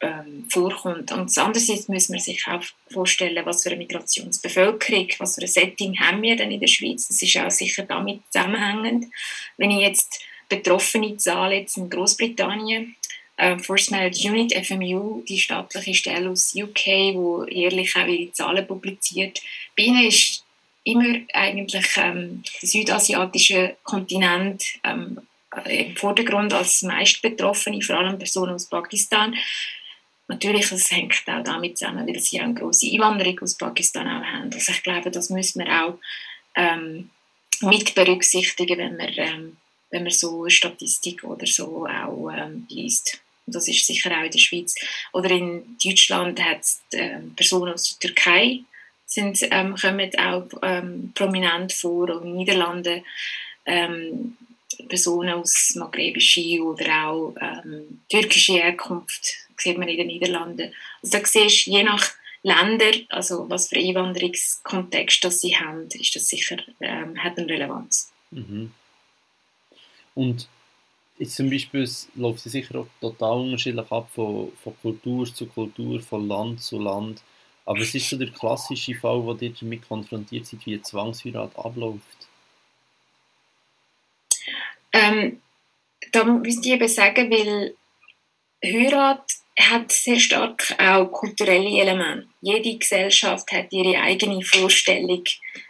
ähm, 0.00 0.46
vorkommt. 0.48 1.12
Und 1.12 1.36
andererseits 1.36 1.88
muss 1.88 2.08
man 2.08 2.20
sich 2.20 2.46
auch 2.46 2.62
vorstellen, 2.90 3.44
was 3.44 3.62
für 3.62 3.70
eine 3.70 3.78
Migrationsbevölkerung, 3.78 5.08
was 5.18 5.34
für 5.34 5.42
ein 5.42 5.48
Setting 5.48 5.98
haben 5.98 6.22
wir 6.22 6.36
denn 6.36 6.50
in 6.50 6.60
der 6.60 6.68
Schweiz. 6.68 7.08
Das 7.08 7.20
ist 7.20 7.36
auch 7.36 7.50
sicher 7.50 7.84
damit 7.84 8.20
zusammenhängend. 8.30 9.06
Wenn 9.56 9.70
ich 9.70 9.80
jetzt 9.80 10.20
betroffene 10.48 11.16
Zahl 11.16 11.52
jetzt 11.52 11.76
in 11.76 11.90
Großbritannien, 11.90 12.96
äh, 13.36 13.58
First 13.58 13.90
Marriage 13.90 14.28
Unit, 14.28 14.52
FMU, 14.54 15.22
die 15.28 15.38
staatliche 15.38 15.94
Stelle 15.94 16.30
aus 16.30 16.54
UK, 16.54 17.14
wo 17.14 17.44
jährlich 17.44 17.94
auch 17.96 18.06
ihre 18.06 18.32
Zahlen 18.32 18.66
publiziert. 18.66 19.40
Bei 19.76 19.84
ihnen 19.84 20.06
ist 20.06 20.44
immer 20.84 21.20
eigentlich 21.34 21.86
ähm, 21.96 22.42
der 22.62 22.68
südasiatische 22.68 23.76
Kontinent 23.82 24.64
ähm, 24.84 25.20
im 25.66 25.96
Vordergrund 25.96 26.52
als 26.52 26.82
meist 26.82 27.22
Betroffene, 27.22 27.82
vor 27.82 27.98
allem 27.98 28.18
Personen 28.18 28.54
aus 28.54 28.66
Pakistan. 28.66 29.34
Natürlich, 30.28 30.68
das 30.68 30.90
hängt 30.90 31.14
auch 31.26 31.42
damit 31.42 31.78
zusammen, 31.78 32.06
weil 32.06 32.20
sie 32.20 32.40
auch 32.40 32.44
eine 32.44 32.54
grosse 32.54 32.90
Einwanderung 32.90 33.40
aus 33.40 33.56
Pakistan 33.56 34.06
auch 34.06 34.24
haben. 34.24 34.52
Also 34.52 34.72
ich 34.72 34.82
glaube, 34.82 35.10
das 35.10 35.30
müssen 35.30 35.64
wir 35.64 35.84
auch 35.84 35.98
ähm, 36.54 37.10
mit 37.62 37.94
berücksichtigen, 37.94 38.78
wenn 38.78 38.98
wir, 38.98 39.18
ähm, 39.18 39.56
wenn 39.90 40.02
man 40.02 40.12
so 40.12 40.42
eine 40.42 40.50
Statistik 40.50 41.24
oder 41.24 41.46
so 41.46 41.86
auch 41.86 42.30
ähm, 42.30 42.66
liest. 42.68 43.20
Und 43.46 43.54
das 43.54 43.68
ist 43.68 43.86
sicher 43.86 44.10
auch 44.10 44.24
in 44.24 44.30
der 44.30 44.38
Schweiz. 44.38 44.74
Oder 45.12 45.30
in 45.30 45.76
Deutschland 45.82 46.42
hat 46.42 46.60
es 46.60 46.80
ähm, 46.92 47.34
Personen 47.34 47.72
aus 47.72 47.98
der 47.98 48.08
Türkei, 48.08 48.60
sind, 49.06 49.38
ähm, 49.50 49.74
kommen 49.74 50.10
auch 50.18 50.48
ähm, 50.62 51.12
prominent 51.14 51.72
vor, 51.72 52.10
und 52.10 52.22
in 52.22 52.28
den 52.28 52.36
Niederlanden 52.36 53.02
ähm, 53.64 54.36
Personen 54.88 55.30
aus 55.30 55.74
maghrebischer 55.76 56.62
oder 56.62 57.08
auch 57.08 57.34
ähm, 57.40 58.00
türkischer 58.10 58.54
Herkunft 58.54 59.34
sieht 59.56 59.78
man 59.78 59.88
in 59.88 59.96
den 59.96 60.06
Niederlanden. 60.06 60.72
Also 61.02 61.18
da 61.18 61.26
siehst 61.26 61.66
je 61.66 61.82
nach 61.82 62.10
Länder, 62.42 62.92
also 63.08 63.48
was 63.48 63.68
für 63.68 63.76
Einwanderungskontext 63.76 65.24
das 65.24 65.40
sie 65.40 65.56
haben, 65.56 65.88
ist 65.88 66.14
das 66.14 66.28
sicher, 66.28 66.58
ähm, 66.80 67.22
hat 67.22 67.38
eine 67.38 67.48
Relevanz. 67.48 68.12
Mhm. 68.30 68.72
Und 70.18 70.48
jetzt 71.18 71.36
zum 71.36 71.48
Beispiel 71.48 71.88
läuft 72.16 72.44
es 72.44 72.50
sicher 72.50 72.80
auch 72.80 72.88
total 73.00 73.38
unterschiedlich 73.38 73.88
ab 73.92 74.10
von, 74.12 74.50
von 74.64 74.74
Kultur 74.82 75.32
zu 75.32 75.46
Kultur, 75.46 76.00
von 76.00 76.26
Land 76.26 76.60
zu 76.60 76.80
Land. 76.80 77.22
Aber 77.64 77.78
es 77.78 77.94
ist 77.94 78.10
so 78.10 78.18
der 78.18 78.32
klassische 78.32 78.96
Fall, 78.96 79.22
wo 79.22 79.32
ihr 79.34 79.54
damit 79.54 79.86
konfrontiert 79.86 80.44
seid, 80.44 80.66
wie 80.66 80.74
eine 80.74 80.82
Zwangsheirat 80.82 81.56
abläuft. 81.56 82.18
Ähm, 84.92 85.40
da 86.10 86.24
müsste 86.24 86.66
ich 86.66 86.74
eben 86.74 86.88
sagen, 86.88 87.30
weil 87.30 87.76
Heirat 88.64 89.22
hat 89.58 89.90
sehr 89.90 90.20
stark 90.20 90.74
auch 90.78 91.06
kulturelle 91.06 91.80
Elemente. 91.80 92.28
Jede 92.40 92.78
Gesellschaft 92.78 93.50
hat 93.52 93.72
ihre 93.72 94.00
eigene 94.00 94.42
Vorstellung. 94.42 95.24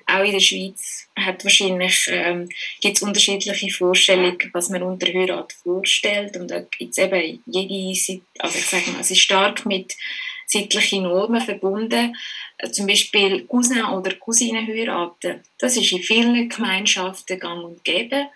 Auch 0.06 0.24
in 0.24 0.32
der 0.32 0.40
Schweiz 0.40 1.08
hat 1.16 1.42
wahrscheinlich 1.44 2.06
ähm, 2.10 2.48
gibt 2.80 2.96
es 2.96 3.02
unterschiedliche 3.02 3.70
Vorstellungen, 3.70 4.50
was 4.52 4.68
man 4.68 4.82
unter 4.82 5.06
Heirat 5.06 5.54
vorstellt. 5.54 6.36
Und 6.36 6.50
da 6.50 6.60
gibt 6.60 6.92
es 6.92 6.98
eben 6.98 7.42
jede, 7.46 8.20
also 8.38 8.58
ich 8.58 8.66
sage 8.66 8.90
mal, 8.90 9.00
es 9.00 9.10
ist 9.10 9.20
stark 9.20 9.64
mit 9.64 9.96
sittlichen 10.46 11.04
Normen 11.04 11.40
verbunden. 11.40 12.14
Zum 12.72 12.86
Beispiel 12.86 13.44
Cousin 13.46 13.84
oder 13.84 14.14
Cousinen 14.16 14.66
heiraten. 14.66 15.42
Das 15.58 15.76
ist 15.76 15.92
in 15.92 16.02
vielen 16.02 16.48
Gemeinschaften 16.48 17.38
gang 17.38 17.64
und 17.64 17.84
gäbe 17.84 18.28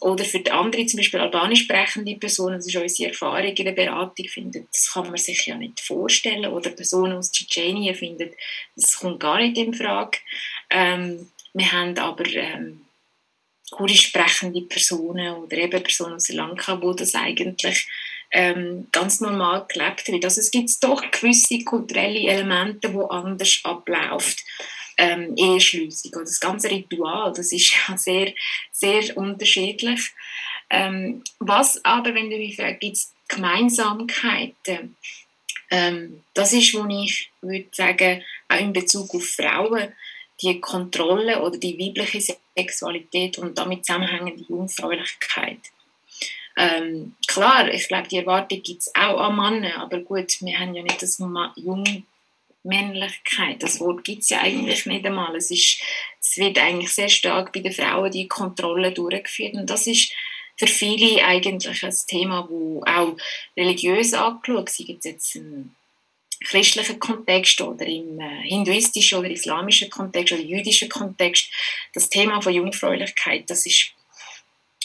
oder 0.00 0.24
für 0.24 0.40
die 0.40 0.50
andere, 0.50 0.86
zum 0.86 0.98
Beispiel 0.98 1.20
albanisch 1.20 1.64
sprechende 1.64 2.16
Personen, 2.16 2.56
das 2.56 2.66
ist 2.66 2.76
unsere 2.76 3.10
Erfahrung 3.10 3.54
in 3.54 3.64
der 3.64 3.72
Beratung, 3.72 4.26
findet, 4.28 4.68
das 4.72 4.92
kann 4.92 5.06
man 5.06 5.16
sich 5.16 5.46
ja 5.46 5.56
nicht 5.56 5.80
vorstellen. 5.80 6.46
Oder 6.46 6.70
Personen 6.70 7.14
aus 7.14 7.32
Tschetschenien 7.32 7.94
finden, 7.94 8.30
das 8.76 8.98
kommt 8.98 9.20
gar 9.20 9.38
nicht 9.38 9.56
in 9.56 9.74
Frage. 9.74 10.18
Ähm, 10.70 11.30
wir 11.54 11.72
haben 11.72 11.96
aber 11.98 12.26
ähm, 12.26 12.82
kurdisch 13.70 14.06
sprechende 14.08 14.62
Personen 14.62 15.34
oder 15.34 15.56
eben 15.56 15.82
Personen 15.82 16.14
aus 16.14 16.24
Sri 16.24 16.34
Lanka, 16.34 16.80
wo 16.80 16.92
das 16.92 17.14
eigentlich 17.14 17.86
ähm, 18.30 18.88
ganz 18.92 19.20
normal 19.20 19.66
gelebt 19.68 20.08
wird. 20.08 20.24
Also 20.24 20.40
es 20.40 20.50
gibt 20.50 20.70
doch 20.82 21.02
gewisse 21.10 21.64
kulturelle 21.64 22.28
Elemente, 22.28 22.92
wo 22.92 23.06
anders 23.06 23.60
abläuft 23.64 24.44
ähm, 24.98 25.34
Eheschliessung 25.36 26.12
oder 26.12 26.24
das 26.24 26.40
ganze 26.40 26.70
Ritual, 26.70 27.32
das 27.32 27.52
ist 27.52 27.72
ja 27.88 27.96
sehr, 27.96 28.34
sehr 28.72 29.16
unterschiedlich. 29.16 30.12
Ähm, 30.70 31.22
was 31.38 31.82
aber, 31.84 32.14
wenn 32.14 32.30
du 32.30 32.36
mich 32.36 32.56
fragst, 32.56 32.80
gibt 32.80 32.96
es 32.96 33.14
Gemeinsamkeiten? 33.28 34.96
Ähm, 35.70 36.24
das 36.34 36.52
ist, 36.52 36.74
wo 36.74 36.86
ich 36.88 37.30
würde 37.40 37.68
sagen, 37.72 38.22
auch 38.48 38.60
in 38.60 38.72
Bezug 38.72 39.14
auf 39.14 39.24
Frauen, 39.24 39.92
die 40.42 40.60
Kontrolle 40.60 41.40
oder 41.42 41.58
die 41.58 41.78
weibliche 41.78 42.36
Sexualität 42.56 43.38
und 43.38 43.56
damit 43.58 43.84
zusammenhängende 43.84 44.44
Jungfräulichkeit. 44.48 45.58
Ähm, 46.56 47.14
klar, 47.26 47.72
ich 47.72 47.86
glaube, 47.86 48.08
die 48.08 48.18
Erwartung 48.18 48.62
gibt 48.62 48.82
es 48.82 48.94
auch 48.94 49.20
an 49.20 49.36
Männer, 49.36 49.78
aber 49.80 49.98
gut, 50.00 50.40
wir 50.40 50.58
haben 50.58 50.74
ja 50.74 50.82
nicht 50.82 51.00
das 51.00 51.18
Jung 51.18 51.84
Männlichkeit. 52.62 53.62
Das 53.62 53.80
Wort 53.80 54.04
gibt 54.04 54.22
es 54.22 54.30
ja 54.30 54.40
eigentlich 54.40 54.86
nicht 54.86 55.06
einmal. 55.06 55.34
Es, 55.36 55.50
ist, 55.50 55.80
es 56.20 56.36
wird 56.36 56.58
eigentlich 56.58 56.90
sehr 56.90 57.08
stark 57.08 57.52
bei 57.52 57.60
den 57.60 57.72
Frauen 57.72 58.10
die 58.10 58.28
Kontrolle 58.28 58.92
durchgeführt. 58.92 59.54
Und 59.54 59.70
das 59.70 59.86
ist 59.86 60.12
für 60.56 60.66
viele 60.66 61.24
eigentlich 61.24 61.82
ein 61.82 61.94
Thema, 62.08 62.46
wo 62.50 62.82
auch 62.84 63.16
religiös 63.56 64.12
angeschaut 64.14 64.68
sei 64.68 64.96
jetzt 65.02 65.36
im 65.36 65.74
christlichen 66.44 67.00
Kontext 67.00 67.60
oder 67.60 67.86
im 67.86 68.20
äh, 68.20 68.42
hinduistischen 68.42 69.18
oder 69.18 69.30
islamischen 69.30 69.90
Kontext 69.90 70.32
oder 70.32 70.42
jüdischen 70.42 70.88
Kontext. 70.88 71.50
Das 71.94 72.08
Thema 72.08 72.40
von 72.40 72.52
Jungfräulichkeit, 72.52 73.48
das 73.50 73.66
ist 73.66 73.92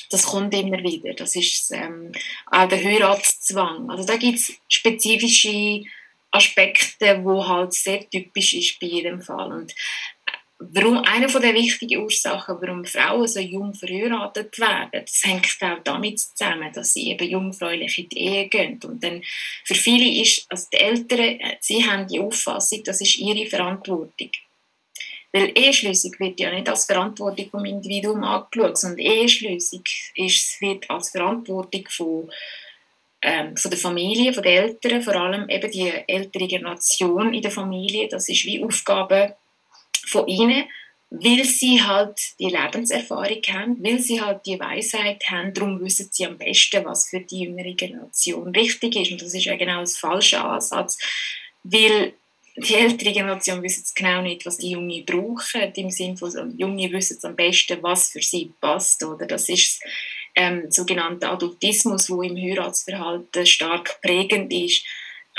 das 0.09 0.27
kommt 0.27 0.53
immer 0.53 0.77
wieder. 0.83 1.13
Das 1.15 1.35
ist 1.35 1.71
ähm, 1.71 2.11
auch 2.51 2.67
der 2.67 2.83
Heiratszwang. 2.83 3.89
Also 3.89 4.05
da 4.05 4.15
gibt 4.17 4.37
es 4.37 4.53
spezifische 4.69 5.83
Aspekte, 6.33 7.23
wo 7.23 7.47
halt 7.47 7.73
sehr 7.73 8.09
typisch 8.09 8.53
ist 8.53 8.79
bei 8.79 8.87
jedem 8.87 9.21
Fall. 9.21 9.51
Und 9.51 9.73
warum, 10.59 10.97
eine 10.99 11.29
von 11.29 11.41
der 11.41 11.53
wichtigen 11.53 12.01
Ursachen, 12.01 12.57
warum 12.59 12.85
Frauen 12.85 13.27
so 13.27 13.39
jung 13.39 13.73
verheiratet 13.73 14.57
werden, 14.59 14.89
das 14.91 15.21
hängt 15.23 15.57
auch 15.61 15.83
damit 15.83 16.19
zusammen, 16.19 16.71
dass 16.73 16.93
sie 16.93 17.09
eben 17.11 17.29
jungfräulich 17.29 17.97
in 17.99 18.09
die 18.09 18.19
Ehe 18.19 18.47
gehen. 18.47 18.79
Und 18.83 19.03
dann 19.03 19.23
für 19.63 19.75
viele 19.75 20.21
ist, 20.21 20.45
also 20.49 20.67
die 20.73 20.77
Eltern, 20.77 21.39
sie 21.59 21.85
haben 21.85 22.07
die 22.07 22.19
Auffassung, 22.19 22.83
das 22.83 23.01
ist 23.01 23.17
ihre 23.17 23.47
Verantwortung. 23.47 24.31
Weil 25.31 25.51
Eheschließung 25.55 26.13
wird 26.19 26.39
ja 26.39 26.51
nicht 26.51 26.69
als 26.69 26.85
Verantwortung 26.85 27.49
vom 27.49 27.65
Individuum 27.65 28.23
angeschaut, 28.23 28.77
sondern 28.77 28.99
Eheschließung 28.99 29.83
wird 30.59 30.89
als 30.89 31.09
Verantwortung 31.09 31.87
von 31.89 32.29
ähm, 33.23 33.55
von 33.55 33.71
der 33.71 33.79
Familie, 33.79 34.33
von 34.33 34.43
den 34.43 34.63
Eltern, 34.63 35.01
vor 35.01 35.15
allem 35.15 35.49
eben 35.49 35.71
die 35.71 35.91
ältere 36.07 36.47
Generation 36.47 37.33
in 37.33 37.41
der 37.41 37.51
Familie, 37.51 38.07
das 38.09 38.27
ist 38.29 38.45
wie 38.45 38.63
Aufgabe 38.63 39.35
von 40.07 40.27
ihnen, 40.27 40.65
weil 41.09 41.45
sie 41.45 41.81
halt 41.81 42.19
die 42.39 42.49
Lebenserfahrung 42.49 43.41
haben, 43.49 43.83
weil 43.83 43.99
sie 43.99 44.19
halt 44.19 44.45
die 44.45 44.59
Weisheit 44.59 45.23
haben, 45.29 45.53
darum 45.53 45.79
wissen 45.79 46.09
sie 46.11 46.25
am 46.25 46.37
besten, 46.37 46.83
was 46.85 47.07
für 47.07 47.21
die 47.21 47.41
jüngere 47.41 47.73
Generation 47.73 48.49
richtig 48.49 48.95
ist. 48.95 49.11
Und 49.11 49.21
das 49.21 49.33
ist 49.33 49.45
ja 49.45 49.55
genau 49.55 49.79
das 49.81 49.95
falsche 49.95 50.43
Ansatz, 50.43 50.97
weil 51.63 52.13
die 52.57 52.75
ältere 52.75 53.13
Generation 53.13 53.63
wissen 53.63 53.85
genau 53.95 54.21
nicht, 54.21 54.45
was 54.45 54.57
die 54.57 54.71
Junge 54.71 55.03
brauchen, 55.03 55.71
im 55.75 55.91
Sinne 55.91 56.17
von, 56.17 56.31
die 56.51 56.61
Junge 56.61 56.91
wissen 56.91 57.17
am 57.23 57.35
besten, 57.35 57.81
was 57.81 58.09
für 58.09 58.21
sie 58.21 58.51
passt, 58.59 59.03
oder? 59.03 59.25
Das 59.25 59.49
ist 59.49 59.81
ähm, 60.35 60.69
sogenannte 60.71 61.29
Adultismus, 61.29 62.09
wo 62.09 62.21
im 62.21 62.37
Heiratsverhalten 62.37 63.45
stark 63.45 64.01
prägend 64.01 64.51
ist. 64.51 64.85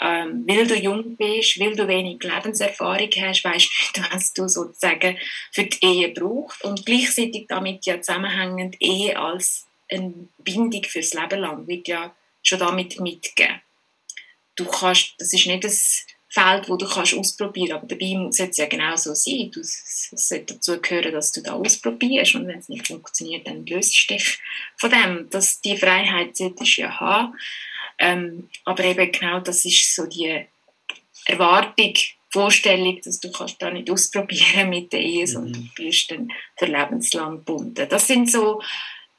ähm, 0.01 0.45
weil 0.49 0.67
du 0.67 0.75
jung 0.75 1.17
bist, 1.17 1.61
weil 1.61 1.77
du 1.77 1.87
wenig 1.87 2.23
Lebenserfahrung 2.23 3.11
hast, 3.17 3.45
weißt 3.45 3.71
du, 3.95 4.01
was 4.11 4.33
du 4.33 4.49
sozusagen 4.49 5.17
für 5.53 5.65
die 5.65 5.85
Ehe 5.85 6.09
brauchst 6.09 6.65
und 6.65 6.85
gleichzeitig 6.85 7.47
damit 7.49 7.87
ja 7.87 8.01
zusammenhängend 8.01 8.77
Ehe 8.81 9.17
als 9.17 9.67
eine 9.89 10.29
Bindung 10.39 10.83
fürs 10.85 11.15
Leben 11.15 11.41
lang 11.41 11.67
wird 11.69 11.87
ja 11.87 12.15
schon 12.43 12.59
damit 12.59 12.99
mitgegeben. 13.01 13.61
Du 14.57 14.65
kannst, 14.65 15.15
das 15.19 15.33
ist 15.33 15.47
nicht 15.47 15.65
das 15.65 16.07
Feld, 16.35 16.69
wo 16.69 16.77
du 16.77 16.87
kannst 16.89 17.15
ausprobieren, 17.15 17.77
aber 17.77 17.87
dabei 17.87 18.15
sollte 18.31 18.51
es 18.51 18.57
ja 18.57 18.67
genau 18.67 18.97
so 18.97 19.15
sein. 19.15 19.51
Du, 19.53 19.61
es 19.61 20.11
sollte 20.11 20.55
dazu 20.55 20.81
gehören, 20.81 21.13
dass 21.13 21.31
du 21.31 21.41
da 21.41 21.53
ausprobierst 21.53 22.35
und 22.35 22.49
wenn 22.49 22.59
es 22.59 22.69
nicht 22.69 22.89
funktioniert, 22.89 23.47
dann 23.47 23.65
löst 23.65 24.11
du 24.11 24.15
dich 24.15 24.39
von 24.77 24.91
dem. 24.91 25.29
Das, 25.31 25.61
die 25.61 25.77
Freiheit 25.77 26.37
solltest 26.37 26.77
du 26.77 26.83
ja 26.83 26.99
haben. 26.99 27.35
Ähm, 27.99 28.49
aber 28.65 28.85
eben 28.85 29.13
genau 29.13 29.39
das 29.39 29.65
ist 29.65 29.95
so 29.95 30.07
die 30.07 30.45
Erwartung, 31.27 31.95
Vorstellung, 32.35 33.01
dass 33.05 33.21
du 33.21 33.31
kannst 33.31 33.63
da 33.63 33.71
nicht 33.71 33.89
ausprobieren 33.89 34.69
mit 34.69 34.93
der 34.93 35.01
Ehe, 35.01 35.23
mhm. 35.23 35.27
sondern 35.27 35.53
du 35.53 35.85
bist 35.85 36.11
dann 36.11 36.33
für 36.59 36.67
lebenslang 36.67 37.37
gebunden. 37.37 37.87
Das 37.89 38.09
sind 38.09 38.29
so 38.29 38.61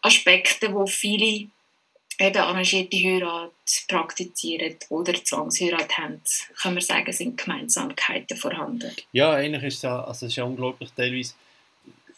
Aspekte, 0.02 0.74
wo 0.74 0.86
viele 0.86 1.48
eben 2.20 2.38
arrangierte 2.38 2.98
Heirat 2.98 3.52
praktizieren 3.88 4.76
oder 4.90 5.14
Zwangsheirat 5.14 5.98
haben, 5.98 6.22
kann 6.62 6.74
man 6.74 6.84
sagen, 6.84 7.12
sind 7.12 7.38
Gemeinsamkeiten 7.38 8.38
vorhanden. 8.38 8.92
Ja, 9.12 9.34
eigentlich 9.34 9.64
ist 9.64 9.76
es 9.76 9.82
ja, 9.84 10.04
also 10.04 10.26
es 10.26 10.32
ist 10.32 10.36
ja 10.38 10.44
unglaublich 10.44 10.90
teilweise 10.96 11.34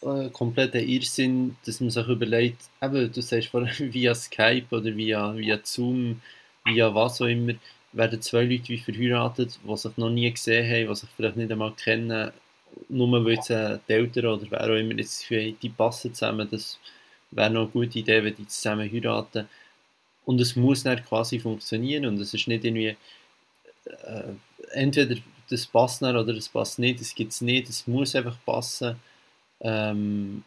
äh, 0.02 0.30
kompletter 0.30 0.80
Irrsinn, 0.80 1.58
dass 1.66 1.80
man 1.80 1.90
sich 1.90 2.08
überlegt, 2.08 2.62
eben, 2.82 3.12
du 3.12 3.22
sagst 3.22 3.50
vorhin 3.50 3.94
via 3.94 4.14
Skype 4.14 4.68
oder 4.72 4.96
via, 4.96 5.36
via 5.36 5.60
Zoom, 5.64 6.22
via 6.66 6.94
was 6.94 7.22
auch 7.22 7.26
immer, 7.26 7.54
werden 7.94 8.22
zwei 8.22 8.44
Leute 8.44 8.70
wie 8.70 8.78
verheiratet, 8.78 9.60
die 9.64 9.78
sich 9.78 9.98
noch 9.98 10.10
nie 10.10 10.32
gesehen 10.32 10.70
haben, 10.70 10.88
die 10.90 10.96
sich 10.96 11.10
vielleicht 11.16 11.38
nicht 11.38 11.52
einmal 11.52 11.74
kennen, 11.74 12.32
nur 12.90 13.26
weil 13.26 13.42
sie 13.42 13.80
die 13.88 13.94
Eltern 13.94 14.26
oder 14.28 14.46
wer 14.52 14.64
auch 14.66 14.76
immer 14.76 14.94
jetzt 15.00 15.28
die 15.30 15.70
passen 15.70 16.14
zusammen, 16.14 16.48
das 16.50 16.80
wäre 17.32 17.50
noch 17.50 17.62
eine 17.62 17.70
gute 17.70 18.00
Idee, 18.00 18.24
wenn 18.24 18.36
die 18.36 18.48
zusammen 18.48 18.92
heiraten 18.92 19.48
und 20.28 20.42
es 20.42 20.58
muss 20.58 20.84
dann 20.84 21.04
quasi 21.06 21.40
funktionieren 21.40 22.06
und 22.06 22.20
es 22.20 22.34
ist 22.34 22.50
nicht 22.50 22.66
irgendwie 22.66 22.98
äh, 23.86 24.34
entweder 24.74 25.16
das 25.50 25.66
passt 25.66 26.02
nicht 26.02 26.16
oder 26.16 26.34
das 26.34 26.50
passt 26.50 26.80
nicht, 26.80 27.00
das 27.00 27.16
gibt 27.16 27.32
es 27.32 27.40
nicht, 27.40 27.70
es 27.70 27.88
muss 27.88 28.14
einfach 28.14 28.36
passen. 28.46 28.98
Ähm, 29.62 30.44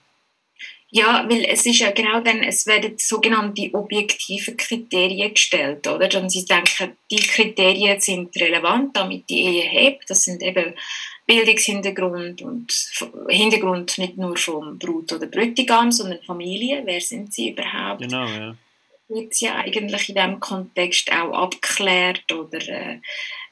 ja, 0.91 1.25
weil 1.31 1.45
es 1.45 1.65
ist 1.65 1.79
ja 1.79 1.93
genau 1.93 2.21
dann, 2.21 2.43
es 2.43 2.67
werden 2.67 2.99
sogenannte 2.99 3.71
objektive 3.73 4.55
Kriterien 4.55 5.33
gestellt, 5.33 5.87
oder? 5.87 6.21
Und 6.21 6.29
sie 6.29 6.45
denken, 6.45 6.99
die 7.11 7.17
Kriterien 7.17 7.99
sind 8.01 8.37
relevant, 8.37 8.95
damit 8.95 9.31
die 9.31 9.41
Ehe 9.41 9.63
hebt. 9.63 10.11
Das 10.11 10.25
sind 10.25 10.43
eben 10.43 10.75
Bildungshintergrund 11.27 12.43
und 12.43 12.71
Hintergrund 13.29 13.97
nicht 13.97 14.19
nur 14.19 14.37
vom 14.37 14.79
Brut 14.79 15.13
oder 15.13 15.27
Bräutigam, 15.27 15.91
sondern 15.91 16.21
Familie. 16.23 16.83
Wer 16.85 17.01
sind 17.01 17.33
sie 17.33 17.51
überhaupt? 17.51 18.03
Genau, 18.03 18.27
ja 18.27 18.57
wird 19.11 19.39
ja 19.41 19.57
eigentlich 19.57 20.09
in 20.09 20.15
diesem 20.15 20.41
Kontext 20.41 21.13
auch 21.13 21.33
abgeklärt 21.33 22.31
oder 22.33 22.67
äh, 22.69 23.01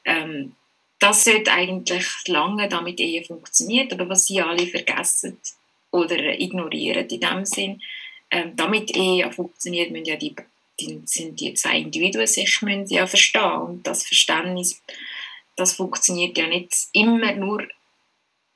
ähm, 0.05 0.55
das 0.99 1.23
sollte 1.23 1.51
eigentlich 1.51 2.05
lange 2.27 2.67
damit 2.67 2.99
Ehe 2.99 3.23
funktioniert, 3.23 3.93
aber 3.93 4.09
was 4.09 4.25
sie 4.25 4.41
alle 4.41 4.67
vergessen 4.67 5.39
oder 5.91 6.39
ignorieren 6.39 7.07
in 7.07 7.19
dem 7.19 7.45
Sinn, 7.45 7.81
ähm, 8.31 8.55
damit 8.55 8.95
Ehe 8.95 9.31
funktioniert, 9.31 9.91
müssen 9.91 10.05
ja 10.05 10.15
die, 10.15 10.35
die, 10.79 11.01
sind 11.05 11.39
die 11.39 11.53
zwei 11.53 11.79
Individuen 11.79 12.27
sich 12.27 12.61
müssen 12.61 12.93
ja 12.93 13.07
verstehen 13.07 13.61
und 13.61 13.87
das 13.87 14.05
Verständnis, 14.05 14.81
das 15.55 15.73
funktioniert 15.73 16.37
ja 16.37 16.47
nicht 16.47 16.73
immer 16.93 17.33
nur 17.33 17.67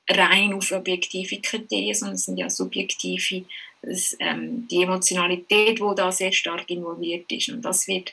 rein 0.08 0.52
auf 0.52 0.70
objektive 0.72 1.40
Kriterien, 1.40 1.94
sondern 1.94 2.16
es 2.16 2.24
sind 2.24 2.36
ja 2.36 2.50
subjektive 2.50 3.44
das, 3.86 4.16
ähm, 4.20 4.66
die 4.68 4.82
Emotionalität, 4.82 5.78
die 5.78 5.94
da 5.96 6.10
sehr 6.12 6.32
stark 6.32 6.68
involviert 6.70 7.30
ist. 7.30 7.48
Und 7.48 7.62
das 7.62 7.86
wird 7.86 8.12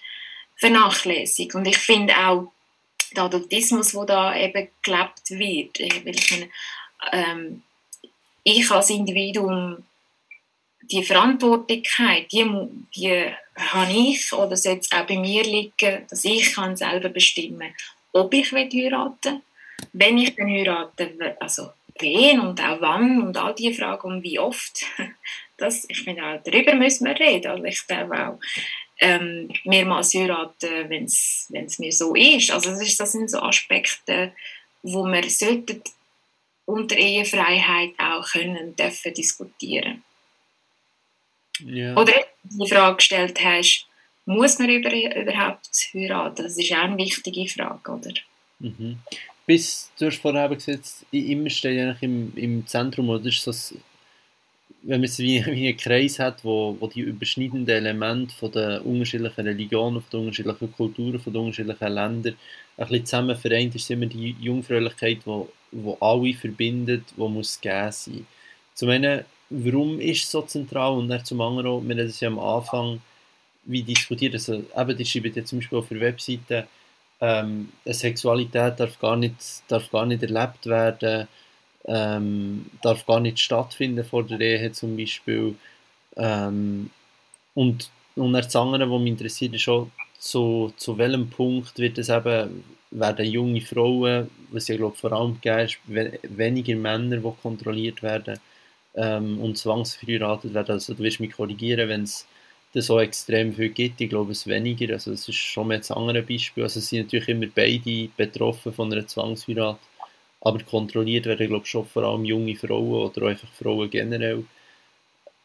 vernachlässigt. 0.57 1.55
Und 1.55 1.67
ich 1.67 1.77
finde 1.77 2.13
auch, 2.17 2.51
der 3.15 3.23
Adultismus, 3.23 3.91
der 3.91 4.05
da 4.05 4.35
eben 4.35 4.67
gelebt 4.81 5.29
wird, 5.29 5.79
äh, 5.79 6.09
ich, 6.09 6.31
meine, 6.31 6.49
ähm, 7.11 7.63
ich 8.43 8.69
als 8.71 8.89
Individuum 8.89 9.83
die 10.83 11.03
Verantwortlichkeit, 11.03 12.31
die, 12.31 12.45
die 12.95 13.31
habe 13.55 13.91
ich 13.91 14.33
oder 14.33 14.57
sollte 14.57 14.81
es 14.81 14.91
auch 14.91 15.05
bei 15.05 15.17
mir 15.17 15.43
liegen, 15.43 16.05
dass 16.09 16.25
ich 16.25 16.53
kann 16.53 16.75
selber 16.75 17.09
bestimmen 17.09 17.73
ob 18.13 18.33
ich 18.33 18.51
heiraten 18.51 19.23
will, 19.23 19.41
wenn 19.93 20.17
ich 20.17 20.35
dann 20.35 20.47
heiraten 20.47 21.19
will, 21.19 21.35
also 21.39 21.71
wen 21.99 22.39
und 22.39 22.61
auch 22.61 22.81
wann 22.81 23.21
und 23.21 23.37
all 23.37 23.55
diese 23.55 23.73
Fragen 23.73 24.07
und 24.07 24.23
wie 24.23 24.39
oft, 24.39 24.83
das, 25.57 25.85
ich 25.89 26.01
finde 26.01 26.23
auch, 26.23 26.39
darüber 26.43 26.75
müssen 26.75 27.05
wir 27.05 27.19
reden. 27.19 27.51
Also 27.51 27.63
ich 27.63 27.85
glaube 27.87 28.27
auch, 28.27 28.39
ähm, 28.99 29.49
mehrmals 29.63 30.13
heiraten, 30.13 30.89
wenn 30.89 31.05
es 31.05 31.79
mir 31.79 31.91
so 31.91 32.15
ist. 32.15 32.51
Also 32.51 32.69
das, 32.69 32.81
ist, 32.81 32.99
das 32.99 33.11
sind 33.11 33.29
so 33.29 33.39
Aspekte, 33.39 34.33
wo 34.83 35.03
wir 35.05 35.27
sollten 35.29 35.81
unter 36.65 36.95
Ehefreiheit 36.95 37.91
auch 37.97 38.25
können, 38.31 38.75
dürfen 38.75 39.13
diskutieren. 39.13 40.03
Ja. 41.59 41.95
Oder 41.95 42.13
die 42.43 42.69
Frage 42.69 42.97
gestellt 42.97 43.43
hast, 43.43 43.87
muss 44.25 44.59
man 44.59 44.69
über, 44.69 44.93
überhaupt 44.93 45.67
heiraten? 45.93 46.43
Das 46.43 46.57
ist 46.57 46.71
auch 46.71 46.77
eine 46.77 46.97
wichtige 46.97 47.47
Frage, 47.47 47.91
oder? 47.91 48.13
Mhm. 48.59 48.99
Bis, 49.51 49.91
du 49.99 50.05
hast 50.05 50.21
vorher 50.21 50.47
gesagt, 50.47 51.05
immer 51.11 51.49
steht 51.49 51.77
eigentlich 51.77 52.03
im, 52.03 52.31
im 52.37 52.67
Zentrum, 52.67 53.09
oder? 53.09 53.25
Ist 53.25 53.45
das 53.45 53.75
wenn 54.83 55.01
man 55.01 55.09
es 55.09 55.19
wie, 55.19 55.45
wie 55.45 55.67
einen 55.67 55.75
Kreis 55.75 56.19
hat, 56.19 56.45
wo, 56.45 56.77
wo 56.79 56.87
die 56.87 57.01
überschneidenden 57.01 57.75
Elemente 57.75 58.33
von 58.33 58.49
den 58.49 58.79
unterschiedlichen 58.79 59.45
Religionen, 59.45 60.01
von 60.01 60.09
den 60.09 60.19
unterschiedlichen 60.21 60.71
Kulturen, 60.71 61.19
von 61.19 61.33
den 61.33 61.41
unterschiedlichen 61.41 61.93
Ländern 61.93 62.35
ein 62.77 62.87
bisschen 62.87 63.05
zusammen 63.05 63.35
vereint, 63.35 63.75
ist 63.75 63.91
immer 63.91 64.05
die 64.05 64.37
Jungfräulichkeit, 64.39 65.19
die 65.25 65.45
wo 65.73 65.97
alle 65.99 66.33
verbindet, 66.33 67.03
die 67.17 67.21
muss 67.21 67.59
gegeben 67.59 67.91
sein. 67.91 68.27
Zum 68.73 68.87
einen, 68.87 69.25
warum 69.49 69.99
ist 69.99 70.23
es 70.23 70.31
so 70.31 70.43
zentral? 70.43 70.93
Und 70.93 71.09
dann 71.09 71.25
zum 71.25 71.41
anderen 71.41 71.85
wir 71.85 71.95
haben 71.95 72.07
das 72.07 72.21
ja 72.21 72.29
am 72.29 72.39
Anfang 72.39 73.01
wie 73.65 73.83
diskutiert, 73.83 74.33
also 74.33 74.63
eben, 74.77 74.97
die 74.97 75.05
schreiben 75.05 75.33
ja 75.35 75.43
zum 75.43 75.59
Beispiel 75.59 75.77
auf 75.77 75.89
der 75.89 75.99
Webseite, 75.99 76.67
ähm, 77.21 77.69
Sexualität 77.85 78.79
darf 78.79 78.99
gar, 78.99 79.15
nicht, 79.15 79.35
darf 79.67 79.89
gar 79.91 80.05
nicht 80.05 80.23
erlebt 80.23 80.65
werden, 80.65 81.27
ähm, 81.85 82.65
darf 82.81 83.05
gar 83.05 83.19
nicht 83.19 83.39
stattfinden 83.39 84.03
vor 84.03 84.23
der 84.23 84.39
Ehe 84.39 84.71
zum 84.71 84.97
Beispiel. 84.97 85.55
Ähm, 86.17 86.89
und, 87.53 87.89
und 88.15 88.33
das 88.33 88.55
andere, 88.55 88.89
was 88.89 88.99
mich 88.99 89.11
interessiert, 89.11 89.53
ist 89.53 89.69
auch, 89.69 89.87
zu, 90.17 90.71
zu 90.77 90.97
welchem 90.97 91.29
Punkt 91.29 91.77
wird 91.79 91.97
es 91.97 92.09
eben, 92.09 92.63
werden 92.91 93.25
junge 93.25 93.61
Frauen, 93.61 94.29
was 94.51 94.67
ja 94.67 94.75
glaube 94.75 94.95
vor 94.95 95.13
allem 95.13 95.39
gibt, 95.41 95.79
weniger 95.87 96.75
Männer, 96.75 97.17
die 97.17 97.31
kontrolliert 97.41 98.03
werden 98.03 98.39
ähm, 98.95 99.39
und 99.39 99.57
zwangsverheiratet 99.57 100.53
werden. 100.53 100.73
Also 100.73 100.93
du 100.93 101.03
wirst 101.03 101.19
mich 101.19 101.31
korrigieren, 101.31 101.89
wenn 101.89 102.03
es 102.03 102.27
das 102.73 102.85
so 102.85 102.99
extrem 102.99 103.53
viel 103.53 103.69
gibt. 103.69 104.01
Ich 104.01 104.09
glaube 104.09 104.31
es 104.31 104.47
weniger. 104.47 104.93
Also 104.93 105.11
es 105.11 105.27
ist 105.27 105.35
schon 105.35 105.67
mal 105.67 105.77
ein 105.77 105.91
anderes 105.95 106.25
Beispiel. 106.25 106.63
Also 106.63 106.79
es 106.79 106.89
sind 106.89 107.05
natürlich 107.05 107.29
immer 107.29 107.47
beide 107.53 108.09
betroffen 108.15 108.73
von 108.73 108.91
einer 108.91 109.07
Zwangsheirat 109.07 109.79
aber 110.41 110.63
kontrolliert 110.63 111.27
werden, 111.27 111.47
glaube 111.47 111.63
ich, 111.63 111.69
schon 111.69 111.85
vor 111.85 112.03
allem 112.03 112.25
junge 112.25 112.55
Frauen 112.55 113.09
oder 113.09 113.27
einfach 113.27 113.47
Frauen 113.49 113.89
generell. 113.89 114.43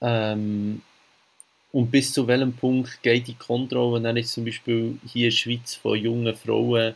Ähm, 0.01 0.81
und 1.73 1.91
bis 1.91 2.13
zu 2.13 2.27
welchem 2.27 2.55
Punkt 2.55 3.03
geht 3.03 3.29
die 3.29 3.35
Kontrolle 3.35 4.01
dann 4.01 4.17
jetzt 4.17 4.33
zum 4.33 4.47
Beispiel 4.47 4.99
hier 5.07 5.27
in 5.27 5.31
der 5.31 5.37
Schweiz 5.37 5.75
von 5.75 5.99
jungen 5.99 6.35
Frauen, 6.35 6.95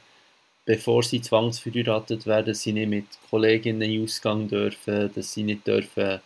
bevor 0.65 1.03
sie 1.03 1.21
zwangsverheiratet 1.21 2.27
werden, 2.27 2.47
dass 2.47 2.63
sie 2.63 2.73
nicht 2.73 2.89
mit 2.89 3.07
Kolleginnen 3.29 4.03
Ausgang 4.03 4.49
dürfen, 4.49 5.13
dass 5.15 5.35
sie 5.35 5.43
nicht 5.43 5.67
dürfen 5.67 6.21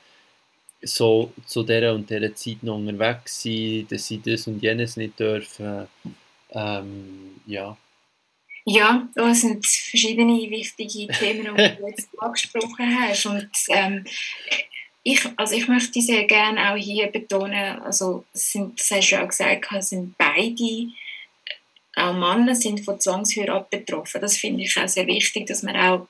so 0.84 1.32
zu 1.46 1.62
dieser 1.62 1.94
und 1.94 2.08
dieser 2.08 2.34
Zeit 2.34 2.62
noch 2.62 2.76
unterwegs 2.76 3.42
sein, 3.42 3.86
dass 3.90 4.06
sie 4.06 4.20
das 4.20 4.46
und 4.46 4.62
jenes 4.62 4.96
nicht 4.96 5.18
dürfen. 5.18 5.88
Ähm, 6.50 7.40
ja. 7.46 7.76
Ja, 8.66 9.06
das 9.14 9.42
sind 9.42 9.66
verschiedene 9.66 10.50
wichtige 10.50 11.12
Themen, 11.12 11.54
die 11.56 11.76
du 11.76 11.86
jetzt 11.86 12.08
angesprochen 12.18 12.98
hast. 12.98 13.26
Und 13.26 13.50
ähm, 13.68 14.04
ich, 15.02 15.20
also 15.36 15.54
ich 15.54 15.68
möchte 15.68 16.00
sehr 16.00 16.24
gerne 16.24 16.72
auch 16.72 16.76
hier 16.76 17.08
betonen, 17.08 17.80
also 17.80 18.24
sind, 18.32 18.80
das 18.80 18.90
hast 18.90 19.10
du 19.10 19.16
ja 19.16 19.24
auch 19.24 19.28
gesagt, 19.28 19.66
sind 19.84 20.16
beide, 20.16 20.88
auch 21.96 22.14
Männer 22.14 22.54
sind 22.54 22.84
von 22.84 22.98
Zwangsheirat 22.98 23.68
betroffen. 23.68 24.20
Das 24.22 24.38
finde 24.38 24.62
ich 24.62 24.76
auch 24.78 24.88
sehr 24.88 25.06
wichtig, 25.06 25.46
dass 25.46 25.62
man 25.62 25.76
auch, 25.76 26.08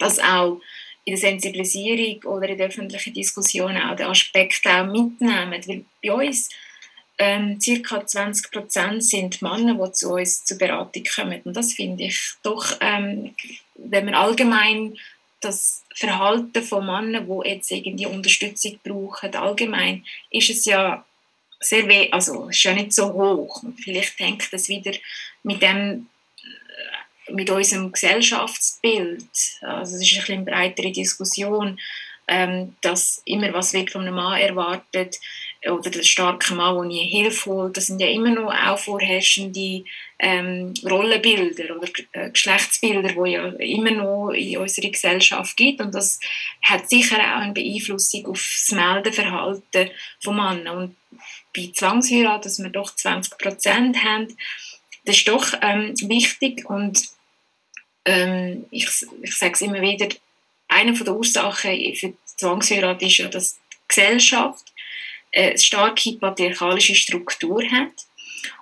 dass 0.00 0.18
auch 0.18 0.60
in 1.06 1.12
der 1.14 1.20
Sensibilisierung 1.20 2.22
oder 2.24 2.48
in 2.48 2.58
der 2.58 2.66
öffentlichen 2.66 3.14
Diskussion 3.14 3.76
auch 3.76 3.94
den 3.94 4.06
Aspekt 4.06 4.66
auch 4.66 4.86
mitnehmen. 4.86 5.62
Weil 5.66 5.84
bei 6.02 6.12
uns 6.12 6.50
ähm, 7.18 7.60
circa 7.60 8.04
20 8.04 8.50
Prozent 8.50 9.04
sind 9.04 9.40
Männer, 9.40 9.74
die 9.74 9.92
zu 9.92 10.14
uns 10.14 10.44
zur 10.44 10.58
Beratung 10.58 11.04
kommen. 11.14 11.40
Und 11.44 11.56
das 11.56 11.74
finde 11.74 12.04
ich 12.04 12.34
doch, 12.42 12.76
ähm, 12.80 13.34
wenn 13.76 14.04
man 14.04 14.14
allgemein 14.14 14.98
das 15.40 15.84
Verhalten 15.94 16.62
von 16.62 16.84
Männern, 16.84 17.26
die 17.26 17.48
jetzt 17.48 17.70
irgendwie 17.70 18.06
Unterstützung 18.06 18.80
brauchen, 18.82 19.34
allgemein 19.36 20.04
ist 20.30 20.50
es 20.50 20.64
ja 20.64 21.04
sehr 21.60 21.86
weh, 21.86 22.10
also 22.10 22.48
ist 22.48 22.64
ja 22.64 22.74
nicht 22.74 22.92
so 22.92 23.12
hoch. 23.12 23.62
Und 23.62 23.78
vielleicht 23.80 24.18
hängt 24.18 24.52
das 24.52 24.68
wieder 24.68 24.92
mit 25.44 25.62
dem 25.62 26.08
mit 27.30 27.50
unserem 27.50 27.92
Gesellschaftsbild. 27.92 29.28
Also 29.60 29.96
es 29.96 30.02
ist 30.02 30.12
eine 30.12 30.20
bisschen 30.20 30.44
breitere 30.44 30.92
Diskussion, 30.92 31.78
ähm, 32.28 32.74
dass 32.80 33.22
immer 33.24 33.52
was 33.52 33.72
wird 33.72 33.90
von 33.90 34.02
einem 34.02 34.16
Mann 34.16 34.40
erwartet 34.40 35.18
oder 35.68 35.90
der 35.90 36.02
starke 36.02 36.54
Mann, 36.54 36.76
der 36.76 36.84
nie 36.84 37.08
Hilfe 37.08 37.50
holt. 37.50 37.76
Das 37.76 37.86
sind 37.86 38.00
ja 38.00 38.08
immer 38.08 38.30
noch 38.30 38.52
auch 38.52 38.78
vorherrschende 38.78 39.84
ähm, 40.18 40.74
Rollenbilder 40.84 41.76
oder 41.76 41.88
äh, 42.12 42.30
Geschlechtsbilder, 42.30 43.10
die 43.12 43.30
ja 43.30 43.48
immer 43.58 43.90
noch 43.90 44.30
in 44.30 44.58
unserer 44.58 44.90
Gesellschaft 44.90 45.56
gibt. 45.56 45.80
Und 45.80 45.94
das 45.94 46.20
hat 46.62 46.88
sicher 46.88 47.18
auch 47.18 47.40
eine 47.40 47.52
Beeinflussung 47.52 48.26
auf 48.26 48.38
das 48.38 48.72
Meldeverhalten 48.72 49.90
von 50.20 50.36
Männern. 50.36 50.76
Und 50.76 50.96
bei 51.54 51.70
Zwangsheirat, 51.72 52.44
dass 52.44 52.62
wir 52.62 52.70
doch 52.70 52.94
20 52.94 53.38
Prozent 53.38 54.02
haben, 54.04 54.36
das 55.04 55.16
ist 55.18 55.28
doch 55.28 55.52
ähm, 55.62 55.94
wichtig. 56.02 56.68
Und 56.68 57.15
ähm, 58.06 58.64
ich, 58.70 58.88
ich 59.22 59.36
sage 59.36 59.52
es 59.52 59.60
immer 59.60 59.80
wieder, 59.80 60.08
eine 60.68 60.92
der 60.92 61.14
Ursachen 61.14 61.94
für 61.94 62.14
Zwangsheirat 62.24 63.02
ist 63.02 63.18
ja, 63.18 63.28
dass 63.28 63.58
die 63.72 63.76
Gesellschaft 63.88 64.72
eine 65.34 65.58
starke 65.58 66.12
patriarchalische 66.12 66.94
Struktur 66.94 67.62
hat. 67.70 67.92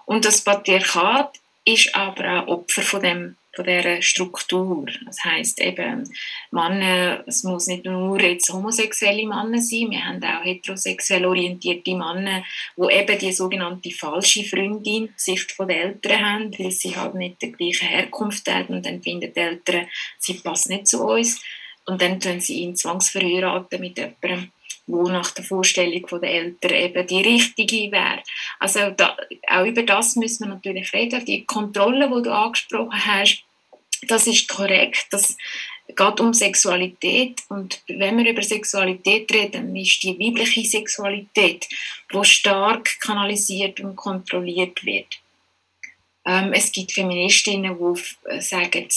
Und 0.06 0.24
das 0.24 0.42
Patriarchat 0.42 1.38
ist 1.64 1.94
aber 1.94 2.42
auch 2.42 2.46
Opfer 2.48 2.82
von, 2.82 3.02
dem, 3.02 3.36
von 3.54 3.64
dieser 3.64 4.02
Struktur. 4.02 4.86
Das 5.04 5.22
heißt 5.24 5.60
eben, 5.60 6.08
Männer, 6.50 7.22
es 7.26 7.44
muss 7.44 7.66
nicht 7.66 7.84
nur 7.84 8.20
jetzt 8.20 8.52
homosexuelle 8.52 9.26
Männer 9.26 9.60
sein, 9.60 9.90
wir 9.90 10.04
haben 10.04 10.22
auch 10.22 10.44
heterosexuell 10.44 11.24
orientierte 11.24 11.94
Männer, 11.94 12.44
die 12.76 12.92
eben 12.94 13.18
die 13.18 13.32
sogenannte 13.32 13.90
falsche 13.90 14.44
Freundin 14.44 15.10
Sicht 15.16 15.52
von 15.52 15.68
den 15.68 15.78
Eltern 15.78 16.24
haben, 16.24 16.58
weil 16.58 16.70
sie 16.70 16.96
halt 16.96 17.14
nicht 17.14 17.42
die 17.42 17.52
gleiche 17.52 17.86
Herkunft 17.86 18.50
haben 18.50 18.74
und 18.74 18.86
dann 18.86 19.02
finden 19.02 19.32
die 19.32 19.40
Eltern, 19.40 19.86
sie 20.18 20.34
passt 20.34 20.68
nicht 20.68 20.86
zu 20.86 21.04
uns 21.04 21.42
und 21.86 22.00
dann 22.00 22.20
tun 22.20 22.40
sie 22.40 22.60
ihn 22.60 22.76
zwangsverheiraten 22.76 23.80
mit 23.80 23.98
jemandem, 23.98 24.50
wo 24.86 25.08
nach 25.08 25.30
der 25.30 25.44
Vorstellung 25.44 26.06
der 26.20 26.30
Eltern 26.30 26.72
eben 26.72 27.06
die 27.06 27.22
richtige 27.22 27.92
wäre. 27.92 28.22
Also 28.58 28.90
da, 28.90 29.16
auch 29.48 29.64
über 29.64 29.82
das 29.82 30.16
müssen 30.16 30.46
wir 30.46 30.54
natürlich 30.54 30.92
reden. 30.92 31.24
Die 31.24 31.44
Kontrolle, 31.44 32.10
die 32.14 32.22
du 32.22 32.34
angesprochen 32.34 33.06
hast, 33.06 33.43
das 34.10 34.26
ist 34.26 34.48
korrekt. 34.48 35.06
Das 35.10 35.36
geht 35.88 36.20
um 36.20 36.32
Sexualität 36.32 37.42
und 37.48 37.82
wenn 37.88 38.18
wir 38.18 38.30
über 38.30 38.42
Sexualität 38.42 39.30
reden, 39.32 39.52
dann 39.52 39.76
ist 39.76 40.02
die 40.02 40.18
weibliche 40.18 40.64
Sexualität, 40.64 41.68
wo 42.10 42.24
stark 42.24 42.98
kanalisiert 43.00 43.80
und 43.80 43.96
kontrolliert 43.96 44.84
wird. 44.84 45.18
Ähm, 46.24 46.52
es 46.52 46.72
gibt 46.72 46.92
Feministinnen, 46.92 47.76
die 47.78 48.40
sagen, 48.40 48.88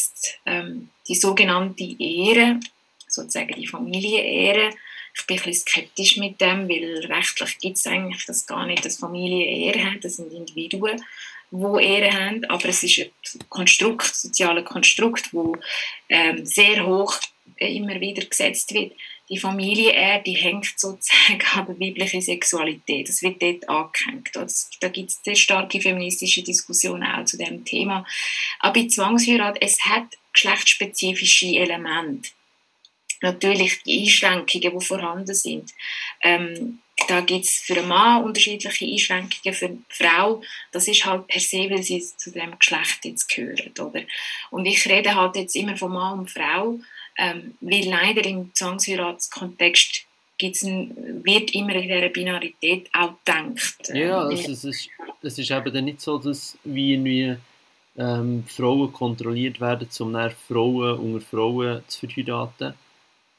ähm, 0.45 0.89
die 1.07 1.15
sogenannte 1.15 1.83
Ehre, 1.99 2.59
sozusagen 3.07 3.59
die 3.59 3.67
Familienehre, 3.67 4.69
ich 5.19 5.25
bin 5.25 5.37
ein 5.37 5.43
bisschen 5.43 5.61
skeptisch 5.61 6.17
mit 6.17 6.39
dem, 6.39 6.69
weil 6.69 7.05
rechtlich 7.11 7.57
gibt 7.57 7.77
es 7.77 7.87
eigentlich 7.87 8.25
das 8.25 8.45
gar 8.45 8.65
nicht, 8.67 8.85
dass 8.85 8.97
Familien 8.97 9.41
Ehe 9.41 9.85
haben, 9.85 9.99
das 9.99 10.17
sind 10.17 10.31
Individuen, 10.31 11.03
die 11.51 11.83
Ehe 11.83 12.11
haben, 12.11 12.45
aber 12.45 12.65
es 12.65 12.83
ist 12.83 12.99
ein 12.99 13.49
Konstrukt, 13.49 14.07
ein 14.07 14.13
soziales 14.13 14.65
Konstrukt, 14.65 15.29
das 15.31 15.45
ähm, 16.09 16.45
sehr 16.45 16.85
hoch 16.85 17.19
äh, 17.57 17.75
immer 17.75 17.99
wieder 17.99 18.25
gesetzt 18.25 18.73
wird. 18.73 18.93
Die 19.29 19.37
Familie 19.37 20.21
die 20.25 20.35
hängt 20.35 20.73
sozusagen 20.77 21.41
an 21.53 21.65
der 21.67 21.79
weiblichen 21.79 22.21
Sexualität. 22.21 23.09
Das 23.09 23.21
wird 23.21 23.41
dort 23.41 23.67
angehängt. 23.69 24.29
Das, 24.33 24.69
da 24.79 24.87
gibt 24.87 25.09
es 25.09 25.19
sehr 25.23 25.35
starke 25.35 25.81
feministische 25.81 26.43
Diskussionen 26.43 27.03
auch 27.03 27.25
zu 27.25 27.37
dem 27.37 27.65
Thema. 27.65 28.05
Aber 28.59 28.79
bei 28.79 28.87
Zwangsheirat, 28.87 29.57
es 29.61 29.83
hat 29.83 30.05
geschlechtsspezifische 30.33 31.47
Elemente 31.47 32.29
natürlich 33.21 33.81
die 33.83 34.03
Einschränkungen, 34.03 34.79
die 34.79 34.85
vorhanden 34.85 35.33
sind. 35.33 35.73
Ähm, 36.21 36.79
da 37.07 37.21
gibt 37.21 37.45
es 37.45 37.57
für 37.57 37.77
einen 37.77 37.87
Mann 37.87 38.23
unterschiedliche 38.23 38.85
Einschränkungen, 38.85 39.53
für 39.53 39.65
eine 39.67 39.77
Frau, 39.89 40.41
das 40.71 40.87
ist 40.87 41.05
halt 41.05 41.27
per 41.27 41.39
se, 41.39 41.69
weil 41.69 41.83
sie 41.83 42.01
zu 42.01 42.31
dem 42.31 42.57
Geschlecht 42.57 43.05
jetzt 43.05 43.29
gehören, 43.29 43.71
oder? 43.79 44.01
Und 44.49 44.65
ich 44.65 44.85
rede 44.87 45.15
halt 45.15 45.35
jetzt 45.35 45.55
immer 45.55 45.77
von 45.77 45.93
Mann 45.93 46.19
und 46.19 46.31
Frau, 46.31 46.79
ähm, 47.17 47.55
weil 47.61 47.85
leider 47.87 48.25
im 48.25 48.53
Zwangsheiratskontext 48.53 50.05
gibt's 50.37 50.63
ein, 50.63 51.23
wird 51.23 51.53
immer 51.53 51.75
in 51.75 51.83
dieser 51.83 52.09
Binarität 52.09 52.89
auch 52.93 53.13
gedacht. 53.23 53.89
Ja, 53.93 54.21
also 54.21 54.51
es, 54.51 54.63
ist, 54.63 54.89
es 55.21 55.37
ist 55.39 55.51
eben 55.51 55.73
dann 55.73 55.85
nicht 55.85 56.01
so, 56.01 56.17
dass 56.17 56.57
wie 56.63 56.93
irgendwie 56.93 57.35
ähm, 57.97 58.43
Frauen 58.47 58.91
kontrolliert 58.91 59.59
werden, 59.59 59.87
um 59.99 60.13
dann 60.13 60.31
Frauen 60.47 60.99
unter 60.99 61.25
Frauen 61.25 61.83
zu 61.87 62.07
verheiraten 62.07 62.73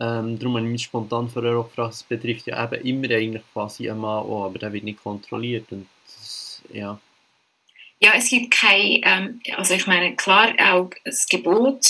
ähm, 0.00 0.38
darum 0.38 0.56
habe 0.56 0.66
ich 0.66 0.72
mich 0.72 0.82
spontan 0.82 1.28
vorher 1.28 1.58
auch 1.58 1.68
gefragt, 1.68 1.94
es 1.94 2.02
betrifft 2.04 2.46
ja 2.46 2.64
eben 2.72 2.84
immer 2.86 3.14
eigentlich 3.14 3.42
quasi 3.52 3.90
einen 3.90 4.00
Mann 4.00 4.24
auch, 4.24 4.44
aber 4.44 4.58
der 4.58 4.72
wird 4.72 4.84
nicht 4.84 5.02
kontrolliert 5.02 5.66
und 5.72 5.88
das, 6.06 6.62
ja. 6.72 7.00
Ja, 8.00 8.12
es 8.14 8.30
gibt 8.30 8.52
kein, 8.52 9.00
ähm, 9.02 9.40
also 9.56 9.74
ich 9.74 9.88
meine, 9.88 10.14
klar, 10.14 10.54
auch 10.60 10.90
das 11.04 11.26
Gebot 11.26 11.84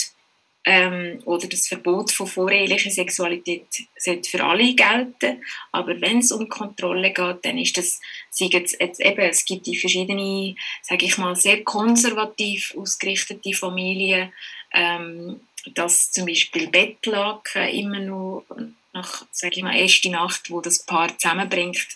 ähm, 0.65 1.21
oder 1.27 1.49
das 1.49 1.69
Verbot 1.69 2.11
von 2.11 2.27
vorehelicher 2.27 2.91
Sexualität 2.91 3.67
sollte 3.99 4.31
für 4.31 4.43
alle 4.43 4.75
gelten, 4.75 5.45
aber 5.71 6.01
wenn 6.01 6.21
es 6.21 6.33
um 6.33 6.49
Kontrolle 6.49 7.13
geht, 7.13 7.45
dann 7.45 7.59
ist 7.59 7.77
das, 7.77 8.01
jetzt, 8.39 8.81
jetzt 8.81 9.01
eben, 9.01 9.21
es 9.21 9.45
gibt 9.45 9.67
die 9.67 9.77
verschiedenen, 9.77 10.57
sage 10.83 11.05
ich 11.05 11.19
mal, 11.19 11.37
sehr 11.37 11.63
konservativ 11.63 12.75
ausgerichtete 12.75 13.53
Familien, 13.53 14.33
ähm, 14.73 15.41
dass 15.75 16.11
zum 16.11 16.27
Beispiel 16.27 16.69
Bettlaken 16.69 17.69
immer 17.69 18.01
noch 18.01 18.45
nach, 18.93 19.25
sage 19.31 19.57
ich 19.57 19.62
mal, 19.62 19.77
erste 19.77 20.11
Nacht, 20.11 20.51
wo 20.51 20.61
das 20.61 20.85
Paar 20.85 21.16
zusammenbringt, 21.19 21.87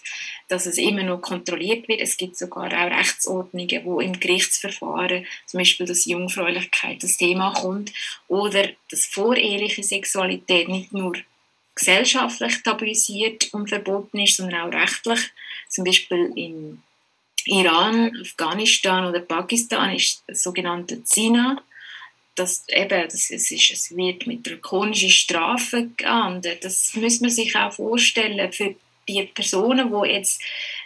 dass 0.49 0.67
es 0.67 0.79
immer 0.79 1.03
noch 1.03 1.21
kontrolliert 1.21 1.89
wird. 1.89 2.01
Es 2.01 2.17
gibt 2.17 2.37
sogar 2.37 2.67
auch 2.67 2.99
Rechtsordnungen, 2.99 3.85
wo 3.85 4.01
im 4.01 4.19
Gerichtsverfahren 4.19 5.27
zum 5.47 5.59
Beispiel 5.59 5.87
das 5.87 6.05
Jungfräulichkeit 6.05 7.03
das 7.03 7.17
Thema 7.17 7.53
kommt 7.55 7.93
oder 8.29 8.69
dass 8.91 9.07
voreheliche 9.07 9.83
Sexualität 9.83 10.69
nicht 10.69 10.93
nur 10.93 11.15
gesellschaftlich 11.75 12.63
tabuisiert 12.63 13.53
und 13.53 13.69
verboten 13.69 14.21
ist, 14.21 14.37
sondern 14.37 14.69
auch 14.69 14.79
rechtlich. 14.79 15.21
Zum 15.69 15.85
Beispiel 15.85 16.33
in 16.37 16.83
Iran, 17.47 18.13
Afghanistan 18.21 19.07
oder 19.07 19.21
Pakistan 19.21 19.97
ist 19.97 20.23
das 20.27 20.43
sogenannte 20.43 21.03
Zina 21.03 21.63
dass 22.35 22.65
eben, 22.69 23.09
das, 23.09 23.31
es, 23.31 23.51
ist, 23.51 23.71
es 23.71 23.97
wird 23.97 24.27
mit 24.27 24.47
drakonischen 24.47 25.11
Strafen 25.11 25.95
geahndet. 25.97 26.65
Das 26.65 26.95
muss 26.95 27.21
man 27.21 27.31
sich 27.31 27.55
auch 27.57 27.73
vorstellen 27.73 28.53
für 28.53 28.75
die 29.09 29.23
Personen, 29.25 29.91
die 29.91 30.11
jetzt 30.11 30.41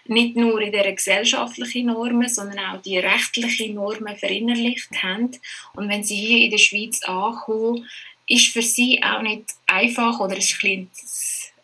nicht 0.07 0.37
nur 0.37 0.61
in 0.61 0.73
der 0.73 0.91
gesellschaftlichen 0.93 1.87
Normen, 1.87 2.29
sondern 2.29 2.59
auch 2.59 2.83
die 2.83 2.99
rechtlichen 2.99 3.75
Normen 3.75 4.17
verinnerlicht 4.17 4.91
haben. 5.03 5.31
Und 5.75 5.89
wenn 5.89 6.03
sie 6.03 6.17
hier 6.17 6.45
in 6.45 6.51
der 6.51 6.59
Schweiz 6.59 7.03
ankommen, 7.05 7.89
ist 8.29 8.49
für 8.49 8.63
sie 8.63 9.01
auch 9.03 9.23
nicht 9.23 9.45
einfach 9.67 10.19
oder 10.19 10.37
es 10.37 10.51
ist 10.51 10.65
ein 10.65 10.91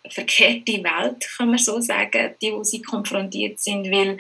eine 0.04 0.12
verkehrte 0.12 0.82
Welt, 0.82 1.28
kann 1.36 1.48
man 1.48 1.58
so 1.58 1.80
sagen, 1.80 2.34
die, 2.40 2.52
wo 2.52 2.62
sie 2.64 2.82
konfrontiert 2.82 3.60
sind, 3.60 3.90
weil 3.90 4.18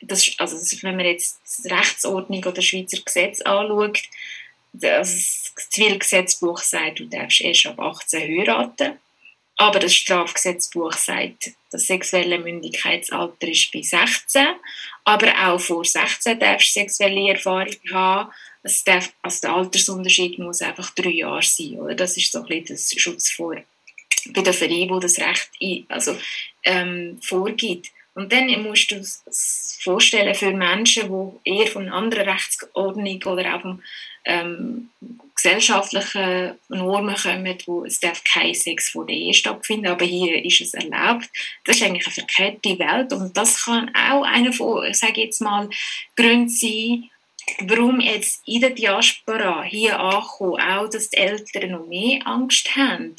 das, 0.00 0.34
also 0.38 0.56
wenn 0.82 0.96
man 0.96 1.06
jetzt 1.06 1.40
die 1.64 1.68
Rechtsordnung 1.68 2.44
oder 2.44 2.60
Schweizer 2.60 3.00
Gesetz 3.02 3.40
anschaut, 3.42 4.00
das 4.72 5.52
Zivilgesetzbuch 5.70 6.58
sagt, 6.58 7.00
du 7.00 7.06
darfst 7.06 7.40
erst 7.40 7.66
ab 7.66 7.78
18 7.78 8.20
heiraten. 8.20 8.98
Aber 9.56 9.78
das 9.78 9.94
Strafgesetzbuch 9.94 10.94
sagt, 10.94 11.50
das 11.70 11.86
sexuelle 11.86 12.38
Mündigkeitsalter 12.38 13.48
ist 13.48 13.70
bei 13.70 13.82
16. 13.82 14.46
Aber 15.04 15.28
auch 15.46 15.60
vor 15.60 15.84
16 15.84 16.38
darfst 16.38 16.74
du 16.74 16.80
sexuelle 16.80 17.32
Erfahrung 17.32 17.76
haben. 17.92 18.30
Darf, 18.86 19.12
also 19.22 19.40
der 19.42 19.54
Altersunterschied 19.54 20.38
muss 20.38 20.62
einfach 20.62 20.90
drei 20.94 21.10
Jahre 21.10 21.42
sein. 21.42 21.78
Oder? 21.80 21.94
Das 21.94 22.16
ist 22.16 22.32
so 22.32 22.38
ein 22.38 22.46
bisschen 22.46 22.76
das 22.76 22.94
Schutz 22.96 23.30
vor 23.30 23.56
bei 24.30 24.42
der 24.42 24.54
Verein, 24.54 24.88
wo 24.90 24.98
das 25.00 25.18
Recht 25.18 25.50
ein, 25.60 25.84
also, 25.88 26.16
ähm, 26.64 27.18
vorgibt. 27.22 27.88
Und 28.14 28.30
dann 28.30 28.62
musst 28.62 28.90
du 28.90 28.96
es 28.96 29.78
vorstellen 29.82 30.34
für 30.34 30.52
Menschen, 30.52 31.08
die 31.44 31.50
eher 31.50 31.66
von 31.66 31.84
einer 31.84 31.94
anderen 31.94 32.28
Rechtsordnung 32.28 33.22
oder 33.24 33.56
auch 33.56 33.62
von 33.62 33.82
ähm, 34.24 34.90
gesellschaftlichen 35.34 36.54
Normen 36.68 37.16
kommen, 37.16 37.58
wo 37.66 37.84
es 37.84 38.00
darf 38.00 38.22
kein 38.24 38.54
Sex 38.54 38.90
vor 38.90 39.06
der 39.06 39.16
Ehe 39.16 39.34
stattfinden, 39.34 39.86
aber 39.86 40.04
hier 40.04 40.44
ist 40.44 40.60
es 40.60 40.74
erlaubt. 40.74 41.28
Das 41.64 41.76
ist 41.76 41.82
eigentlich 41.82 42.06
eine 42.06 42.14
verkehrte 42.14 42.78
Welt. 42.78 43.12
Und 43.12 43.36
das 43.36 43.64
kann 43.64 43.90
auch 43.94 44.22
einer 44.24 44.52
von, 44.52 44.86
ich 44.86 44.98
sage 44.98 45.22
jetzt 45.22 45.40
mal, 45.40 45.68
Gründen 46.14 46.48
sein, 46.50 47.10
warum 47.60 48.00
jetzt 48.00 48.46
in 48.46 48.60
der 48.60 48.70
Diaspora 48.70 49.62
hier 49.62 49.98
ankommen, 49.98 50.60
auch 50.60 50.88
dass 50.88 51.10
die 51.10 51.16
Eltern 51.16 51.70
noch 51.72 51.86
mehr 51.86 52.26
Angst 52.26 52.76
haben 52.76 53.16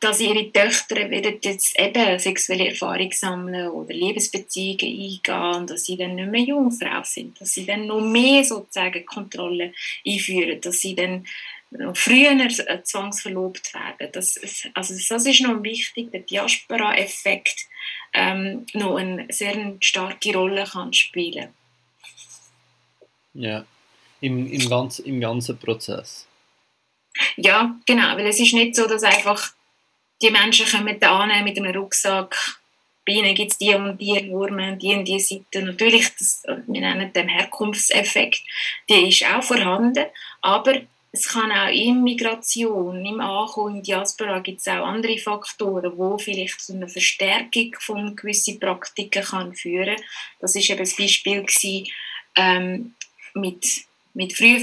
dass 0.00 0.20
ihre 0.20 0.50
Töchter 0.50 0.96
werden 0.96 1.38
jetzt 1.42 1.78
eben 1.78 2.18
sexuelle 2.18 2.68
Erfahrungen 2.68 3.12
sammeln 3.12 3.68
oder 3.68 3.92
Liebesbeziehungen 3.92 4.80
eingehen 4.80 5.54
und 5.60 5.70
dass 5.70 5.84
sie 5.84 5.98
dann 5.98 6.14
nicht 6.14 6.30
mehr 6.30 6.40
Jungfrau 6.40 7.02
sind, 7.04 7.38
dass 7.40 7.52
sie 7.52 7.66
dann 7.66 7.86
noch 7.86 8.00
mehr 8.00 8.42
sozusagen 8.42 9.04
Kontrolle 9.04 9.74
einführen, 10.06 10.60
dass 10.62 10.80
sie 10.80 10.94
dann 10.94 11.26
noch 11.70 11.96
früher 11.96 12.36
zwangsverlobt 12.82 13.74
werden. 13.74 14.10
Das, 14.12 14.40
also 14.74 14.94
das 15.08 15.26
ist 15.26 15.40
noch 15.42 15.62
wichtig, 15.62 16.10
der 16.10 16.20
Diaspora-Effekt 16.20 17.66
ähm, 18.12 18.66
noch 18.72 18.96
eine 18.96 19.26
sehr 19.30 19.76
starke 19.80 20.34
Rolle 20.34 20.64
kann 20.64 20.92
spielen. 20.92 21.50
Ja, 23.34 23.64
im, 24.20 24.50
im, 24.50 24.68
ganz, 24.68 24.98
im 24.98 25.20
ganzen 25.20 25.58
Prozess. 25.58 26.26
Ja, 27.36 27.78
genau, 27.86 28.16
weil 28.16 28.26
es 28.26 28.40
ist 28.40 28.54
nicht 28.54 28.74
so, 28.74 28.86
dass 28.86 29.02
einfach 29.02 29.52
die 30.22 30.30
Menschen 30.30 30.66
kommen 30.66 30.98
da 31.00 31.26
mit 31.42 31.58
einem 31.58 31.74
Rucksack. 31.74 32.36
Bei 33.06 33.14
ihnen 33.14 33.34
gibt 33.34 33.52
es 33.52 33.58
die 33.58 33.74
und 33.74 33.98
die 33.98 34.20
Normen, 34.22 34.78
die 34.78 34.94
und 34.94 35.06
die 35.06 35.18
Seiten. 35.18 35.66
Natürlich, 35.66 36.14
das, 36.18 36.42
wir 36.44 36.80
nennen 36.80 37.12
den 37.12 37.28
Herkunftseffekt, 37.28 38.42
die 38.88 39.08
ist 39.08 39.24
auch 39.24 39.42
vorhanden, 39.42 40.06
aber 40.42 40.82
es 41.12 41.26
kann 41.26 41.50
auch 41.50 41.72
in 41.72 42.04
Migration, 42.04 43.04
im 43.04 43.20
Ankommen, 43.20 43.76
in 43.76 43.82
Diaspora 43.82 44.38
gibt 44.38 44.60
es 44.60 44.68
auch 44.68 44.86
andere 44.86 45.18
Faktoren, 45.18 45.96
wo 45.96 46.18
vielleicht 46.18 46.60
zu 46.60 46.74
einer 46.74 46.88
Verstärkung 46.88 47.74
von 47.80 48.14
gewissen 48.14 48.60
Praktiken 48.60 49.24
kann 49.24 49.54
führen. 49.54 49.96
Das 50.38 50.54
ist 50.54 50.70
eben 50.70 50.78
das 50.78 50.96
Beispiel 50.96 51.42
gewesen, 51.42 51.88
ähm, 52.36 52.94
mit 53.34 53.64
mit 54.14 54.32
früher 54.32 54.58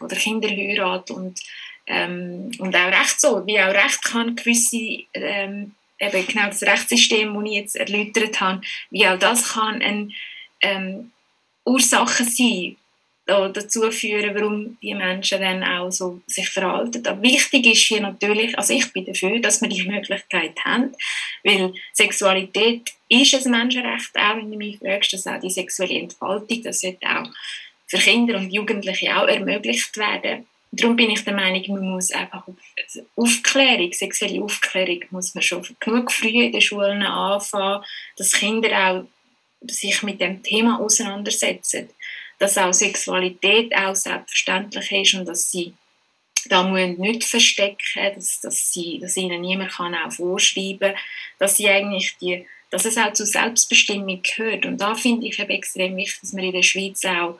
oder 0.00 0.16
Kinderheirat 0.16 1.10
und 1.10 1.40
ähm, 1.92 2.50
und 2.58 2.74
auch 2.74 2.88
Recht 2.88 3.20
so, 3.20 3.46
wie 3.46 3.60
auch 3.60 3.74
Recht 3.74 4.02
kann 4.02 4.34
gewisse, 4.34 5.04
ähm, 5.12 5.72
eben 5.98 6.26
genau 6.26 6.46
das 6.46 6.62
Rechtssystem, 6.62 7.34
das 7.34 7.44
ich 7.44 7.52
jetzt 7.52 7.76
erläutert 7.76 8.40
habe, 8.40 8.62
wie 8.90 9.06
auch 9.06 9.18
das 9.18 9.52
kann 9.52 9.82
eine 9.82 10.08
ähm, 10.62 11.12
Ursache 11.64 12.24
sein, 12.24 12.76
dazu 13.26 13.90
führen, 13.92 14.34
warum 14.34 14.78
die 14.82 14.94
Menschen 14.94 15.40
dann 15.40 15.62
auch 15.62 15.90
so 15.90 16.20
sich 16.26 16.48
verhalten. 16.48 17.06
Aber 17.06 17.22
wichtig 17.22 17.66
ist 17.66 17.84
hier 17.84 18.00
natürlich, 18.00 18.58
also 18.58 18.74
ich 18.74 18.92
bin 18.92 19.04
dafür, 19.04 19.38
dass 19.38 19.60
wir 19.60 19.68
die 19.68 19.84
Möglichkeit 19.84 20.58
haben, 20.64 20.92
weil 21.44 21.72
Sexualität 21.92 22.90
ist 23.08 23.46
ein 23.46 23.52
Menschenrecht, 23.52 24.10
auch 24.16 24.36
wenn 24.36 24.50
du 24.50 24.56
mich 24.56 24.78
fragst, 24.78 25.12
dass 25.12 25.26
auch 25.26 25.40
die 25.40 25.50
sexuelle 25.50 26.00
Entfaltung, 26.00 26.62
das 26.64 26.80
sollte 26.80 27.06
auch 27.06 27.28
für 27.86 27.98
Kinder 27.98 28.38
und 28.38 28.52
Jugendliche 28.52 29.16
auch 29.16 29.28
ermöglicht 29.28 29.96
werden. 29.96 30.46
Darum 30.74 30.96
bin 30.96 31.10
ich 31.10 31.22
der 31.22 31.34
Meinung, 31.34 31.62
man 31.68 31.90
muss 31.90 32.10
einfach 32.12 32.44
Aufklärung, 33.14 33.92
sexuelle 33.92 34.42
Aufklärung, 34.42 35.04
muss 35.10 35.34
man 35.34 35.42
schon 35.42 35.66
genug 35.78 36.10
früh 36.10 36.44
in 36.44 36.52
den 36.52 36.62
Schulen 36.62 37.02
anfangen, 37.02 37.84
dass 38.16 38.32
Kinder 38.32 38.70
auch 38.70 39.04
sich 39.70 40.02
mit 40.02 40.20
dem 40.20 40.42
Thema 40.42 40.80
auseinandersetzen, 40.80 41.90
dass 42.38 42.56
auch 42.56 42.72
Sexualität 42.72 43.76
auch 43.76 43.94
selbstverständlich 43.94 44.90
ist 44.90 45.14
und 45.14 45.28
dass 45.28 45.50
sie 45.50 45.74
da 46.48 46.64
müssen 46.64 47.00
nicht 47.00 47.24
verstecken, 47.24 48.14
dass, 48.14 48.40
dass, 48.40 48.72
sie, 48.72 48.98
dass 48.98 49.16
ihnen 49.16 49.42
niemand 49.42 49.72
kann 49.72 49.94
auch 49.94 50.10
vorschreiben, 50.10 50.94
dass 51.38 51.56
sie 51.56 51.68
eigentlich 51.68 52.16
die, 52.20 52.46
dass 52.70 52.84
es 52.84 52.96
auch 52.96 53.12
zur 53.12 53.26
Selbstbestimmung 53.26 54.22
gehört. 54.22 54.66
Und 54.66 54.80
da 54.80 54.94
finde 54.94 55.26
ich 55.28 55.38
eben 55.38 55.50
extrem 55.50 55.96
wichtig, 55.96 56.20
dass 56.20 56.34
wir 56.34 56.42
in 56.42 56.52
der 56.52 56.62
Schweiz 56.62 57.04
auch 57.04 57.38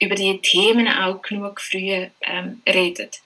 über 0.00 0.14
die 0.14 0.38
Themen 0.38 0.88
auch 0.88 1.20
genug 1.22 1.60
früh 1.60 2.06
ähm, 2.22 2.62
redet. 2.66 3.20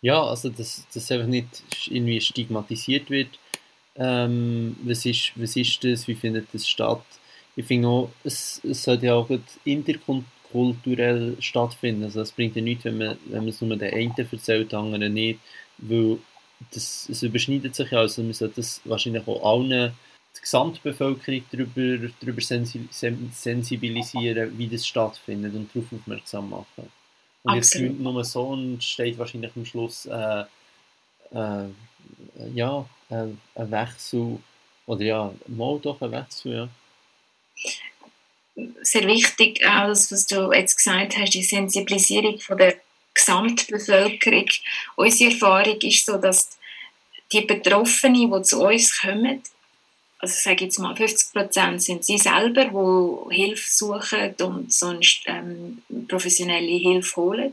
Ja, 0.00 0.22
also 0.22 0.50
dass 0.50 0.86
das 0.92 1.10
einfach 1.10 1.26
nicht 1.26 1.62
irgendwie 1.88 2.20
stigmatisiert 2.20 3.08
wird. 3.08 3.38
Ähm, 3.96 4.76
was, 4.82 5.06
ist, 5.06 5.32
was 5.36 5.56
ist 5.56 5.82
das? 5.82 6.06
Wie 6.08 6.14
findet 6.14 6.48
das 6.52 6.68
statt? 6.68 7.02
Ich 7.56 7.64
finde 7.66 7.88
auch, 7.88 8.10
es, 8.24 8.60
es 8.64 8.82
sollte 8.82 9.06
ja 9.06 9.14
auch 9.14 9.30
interkulturell 9.64 11.36
stattfinden. 11.40 12.04
Also 12.04 12.20
es 12.20 12.32
bringt 12.32 12.56
ja 12.56 12.62
nichts, 12.62 12.84
wenn 12.84 12.98
man, 12.98 13.16
wenn 13.26 13.40
man 13.40 13.48
es 13.48 13.60
nur 13.60 13.76
den 13.76 13.94
einen 13.94 14.14
erzählt, 14.16 14.72
den 14.72 14.78
anderen 14.78 15.14
nicht. 15.14 15.38
Weil 15.78 16.18
das, 16.72 17.08
es 17.08 17.22
überschneidet 17.22 17.74
sich 17.74 17.90
ja. 17.90 18.00
Also 18.00 18.22
man 18.22 18.32
sollte 18.32 18.56
das 18.56 18.80
wahrscheinlich 18.84 19.26
auch 19.26 19.42
allen 19.42 19.94
die 20.36 20.40
Gesamtbevölkerung 20.40 21.44
darüber, 21.50 22.08
darüber 22.20 22.40
sensibilisieren, 22.40 24.58
wie 24.58 24.68
das 24.68 24.86
stattfindet 24.86 25.54
und 25.54 25.74
darauf 25.74 25.92
aufmerksam 25.92 26.50
machen. 26.50 26.90
Und 27.44 27.58
Absolut. 27.58 27.90
jetzt 27.90 28.00
nur 28.00 28.24
so 28.24 28.54
entsteht 28.54 29.18
wahrscheinlich 29.18 29.52
am 29.54 29.66
Schluss 29.66 30.06
äh, 30.06 30.44
äh, 31.34 31.68
ja, 32.54 32.88
äh, 33.10 33.26
ein 33.54 33.70
Wechsel, 33.70 34.38
oder 34.86 35.04
ja, 35.04 35.34
mal 35.46 35.78
doch 35.80 36.00
ein 36.00 36.12
Wechsel, 36.12 36.54
ja. 36.54 36.68
Sehr 38.82 39.06
wichtig, 39.06 39.66
auch 39.66 39.88
das, 39.88 40.12
was 40.12 40.26
du 40.26 40.52
jetzt 40.52 40.76
gesagt 40.76 41.16
hast, 41.18 41.34
die 41.34 41.42
Sensibilisierung 41.42 42.38
von 42.38 42.56
der 42.56 42.76
Gesamtbevölkerung. 43.14 44.46
Unsere 44.96 45.32
Erfahrung 45.32 45.80
ist 45.80 46.06
so, 46.06 46.18
dass 46.18 46.56
die 47.32 47.40
Betroffenen, 47.40 48.30
die 48.30 48.42
zu 48.42 48.62
uns 48.62 49.00
kommen, 49.00 49.42
also 50.24 50.40
sage 50.40 50.64
jetzt 50.64 50.78
mal 50.78 50.96
50 50.96 51.34
Prozent 51.34 51.82
sind 51.82 52.04
sie 52.04 52.16
selber, 52.16 52.64
die 52.64 53.34
Hilfe 53.34 53.68
suchen 53.68 54.34
und 54.40 54.72
sonst 54.72 55.22
ähm, 55.26 55.82
professionelle 56.08 56.78
Hilfe 56.78 57.16
holen. 57.16 57.52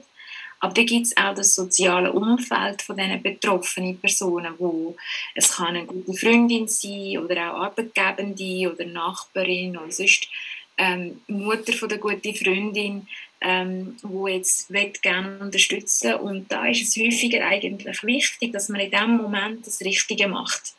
Aber 0.61 0.73
da 0.73 0.83
gibt 0.83 1.07
es 1.07 1.17
auch 1.17 1.35
das 1.35 1.55
soziale 1.55 2.13
Umfeld 2.13 2.81
von 2.81 2.95
diesen 2.95 3.21
betroffenen 3.21 3.99
Personen, 3.99 4.53
wo 4.57 4.95
es 5.35 5.53
kann 5.53 5.75
eine 5.75 5.85
gute 5.85 6.13
Freundin 6.13 6.67
sein 6.67 7.17
oder 7.17 7.51
auch 7.51 7.63
Arbeitgebende 7.63 8.71
oder 8.71 8.85
Nachbarin 8.85 9.75
oder 9.75 9.91
sonst 9.91 10.29
ähm, 10.77 11.19
Mutter 11.27 11.73
von 11.73 11.89
der 11.89 11.97
guten 11.97 12.35
Freundin, 12.35 13.07
ähm, 13.41 13.97
wo 14.03 14.27
jetzt 14.27 14.71
gerne 15.01 15.39
unterstützen 15.39 16.13
und 16.13 16.49
da 16.49 16.67
ist 16.67 16.83
es 16.83 16.95
häufiger 16.95 17.45
eigentlich 17.45 18.01
wichtig, 18.03 18.53
dass 18.53 18.69
man 18.69 18.81
in 18.81 18.91
dem 18.91 19.17
Moment 19.17 19.67
das 19.67 19.81
Richtige 19.81 20.29
macht. 20.29 20.75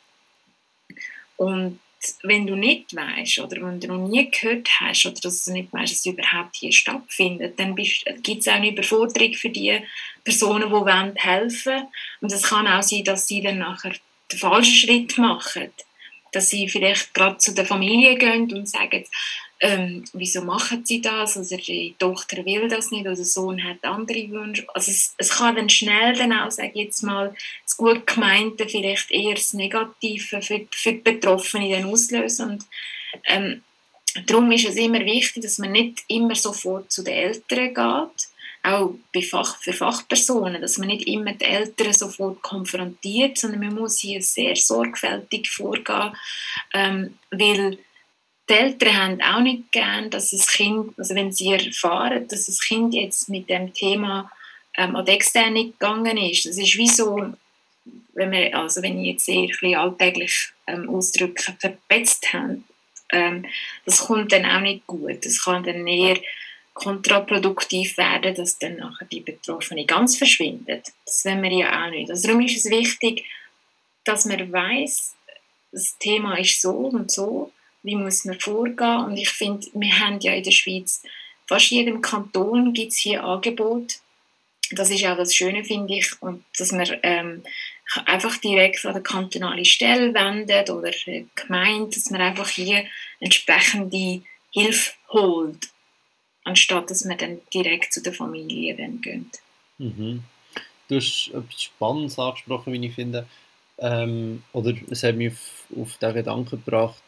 Und 1.37 1.79
wenn 2.23 2.45
du 2.45 2.55
nicht 2.55 2.95
weißt 2.95 3.39
oder 3.39 3.61
wenn 3.61 3.79
du 3.79 3.87
noch 3.87 4.07
nie 4.07 4.29
gehört 4.29 4.69
hast 4.79 5.05
oder 5.05 5.19
dass 5.21 5.45
du 5.45 5.53
nicht 5.53 5.71
weißt, 5.71 5.91
dass 5.91 5.99
es 5.99 6.05
überhaupt 6.05 6.55
hier 6.57 6.71
stattfindet, 6.71 7.57
dann 7.57 7.75
gibt 7.75 8.41
es 8.41 8.47
auch 8.47 8.53
eine 8.53 8.71
Überforderung 8.71 9.33
für 9.33 9.49
die 9.49 9.79
Personen, 10.23 10.67
die 10.67 10.71
wollen 10.71 11.15
helfen 11.15 11.87
Und 12.21 12.31
es 12.31 12.43
kann 12.43 12.67
auch 12.67 12.83
sein, 12.83 13.03
dass 13.05 13.27
sie 13.27 13.41
dann 13.41 13.59
nachher 13.59 13.93
den 14.31 14.39
falschen 14.39 14.75
Schritt 14.75 15.17
machen. 15.17 15.71
Dass 16.33 16.49
sie 16.49 16.67
vielleicht 16.67 17.13
gerade 17.13 17.37
zu 17.37 17.53
der 17.53 17.65
Familie 17.65 18.17
gehen 18.17 18.51
und 18.51 18.67
sagen, 18.67 19.05
ähm, 19.63 20.03
wieso 20.11 20.41
machen 20.41 20.85
sie 20.85 20.99
das? 20.99 21.37
Oder 21.37 21.55
die 21.55 21.95
Tochter 21.97 22.45
will 22.45 22.67
das 22.67 22.91
nicht 22.91 23.05
oder 23.05 23.15
der 23.15 23.23
Sohn 23.23 23.63
hat 23.63 23.77
andere 23.83 24.29
Wünsche. 24.29 24.67
Also 24.73 24.91
es, 24.91 25.15
es 25.17 25.29
kann 25.29 25.55
dann 25.55 25.69
schnell 25.69 26.13
dann 26.17 26.33
auch, 26.33 26.51
sage 26.51 26.71
ich 26.73 26.87
jetzt 26.87 27.01
mal, 27.01 27.33
das 27.63 27.77
gut 27.77 28.05
gemeinte 28.05 28.67
vielleicht 28.67 29.09
eher 29.09 29.35
das 29.35 29.53
Negative 29.53 30.41
für, 30.41 30.67
für 30.69 30.91
die 30.91 30.99
Betroffenen 30.99 31.71
dann 31.71 31.85
auslösen. 31.85 32.49
Und 32.51 32.65
ähm, 33.23 33.61
darum 34.27 34.51
ist 34.51 34.67
es 34.67 34.75
immer 34.75 34.99
wichtig, 35.05 35.41
dass 35.41 35.59
man 35.59 35.71
nicht 35.71 36.03
immer 36.09 36.35
sofort 36.35 36.91
zu 36.91 37.01
den 37.01 37.13
Eltern 37.13 37.73
geht, 37.73 38.27
auch 38.63 38.95
Fach, 39.29 39.57
für 39.61 39.73
Fachpersonen, 39.73 40.61
dass 40.61 40.77
man 40.77 40.89
nicht 40.89 41.07
immer 41.07 41.31
die 41.31 41.45
Eltern 41.45 41.93
sofort 41.93 42.41
konfrontiert, 42.41 43.37
sondern 43.37 43.61
man 43.61 43.75
muss 43.75 43.99
hier 43.99 44.21
sehr 44.21 44.57
sorgfältig 44.57 45.49
vorgehen, 45.49 46.11
ähm, 46.73 47.17
weil 47.31 47.77
die 48.49 48.53
Eltern 48.53 48.95
haben 48.95 49.21
auch 49.21 49.39
nicht 49.41 49.71
gern, 49.71 50.09
dass 50.09 50.31
das 50.31 50.47
Kind, 50.47 50.97
also 50.97 51.15
wenn 51.15 51.31
sie 51.31 51.53
erfahren, 51.53 52.27
dass 52.27 52.45
das 52.45 52.59
Kind 52.59 52.93
jetzt 52.93 53.29
mit 53.29 53.49
dem 53.49 53.73
Thema 53.73 54.29
ähm, 54.75 54.95
an 54.95 55.05
die 55.05 55.11
Externe 55.11 55.65
gegangen 55.65 56.17
ist, 56.17 56.45
das 56.45 56.57
ist 56.57 56.77
wie 56.77 56.89
so, 56.89 57.33
wenn 58.13 58.31
wir, 58.31 58.57
also 58.57 58.81
wenn 58.81 58.99
ich 58.99 59.13
jetzt 59.13 59.25
sehr 59.25 59.47
ein 59.61 59.75
alltäglich 59.75 60.51
ähm, 60.67 60.89
ausdrücke, 60.89 61.55
verpetzt 61.59 62.33
haben, 62.33 62.65
ähm, 63.11 63.45
das 63.85 63.99
kommt 63.99 64.31
dann 64.31 64.45
auch 64.45 64.61
nicht 64.61 64.85
gut. 64.87 65.25
Das 65.25 65.43
kann 65.43 65.63
dann 65.63 65.87
eher 65.87 66.17
kontraproduktiv 66.73 67.97
werden, 67.97 68.35
dass 68.35 68.57
dann 68.57 68.77
nachher 68.77 69.05
die 69.05 69.21
Betroffene 69.21 69.85
ganz 69.85 70.17
verschwindet. 70.17 70.87
Das 71.05 71.23
wollen 71.23 71.43
wir 71.43 71.51
ja 71.51 71.85
auch 71.85 71.91
nicht. 71.91 72.09
Also 72.09 72.27
darum 72.27 72.41
ist 72.41 72.57
es 72.57 72.71
wichtig, 72.71 73.25
dass 74.03 74.25
man 74.25 74.51
weiß, 74.51 75.15
das 75.71 75.97
Thema 75.97 76.37
ist 76.37 76.61
so 76.61 76.71
und 76.71 77.11
so, 77.11 77.51
wie 77.83 77.95
muss 77.95 78.25
man 78.25 78.39
vorgehen? 78.39 79.05
Und 79.05 79.17
ich 79.17 79.29
finde, 79.29 79.67
wir 79.73 79.99
haben 79.99 80.19
ja 80.19 80.33
in 80.33 80.43
der 80.43 80.51
Schweiz, 80.51 81.03
fast 81.47 81.69
jedem 81.69 82.01
Kanton 82.01 82.73
gibt 82.73 82.93
es 82.93 82.97
hier 82.97 83.23
Angebote. 83.23 83.95
Das 84.71 84.89
ist 84.89 85.05
auch 85.05 85.17
das 85.17 85.35
Schöne, 85.35 85.63
finde 85.63 85.95
ich, 85.95 86.21
und 86.21 86.43
dass 86.57 86.71
man 86.71 86.87
ähm, 87.03 87.43
einfach 88.05 88.37
direkt 88.37 88.85
an 88.85 88.95
die 88.95 89.03
kantonale 89.03 89.65
Stelle 89.65 90.13
wendet 90.13 90.69
oder 90.69 90.91
gemeint, 91.35 91.95
dass 91.95 92.09
man 92.09 92.21
einfach 92.21 92.49
hier 92.49 92.85
entsprechende 93.19 94.23
Hilfe 94.51 94.93
holt, 95.09 95.69
anstatt 96.43 96.89
dass 96.89 97.05
man 97.05 97.17
dann 97.17 97.41
direkt 97.53 97.93
zu 97.93 98.01
der 98.01 98.13
Familie 98.13 98.75
dann 98.75 99.01
geht. 99.01 99.41
Mhm. 99.77 100.23
Du 100.87 100.95
hast 100.95 101.29
etwas 101.33 101.61
Spannendes 101.61 102.19
angesprochen, 102.19 102.73
wie 102.73 102.87
ich 102.87 102.95
finde, 102.95 103.27
ähm, 103.77 104.43
oder 104.53 104.73
es 104.89 105.03
hat 105.03 105.15
mich 105.15 105.33
auf, 105.33 105.81
auf 105.81 105.97
den 105.97 106.13
Gedanken 106.13 106.63
gebracht, 106.63 107.01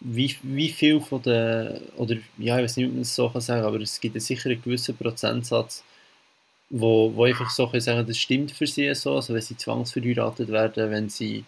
wie, 0.00 0.34
wie 0.42 0.70
viel 0.70 1.00
von 1.00 1.22
den, 1.22 1.82
oder 1.96 2.16
ja, 2.38 2.58
ich 2.58 2.64
weiß 2.64 2.76
nicht, 2.78 2.86
ob 2.88 2.92
man 2.94 3.02
es 3.02 3.14
so 3.14 3.28
kann 3.28 3.40
sagen, 3.40 3.64
aber 3.64 3.80
es 3.80 4.00
gibt 4.00 4.20
sicher 4.20 4.50
einen 4.50 4.62
gewissen 4.62 4.96
Prozentsatz, 4.96 5.84
wo, 6.70 7.14
wo 7.14 7.24
einfach 7.24 7.50
so 7.50 7.68
können 7.68 7.80
sagen, 7.82 8.06
das 8.06 8.18
stimmt 8.18 8.52
für 8.52 8.66
sie 8.66 8.94
so, 8.94 9.16
also 9.16 9.34
wenn 9.34 9.42
sie 9.42 9.56
zwangsverheiratet 9.56 10.48
werden, 10.50 10.90
wenn 10.90 11.08
sie, 11.10 11.44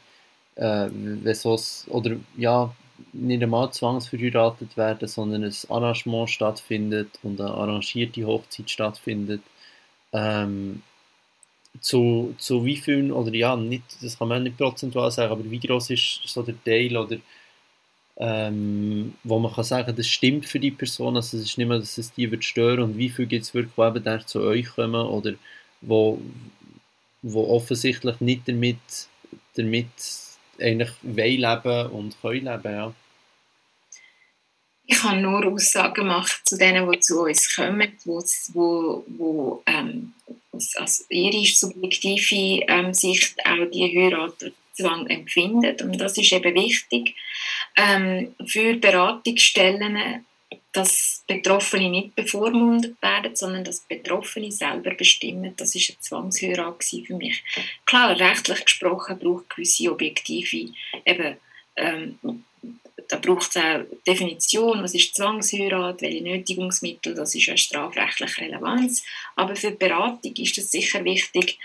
äh, 0.56 0.88
wenn 0.92 1.34
so, 1.34 1.58
oder 1.88 2.16
ja, 2.36 2.74
nicht 3.12 3.42
einmal 3.42 3.72
zwangsverheiratet 3.72 4.76
werden, 4.76 5.08
sondern 5.08 5.44
ein 5.44 5.54
Arrangement 5.68 6.30
stattfindet 6.30 7.18
und 7.22 7.40
eine 7.40 7.50
arrangierte 7.50 8.26
Hochzeit 8.26 8.70
stattfindet, 8.70 9.42
ähm, 10.12 10.82
zu, 11.80 12.34
zu 12.38 12.64
wie 12.64 12.76
vielen, 12.76 13.12
oder 13.12 13.32
ja, 13.34 13.56
nicht, 13.56 13.84
das 14.02 14.18
kann 14.18 14.28
man 14.28 14.42
nicht 14.42 14.58
prozentual 14.58 15.10
sagen, 15.10 15.32
aber 15.32 15.50
wie 15.50 15.60
groß 15.60 15.90
ist 15.90 16.20
so 16.26 16.42
der 16.42 16.62
Teil 16.64 16.96
oder 16.96 17.16
ähm, 18.24 19.14
wo 19.24 19.40
man 19.40 19.52
kann 19.52 19.64
sagen, 19.64 19.96
das 19.96 20.06
stimmt 20.06 20.46
für 20.46 20.60
die 20.60 20.70
Person, 20.70 21.16
also 21.16 21.36
es 21.36 21.42
ist 21.42 21.58
nicht 21.58 21.66
mehr, 21.66 21.80
dass 21.80 21.98
es 21.98 22.12
die 22.12 22.30
wird 22.30 22.44
stören 22.44 22.78
und 22.78 22.96
wie 22.96 23.08
viel 23.08 23.26
gibt 23.26 23.42
es 23.42 23.52
wirklich, 23.52 23.74
die 23.74 23.82
eben 23.82 24.04
da 24.04 24.24
zu 24.24 24.42
euch 24.42 24.68
kommen 24.68 25.06
oder 25.06 25.32
wo, 25.80 26.22
wo 27.22 27.48
offensichtlich 27.48 28.20
nicht 28.20 28.46
damit, 28.46 28.78
damit 29.56 29.88
eigentlich 30.60 30.92
wollen 31.02 31.40
leben 31.40 31.90
und 31.90 32.22
können 32.22 32.44
leben, 32.44 32.72
ja. 32.72 32.94
Ich 34.84 35.02
habe 35.02 35.20
nur 35.20 35.44
Aussagen 35.44 35.94
gemacht 35.94 36.42
zu 36.44 36.56
denen, 36.56 36.88
die 36.92 37.00
zu 37.00 37.22
uns 37.22 37.56
kommen, 37.56 37.92
wo, 38.04 38.22
wo, 38.52 39.04
wo 39.08 39.62
ähm, 39.66 40.12
aus 40.52 41.06
ihrer 41.08 41.44
subjektive 41.44 42.66
ähm, 42.68 42.94
Sicht 42.94 43.34
auch 43.44 43.68
die 43.72 43.98
Heiratszwang 43.98 45.08
empfindet. 45.08 45.82
Und 45.82 45.98
das 45.98 46.18
ist 46.18 46.32
eben 46.32 46.54
wichtig 46.54 47.14
ähm, 47.76 48.34
für 48.46 48.74
Beratungsstellen, 48.76 50.24
dass 50.72 51.22
Betroffene 51.26 51.90
nicht 51.90 52.14
bevormundet 52.14 53.00
werden, 53.02 53.36
sondern 53.36 53.64
dass 53.64 53.80
Betroffene 53.80 54.50
selber 54.50 54.94
bestimmen. 54.94 55.54
Das 55.56 55.74
ist 55.74 55.90
eine 55.90 56.00
Zwangsheirat 56.00 56.82
für 56.84 57.14
mich. 57.14 57.42
Klar, 57.84 58.18
rechtlich 58.18 58.64
gesprochen 58.64 59.18
braucht 59.18 59.50
gewisse 59.50 59.92
objektive 59.92 60.72
eben, 61.04 61.36
ähm, 61.76 62.18
da 63.08 63.18
braucht 63.18 63.50
es 63.50 63.62
auch 63.62 63.84
Definition, 64.06 64.82
was 64.82 64.94
ist 64.94 65.14
Zwangsheirat, 65.14 66.00
welche 66.00 66.22
Nötigungsmittel, 66.22 67.14
das 67.14 67.34
ist 67.34 67.48
eine 67.48 67.58
strafrechtliche 67.58 68.42
Relevanz. 68.42 69.04
Aber 69.36 69.54
für 69.54 69.72
die 69.72 69.76
Beratung 69.76 70.34
ist 70.36 70.56
es 70.56 70.70
sicher 70.70 71.04
wichtig, 71.04 71.58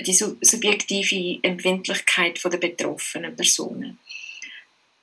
die 0.00 0.12
subjektive 0.12 1.38
Empfindlichkeit 1.42 2.42
der 2.42 2.58
betroffenen 2.58 3.36
Personen. 3.36 3.98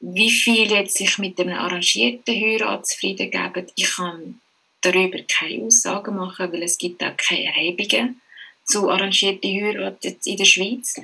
Wie 0.01 0.31
viel 0.31 0.71
jetzt 0.71 0.97
sich 0.97 1.17
mit 1.19 1.39
einem 1.39 1.57
arrangierten 1.57 2.35
Heirat 2.35 2.87
zufrieden 2.87 3.29
geben, 3.29 3.67
ich 3.75 3.91
kann 3.95 4.41
darüber 4.81 5.19
keine 5.23 5.63
Aussagen 5.63 6.15
machen, 6.15 6.51
weil 6.51 6.63
es 6.63 6.77
gibt 6.77 7.03
auch 7.03 7.15
keine 7.15 7.45
Erhebungen 7.45 8.19
zu 8.63 8.89
arrangierten 8.89 9.51
Heiraten 9.51 10.17
in 10.25 10.37
der 10.37 10.45
Schweiz. 10.45 10.95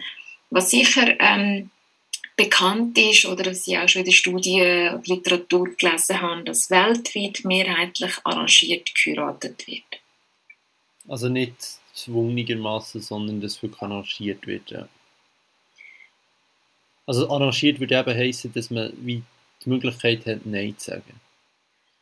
Was 0.49 0.71
sicher 0.71 1.19
ähm, 1.19 1.69
bekannt 2.37 2.97
ist 2.97 3.25
oder 3.25 3.43
dass 3.43 3.67
ich 3.67 3.77
auch 3.77 3.89
schon 3.89 4.01
in 4.01 4.05
der 4.05 4.13
Studie 4.13 4.89
und 4.93 5.07
Literatur 5.07 5.69
gelesen 5.75 6.21
habe, 6.21 6.43
dass 6.43 6.69
weltweit 6.69 7.43
mehrheitlich 7.43 8.13
arrangiert 8.23 8.89
geheiratet 8.95 9.67
wird. 9.67 9.83
Also 11.07 11.29
nicht 11.29 11.55
zwungenermaßen, 11.93 13.01
sondern 13.01 13.41
dass 13.41 13.61
wirklich 13.61 13.81
arrangiert 13.81 14.45
wird, 14.45 14.69
ja. 14.71 14.87
Also 17.07 17.29
arrangiert 17.29 17.79
würde 17.79 17.97
eben 17.97 18.17
heißen, 18.17 18.53
dass 18.53 18.69
man 18.69 18.91
wie 18.97 19.23
die 19.63 19.69
Möglichkeit 19.69 20.25
hat, 20.25 20.45
Nein 20.45 20.75
zu 20.77 20.91
sagen. 20.91 21.19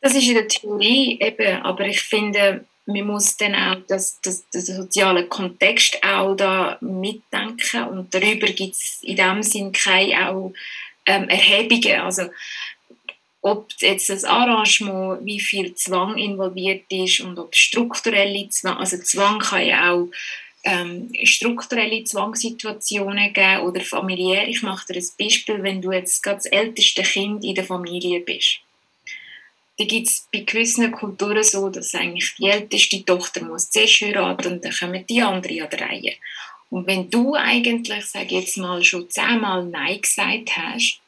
Das 0.00 0.14
ist 0.14 0.28
in 0.28 0.34
der 0.34 0.48
Theorie 0.48 1.18
eben, 1.20 1.62
aber 1.62 1.86
ich 1.86 2.00
finde, 2.00 2.64
man 2.86 3.06
muss 3.06 3.36
dann 3.36 3.54
auch 3.54 3.78
das, 3.88 4.20
das, 4.20 4.48
den 4.50 4.62
sozialen 4.62 5.28
Kontext 5.28 5.98
auch 6.04 6.34
da 6.34 6.78
mitdenken 6.80 7.84
und 7.84 8.14
darüber 8.14 8.46
gibt 8.46 8.74
es 8.74 9.00
in 9.02 9.16
dem 9.16 9.42
Sinn 9.42 9.72
keine 9.72 10.30
auch 10.30 10.52
ähm, 11.06 11.28
Erhebungen. 11.28 12.00
Also 12.00 12.24
ob 13.42 13.70
jetzt 13.80 14.08
das 14.08 14.24
Arrangement, 14.24 15.24
wie 15.24 15.40
viel 15.40 15.74
Zwang 15.74 16.16
involviert 16.18 16.84
ist 16.90 17.20
und 17.20 17.38
ob 17.38 17.54
strukturelle 17.54 18.48
Zwang, 18.48 18.76
also 18.76 18.98
Zwang 18.98 19.38
kann 19.38 19.66
ja 19.66 19.92
auch 19.92 20.08
ähm, 20.66 21.10
strukturelle 21.24 22.04
Zwangssituationen 22.04 23.32
geben 23.32 23.62
oder 23.62 23.80
familiär. 23.80 24.46
Ich 24.48 24.62
mache 24.62 24.92
dir 24.92 25.00
ein 25.00 25.08
Beispiel, 25.18 25.62
wenn 25.62 25.80
du 25.80 25.92
jetzt 25.92 26.26
das 26.26 26.46
älteste 26.46 27.02
Kind 27.02 27.44
in 27.44 27.54
der 27.54 27.64
Familie 27.64 28.20
bist 28.20 28.60
da 29.78 29.84
gibt 29.84 30.08
es 30.08 30.26
bei 30.32 30.40
gewissen 30.40 30.90
Kulturen 30.90 31.42
so, 31.42 31.68
dass 31.68 31.94
eigentlich 31.94 32.34
die 32.36 32.48
älteste 32.48 33.04
Tochter 33.04 33.44
muss 33.44 33.70
zuerst 33.70 34.00
heiraten 34.00 34.54
und 34.54 34.64
dann 34.64 34.72
kommen 34.72 35.04
die 35.06 35.20
anderen 35.20 35.62
an 35.62 35.70
der 35.70 35.80
Reihe. 35.80 36.14
Und 36.70 36.86
wenn 36.86 37.10
du 37.10 37.34
eigentlich, 37.34 38.06
sag 38.06 38.30
jetzt 38.32 38.56
mal, 38.56 38.82
schon 38.82 39.08
zehnmal 39.10 39.64
Nein 39.64 40.00
gesagt 40.00 40.56
hast, 40.56 41.00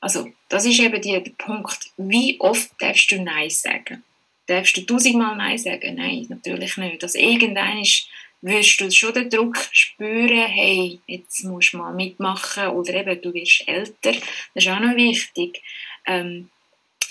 also 0.00 0.28
das 0.48 0.66
ist 0.66 0.80
eben 0.80 1.00
die, 1.00 1.22
der 1.22 1.32
Punkt, 1.36 1.90
wie 1.96 2.38
oft 2.40 2.70
darfst 2.78 3.10
du 3.10 3.22
Nein 3.22 3.50
sagen? 3.50 4.04
Darfst 4.46 4.76
du 4.76 4.82
tausendmal 4.82 5.36
Nein 5.36 5.58
sagen? 5.58 5.94
Nein, 5.94 6.26
natürlich 6.28 6.76
nicht. 6.76 7.02
Also 7.02 7.18
irgendwann 7.18 7.80
ist, 7.80 8.06
wirst 8.42 8.80
du 8.80 8.90
schon 8.90 9.14
den 9.14 9.30
Druck 9.30 9.58
spüren, 9.72 10.46
hey, 10.46 11.00
jetzt 11.06 11.44
musst 11.44 11.72
du 11.72 11.78
mal 11.78 11.92
mitmachen 11.92 12.68
oder 12.68 12.94
eben, 12.94 13.20
du 13.20 13.34
wirst 13.34 13.68
älter. 13.68 14.12
Das 14.12 14.64
ist 14.64 14.68
auch 14.68 14.80
noch 14.80 14.96
wichtig. 14.96 15.62
Ähm, 16.06 16.50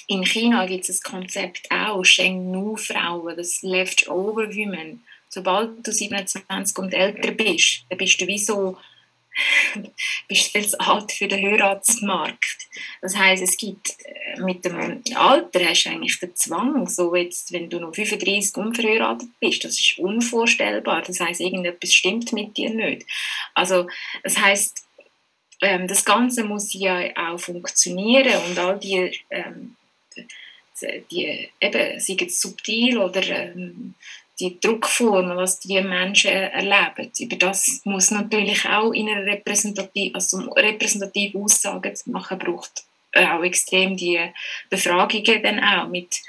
in 0.07 0.25
China 0.25 0.65
gibt 0.65 0.89
es 0.89 1.01
das 1.01 1.03
Konzept 1.03 1.69
auch, 1.69 2.03
Shengnu-Frauen, 2.03 3.37
das 3.37 3.61
Leftover 3.61 4.47
Women. 4.55 5.03
Sobald 5.29 5.85
du 5.85 5.91
27 5.91 6.77
und 6.79 6.93
älter 6.93 7.31
bist, 7.31 7.85
dann 7.89 7.99
bist 7.99 8.19
du 8.19 8.25
wie 8.25 8.39
so 8.39 8.77
bist 10.27 10.51
viel 10.51 10.67
zu 10.67 10.79
alt 10.79 11.11
für 11.11 11.27
den 11.27 11.45
Heiratsmarkt. 11.45 12.57
Das 13.01 13.15
heißt, 13.15 13.43
es 13.43 13.57
gibt 13.57 13.95
äh, 14.03 14.41
mit 14.41 14.65
dem 14.65 15.01
Alter 15.15 15.69
hast 15.69 15.83
du 15.83 15.89
eigentlich 15.89 16.19
den 16.19 16.35
Zwang, 16.35 16.87
so 16.87 17.15
jetzt, 17.15 17.51
wenn 17.51 17.69
du 17.69 17.79
noch 17.79 17.93
35 17.93 18.55
unverheiratet 18.57 19.29
bist, 19.39 19.63
das 19.63 19.79
ist 19.79 19.99
unvorstellbar. 19.99 21.01
Das 21.01 21.19
heißt, 21.19 21.41
irgendetwas 21.41 21.93
stimmt 21.93 22.33
mit 22.33 22.57
dir 22.57 22.69
nicht. 22.69 23.05
Also, 23.53 23.87
das 24.23 24.37
heißt, 24.37 24.83
ähm, 25.61 25.87
das 25.87 26.05
Ganze 26.05 26.43
muss 26.43 26.73
ja 26.73 27.09
auch 27.15 27.39
funktionieren 27.39 28.41
und 28.49 28.59
all 28.59 28.79
die 28.79 29.11
ähm, 29.29 29.75
die, 31.11 31.49
eben, 31.59 31.99
sei 31.99 32.17
es 32.25 32.41
subtil 32.41 32.97
oder 32.97 33.23
ähm, 33.27 33.95
die 34.39 34.59
Druckformen, 34.59 35.35
was 35.37 35.59
die 35.59 35.81
Menschen 35.81 36.31
erleben. 36.31 37.11
Über 37.19 37.35
das 37.35 37.81
muss 37.83 38.11
natürlich 38.11 38.67
auch 38.67 38.91
in 38.91 39.09
einer 39.09 39.25
repräsentativ, 39.25 40.15
also 40.15 40.37
repräsentative 40.51 41.37
Aussagen 41.37 41.95
zu 41.95 42.11
machen, 42.11 42.39
braucht 42.39 42.83
auch 43.15 43.43
extrem 43.43 43.97
die 43.97 44.19
Befragungen 44.69 45.43
dann 45.43 45.63
auch 45.63 45.87
mit, 45.87 46.21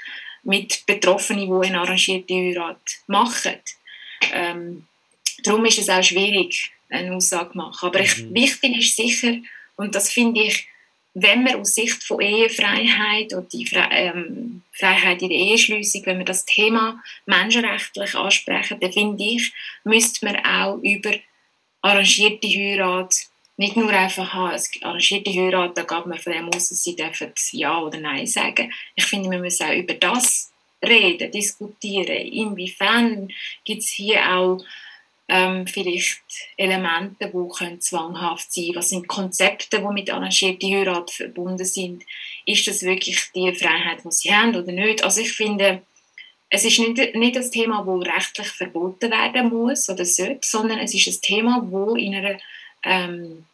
mit 0.43 0.85
Betroffenen, 0.85 1.47
die 1.47 1.67
eine 1.67 1.79
arrangierte 1.79 2.33
Heirat 2.33 2.81
machen. 3.07 3.55
Ähm, 4.33 4.87
darum 5.43 5.65
ist 5.65 5.79
es 5.79 5.89
auch 5.89 6.03
schwierig, 6.03 6.71
eine 6.89 7.15
Aussage 7.15 7.51
zu 7.51 7.57
machen. 7.57 7.87
Aber 7.87 7.99
ich, 7.99 8.17
mhm. 8.17 8.33
wichtig 8.33 8.77
ist 8.77 8.95
sicher, 8.95 9.37
und 9.75 9.95
das 9.95 10.11
finde 10.11 10.41
ich 10.41 10.67
wenn 11.13 11.45
wir 11.45 11.59
aus 11.59 11.75
Sicht 11.75 12.03
von 12.03 12.21
Ehefreiheit 12.21 13.33
und 13.33 13.51
die 13.51 13.65
Fre 13.65 13.87
ähm, 13.91 14.63
Freiheit 14.71 15.21
in 15.21 15.29
der 15.29 15.37
Eheschließung, 15.37 16.05
wenn 16.05 16.19
wir 16.19 16.25
das 16.25 16.45
Thema 16.45 17.01
menschenrechtlich 17.25 18.15
ansprechen, 18.15 18.79
dann 18.79 18.91
finde 18.91 19.23
ich, 19.23 19.51
müsste 19.83 20.25
man 20.25 20.37
auch 20.45 20.77
über 20.77 21.11
arrangierte 21.81 22.47
Heirat 22.47 23.13
nicht 23.57 23.75
nur 23.75 23.91
einfach 23.91 24.33
haben, 24.33 24.55
es 24.55 24.71
arrangierte 24.81 25.31
Heirat, 25.31 25.77
da 25.77 25.83
geht 25.83 26.05
man 26.05 26.17
von 26.17 26.33
dem 26.33 26.49
aus, 26.49 26.69
dass 26.69 26.83
sie 26.83 26.95
dürfen 26.95 27.31
Ja 27.51 27.79
oder 27.79 27.99
Nein 27.99 28.25
sagen. 28.25 28.73
Ich 28.95 29.05
finde, 29.05 29.29
wir 29.29 29.39
müssen 29.39 29.67
auch 29.67 29.75
über 29.75 29.93
das 29.93 30.51
reden, 30.83 31.31
diskutieren. 31.31 32.07
Inwiefern 32.07 33.31
gibt 33.63 33.83
es 33.83 33.89
hier 33.89 34.35
auch 34.35 34.63
ähm, 35.31 35.65
vielleicht 35.65 36.21
Elemente, 36.57 37.31
die 37.33 37.57
können 37.57 37.79
zwanghaft 37.79 38.51
sein 38.51 38.71
Was 38.75 38.89
sind 38.89 39.07
Konzepte, 39.07 39.79
die 39.79 39.93
mit 39.93 40.11
arrangierter 40.11 40.67
Heirat 40.67 41.09
verbunden 41.09 41.63
sind? 41.65 42.03
Ist 42.45 42.67
das 42.67 42.83
wirklich 42.83 43.31
die 43.33 43.53
Freiheit, 43.55 44.03
die 44.03 44.11
sie 44.11 44.33
haben 44.33 44.55
oder 44.55 44.73
nicht? 44.73 45.05
Also 45.05 45.21
ich 45.21 45.31
finde, 45.31 45.83
es 46.49 46.65
ist 46.65 46.79
nicht, 46.79 47.15
nicht 47.15 47.35
das 47.37 47.49
Thema, 47.49 47.85
das 47.85 48.13
rechtlich 48.13 48.47
verboten 48.47 49.09
werden 49.09 49.49
muss 49.49 49.89
oder 49.89 50.03
sollte, 50.03 50.45
sondern 50.45 50.79
es 50.79 50.93
ist 50.93 51.07
ein 51.07 51.21
Thema, 51.21 51.65
das 51.71 52.01
in 52.01 52.13
einer, 52.13 52.37
ähm, 52.83 53.45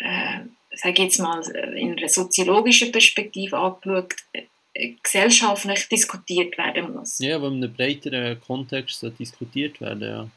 äh, 0.00 0.40
sage 0.74 1.02
jetzt 1.02 1.18
mal, 1.18 1.40
in 1.74 1.96
einer 1.96 2.08
soziologischen 2.10 2.92
Perspektive 2.92 3.56
angeschaut, 3.56 4.14
äh, 4.34 4.92
gesellschaftlich 5.02 5.88
diskutiert 5.88 6.58
werden 6.58 6.94
muss. 6.94 7.18
Ja, 7.20 7.36
aber 7.36 7.48
in 7.48 7.54
einem 7.54 7.72
breiteren 7.72 8.38
Kontext 8.40 9.02
diskutiert 9.18 9.80
werden, 9.80 10.02
ja. 10.02 10.28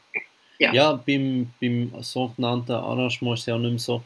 Ja, 0.58 0.72
ja 0.72 0.92
beim, 0.94 1.50
beim 1.60 1.92
sogenannten 2.02 2.72
Arrangement 2.72 3.38
ist 3.38 3.42
es 3.42 3.46
ja 3.46 3.58
nicht 3.58 3.70
mehr 3.70 3.78
so, 3.78 4.02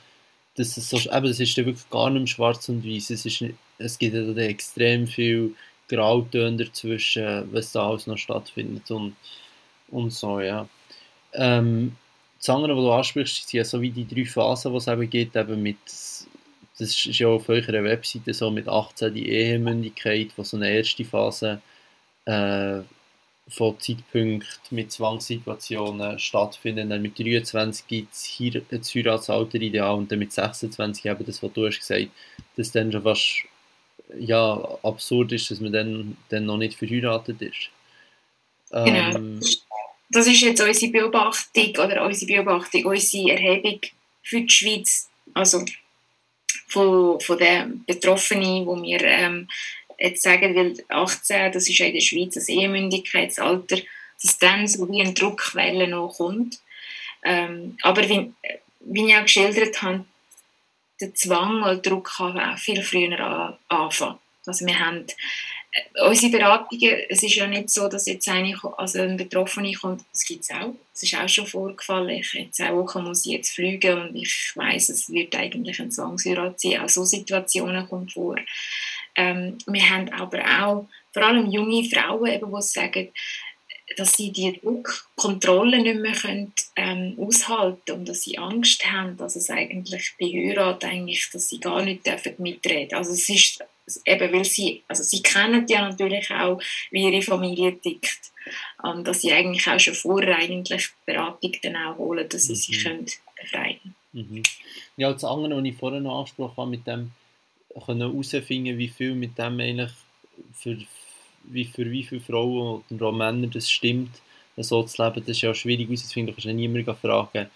dass 0.56 0.76
es 0.76 0.90
so, 0.90 0.98
eben, 0.98 1.26
es 1.26 1.40
ist 1.40 1.56
ja 1.56 1.64
wirklich 1.64 1.88
gar 1.90 2.10
nicht 2.10 2.20
mehr 2.20 2.26
schwarz 2.26 2.68
und 2.68 2.84
weiß. 2.84 3.10
Es, 3.10 3.24
ist, 3.24 3.44
es 3.78 3.98
gibt 3.98 4.14
ja 4.14 4.42
extrem 4.44 5.06
viel 5.06 5.54
Grautöne 5.88 6.64
dazwischen, 6.64 7.48
was 7.52 7.72
da 7.72 7.88
alles 7.88 8.06
noch 8.06 8.18
stattfindet 8.18 8.90
und, 8.90 9.16
und 9.88 10.12
so, 10.12 10.40
ja. 10.40 10.68
Ähm, 11.32 11.96
das 12.38 12.48
andere, 12.48 12.76
was 12.76 12.84
du 12.84 12.92
ansprichst, 12.92 13.48
sind 13.48 13.58
ja 13.58 13.64
so 13.64 13.80
wie 13.80 13.90
die 13.90 14.06
drei 14.06 14.24
Phasen, 14.24 14.72
die 14.72 14.78
es 14.78 14.88
eben 14.88 15.10
gibt, 15.10 15.36
eben 15.36 15.62
mit, 15.62 15.78
das 15.84 16.26
ist 16.78 17.18
ja 17.18 17.28
auf 17.28 17.48
eurer 17.48 17.84
Webseite 17.84 18.32
so 18.32 18.50
mit 18.50 18.66
18 18.66 19.12
die 19.12 19.28
Ehemündigkeit, 19.28 20.30
wo 20.36 20.42
so 20.42 20.56
eine 20.56 20.70
erste 20.70 21.04
Phase 21.04 21.60
äh, 22.24 22.80
von 23.50 23.78
Zeitpunkten 23.78 24.46
mit 24.70 24.92
Zwangssituationen 24.92 26.18
stattfinden. 26.18 26.90
Dann 26.90 27.02
mit 27.02 27.18
23 27.18 27.86
gibt 27.86 28.12
es 28.12 28.24
hier 28.24 28.62
das 28.70 28.94
Heiratsalter 28.94 29.60
ideal 29.60 29.96
und 29.96 30.10
dann 30.10 30.18
mit 30.18 30.32
26 30.32 31.06
eben 31.06 31.26
das, 31.26 31.42
was 31.42 31.52
du 31.52 31.66
hast 31.66 31.80
gesagt, 31.80 32.10
dass 32.56 32.72
dann 32.72 32.92
schon 32.92 33.02
fast 33.02 33.44
ja, 34.18 34.78
absurd 34.82 35.32
ist, 35.32 35.50
dass 35.50 35.60
man 35.60 35.72
dann, 35.72 36.16
dann 36.28 36.46
noch 36.46 36.56
nicht 36.56 36.78
verheiratet 36.78 37.40
ist. 37.42 37.70
Genau. 38.70 39.16
Ähm, 39.16 39.40
das 40.10 40.26
ist 40.26 40.40
jetzt 40.40 40.60
unsere 40.60 40.92
Beobachtung 40.92 41.70
oder 41.70 42.04
unsere 42.04 42.32
Beobachtung, 42.32 42.84
unsere 42.84 43.30
Erhebung 43.32 43.80
für 44.22 44.40
die 44.40 44.50
Schweiz, 44.50 45.08
also 45.34 45.64
von, 46.68 47.20
von 47.20 47.38
den 47.38 47.84
Betroffenen, 47.84 48.66
wo 48.66 48.80
wir 48.80 49.00
ähm, 49.02 49.48
jetzt 50.00 50.22
sagen, 50.22 50.56
weil 50.56 50.74
18, 50.88 51.52
das 51.52 51.68
ist 51.68 51.78
ja 51.78 51.86
in 51.86 51.94
der 51.94 52.00
Schweiz 52.00 52.34
das 52.34 52.48
Ehemündigkeitsalter, 52.48 53.78
dass 54.22 54.38
dann 54.38 54.66
so 54.66 54.90
wie 54.90 55.02
eine 55.02 55.14
Druckwelle 55.14 55.86
noch 55.86 56.16
kommt. 56.16 56.58
Ähm, 57.22 57.76
aber 57.82 58.08
wie, 58.08 58.32
wie 58.80 59.06
ich 59.06 59.16
auch 59.16 59.22
geschildert 59.22 59.82
habe, 59.82 60.04
der 61.00 61.14
Zwang 61.14 61.62
oder 61.62 61.76
Druck 61.76 62.12
kann 62.16 62.38
auch 62.38 62.58
viel 62.58 62.82
früher 62.82 63.18
an, 63.20 63.56
anfangen. 63.68 64.18
Also 64.46 64.66
wir 64.66 64.78
haben 64.78 65.06
äh, 65.72 66.02
unsere 66.02 66.32
Beratungen, 66.32 66.96
es 67.08 67.22
ist 67.22 67.34
ja 67.34 67.46
nicht 67.46 67.70
so, 67.70 67.88
dass 67.88 68.06
jetzt 68.06 68.28
eine, 68.28 68.58
also 68.76 69.00
ein 69.00 69.16
Betroffener 69.16 69.72
kommt, 69.72 70.04
das 70.12 70.24
gibt 70.24 70.42
es 70.42 70.50
auch, 70.50 70.74
es 70.94 71.02
ist 71.02 71.14
auch 71.14 71.28
schon 71.28 71.46
vorgefallen, 71.46 72.08
ich 72.10 72.34
in 72.34 72.52
zwei 72.52 72.74
Wochen 72.74 73.04
muss 73.04 73.24
ich 73.26 73.32
jetzt 73.32 73.50
fliegen 73.50 74.00
und 74.00 74.16
ich 74.16 74.52
weiß, 74.54 74.88
es 74.90 75.10
wird 75.10 75.34
eigentlich 75.36 75.80
ein 75.80 75.90
Zwangsheirat 75.90 76.60
sein, 76.60 76.80
auch 76.80 76.88
so 76.88 77.04
Situationen 77.04 77.88
kommen 77.88 78.08
vor. 78.08 78.36
Ähm, 79.16 79.58
wir 79.66 79.90
haben 79.90 80.08
aber 80.10 80.40
auch 80.62 80.86
vor 81.12 81.22
allem 81.22 81.50
junge 81.50 81.84
Frauen, 81.84 82.30
eben, 82.30 82.52
die 82.54 82.62
sagen, 82.62 83.08
dass 83.96 84.16
sie 84.16 84.30
die 84.30 84.58
Druckkontrolle 84.60 85.82
nicht 85.82 86.00
mehr 86.00 86.12
können, 86.12 86.52
ähm, 86.76 87.16
aushalten 87.18 87.92
und 87.92 88.08
dass 88.08 88.22
sie 88.22 88.38
Angst 88.38 88.84
haben, 88.90 89.16
dass 89.16 89.34
es 89.34 89.50
eigentlich 89.50 90.14
bei 90.18 90.26
Heirat 90.26 90.84
eigentlich, 90.84 91.28
dass 91.32 91.48
sie 91.48 91.58
gar 91.58 91.82
nicht 91.82 92.06
dürfen 92.06 92.34
mitreden. 92.38 92.96
Also 92.96 93.12
es 93.12 93.28
ist 93.28 93.64
eben, 94.04 94.32
weil 94.32 94.44
sie, 94.44 94.82
also 94.86 95.02
sie 95.02 95.22
kennen 95.22 95.66
ja 95.68 95.88
natürlich 95.88 96.30
auch, 96.30 96.60
wie 96.90 97.08
ihre 97.08 97.22
Familie 97.22 97.78
tickt, 97.80 98.30
und 98.82 99.06
dass 99.06 99.20
sie 99.20 99.32
eigentlich 99.32 99.68
auch 99.68 99.78
schon 99.78 99.94
vorher 99.94 100.36
eigentlich 100.38 100.88
Beratung 101.04 101.52
dann 101.62 101.76
auch 101.76 101.98
holen, 101.98 102.28
dass 102.28 102.44
sie 102.44 102.52
mhm. 102.52 102.56
sich 102.56 102.82
können 102.82 103.06
befreien. 103.40 103.94
Mhm. 104.12 104.42
Ja, 104.96 105.12
das 105.12 105.24
andere, 105.24 105.58
was 105.58 105.64
ich 105.64 105.76
vorhin 105.76 106.02
noch 106.02 106.18
angesprochen 106.20 106.56
habe, 106.56 106.70
mit 106.70 106.86
dem 106.86 107.12
können 107.86 108.00
herausfinden, 108.00 108.78
wie 108.78 108.88
viel 108.88 109.14
mit 109.14 109.38
dem 109.38 109.60
eigentlich 109.60 109.90
für, 110.54 110.76
wie 111.44 111.64
für 111.64 111.90
wie 111.90 112.04
viele 112.04 112.20
Frauen 112.20 112.84
oder 112.90 113.12
Männer 113.12 113.46
das 113.46 113.70
stimmt, 113.70 114.20
so 114.56 114.82
zu 114.82 115.02
leben, 115.02 115.20
das 115.20 115.36
ist 115.36 115.42
ja 115.42 115.54
schwierig 115.54 115.88
herauszufinden. 115.88 116.28
Du 116.28 116.32
kannst 116.34 116.46
ja 116.46 116.52
niemanden 116.52 116.94
fragen, 116.96 117.50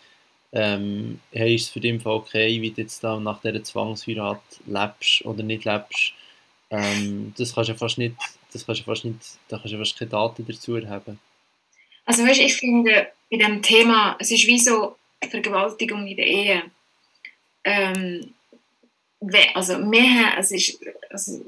ähm, 0.53 1.21
hey, 1.33 1.57
ist 1.57 1.65
es 1.65 1.69
für 1.71 1.81
dich 1.81 2.01
Fall 2.01 2.15
okay, 2.15 2.61
wie 2.63 2.71
du 2.71 2.81
jetzt 2.81 3.03
da 3.03 3.19
nach 3.19 3.41
dieser 3.41 3.63
Zwangsheirat 3.63 4.41
lebst 4.67 5.25
oder 5.25 5.43
nicht 5.43 5.65
lebst. 5.65 6.13
Ähm, 6.71 7.35
das 7.37 7.55
kannst 7.55 7.69
du 7.69 7.73
ja 7.73 7.79
fast 7.79 7.99
nicht, 7.99 8.15
das 8.53 8.65
kannst 8.65 8.81
du 8.81 8.85
fast 8.85 9.05
nicht, 9.05 9.19
da 9.49 9.59
kannst 9.59 9.73
du 9.73 9.79
fast 9.79 9.99
keine 9.99 10.11
Daten 10.11 10.47
dazu 10.47 10.77
erheben. 10.77 11.19
Also 12.07 12.25
weißt, 12.25 12.41
ich 12.41 12.55
finde, 12.55 13.09
bei 13.31 13.37
diesem 13.37 13.63
Thema, 13.63 14.17
es 14.21 14.31
ist 14.31 14.47
wie 14.47 14.59
so 14.59 14.97
Vergewaltigung 15.29 16.07
in 16.07 16.17
der 16.17 16.27
Ehe. 16.27 16.63
Ähm, 17.65 18.35
also 19.55 19.79
mehr, 19.79 20.39
es 20.39 20.51
ist, 20.51 20.79
also, 21.11 21.43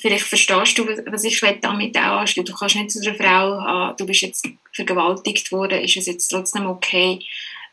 vielleicht 0.00 0.24
verstehst 0.24 0.78
du, 0.78 0.86
was 0.86 1.24
ich 1.24 1.40
damit 1.60 1.96
auch. 1.98 2.24
Du 2.24 2.54
kannst 2.54 2.76
nicht 2.76 2.90
zu 2.90 3.00
einer 3.00 3.14
Frau 3.14 3.60
haben, 3.60 3.96
du 3.96 4.06
bist 4.06 4.22
jetzt 4.22 4.48
vergewaltigt 4.72 5.52
worden, 5.52 5.80
ist 5.80 5.96
es 5.96 6.06
jetzt 6.06 6.28
trotzdem 6.28 6.66
okay? 6.66 7.20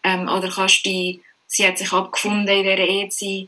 Ähm, 0.03 0.27
oder 0.27 0.49
kannst 0.49 0.85
du, 0.85 1.19
sie 1.47 1.67
hat 1.67 1.77
sich 1.77 1.91
abgefunden 1.91 2.47
in 2.47 2.63
dieser 2.63 2.77
Ehe 2.77 3.09
zu 3.09 3.47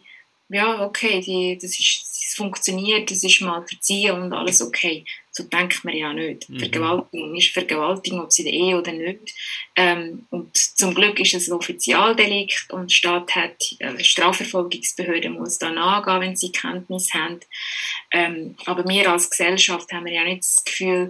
ja, 0.51 0.85
okay, 0.85 1.21
die, 1.21 1.57
das, 1.61 1.79
ist, 1.79 2.03
das 2.03 2.33
funktioniert, 2.35 3.09
das 3.09 3.23
ist 3.23 3.41
mal 3.41 3.65
verziehen 3.65 4.21
und 4.21 4.33
alles 4.33 4.61
okay. 4.61 5.05
So 5.31 5.43
denkt 5.43 5.85
man 5.85 5.95
ja 5.95 6.13
nicht. 6.13 6.49
Mhm. 6.49 6.59
Vergewaltigung 6.59 7.35
ist 7.35 7.53
Vergewaltigung, 7.53 8.21
ob 8.21 8.33
sie 8.33 8.47
eh 8.49 8.75
oder 8.75 8.91
nicht. 8.91 9.33
Ähm, 9.77 10.25
und 10.29 10.55
zum 10.57 10.93
Glück 10.93 11.19
ist 11.19 11.33
es 11.33 11.47
ein 11.47 11.53
Offizialdelikt 11.53 12.67
und 12.71 12.91
die 12.91 12.95
Staat 12.95 13.33
hat, 13.35 13.75
äh, 13.79 14.03
Strafverfolgungsbehörde 14.03 15.29
muss 15.29 15.57
da 15.57 15.71
nachgehen, 15.71 16.21
wenn 16.21 16.35
sie 16.35 16.51
Kenntnis 16.51 17.13
haben. 17.13 17.39
Ähm, 18.11 18.55
aber 18.65 18.87
wir 18.87 19.09
als 19.09 19.29
Gesellschaft 19.29 19.91
haben 19.93 20.07
ja 20.07 20.25
nicht 20.25 20.41
das 20.41 20.63
Gefühl, 20.65 21.09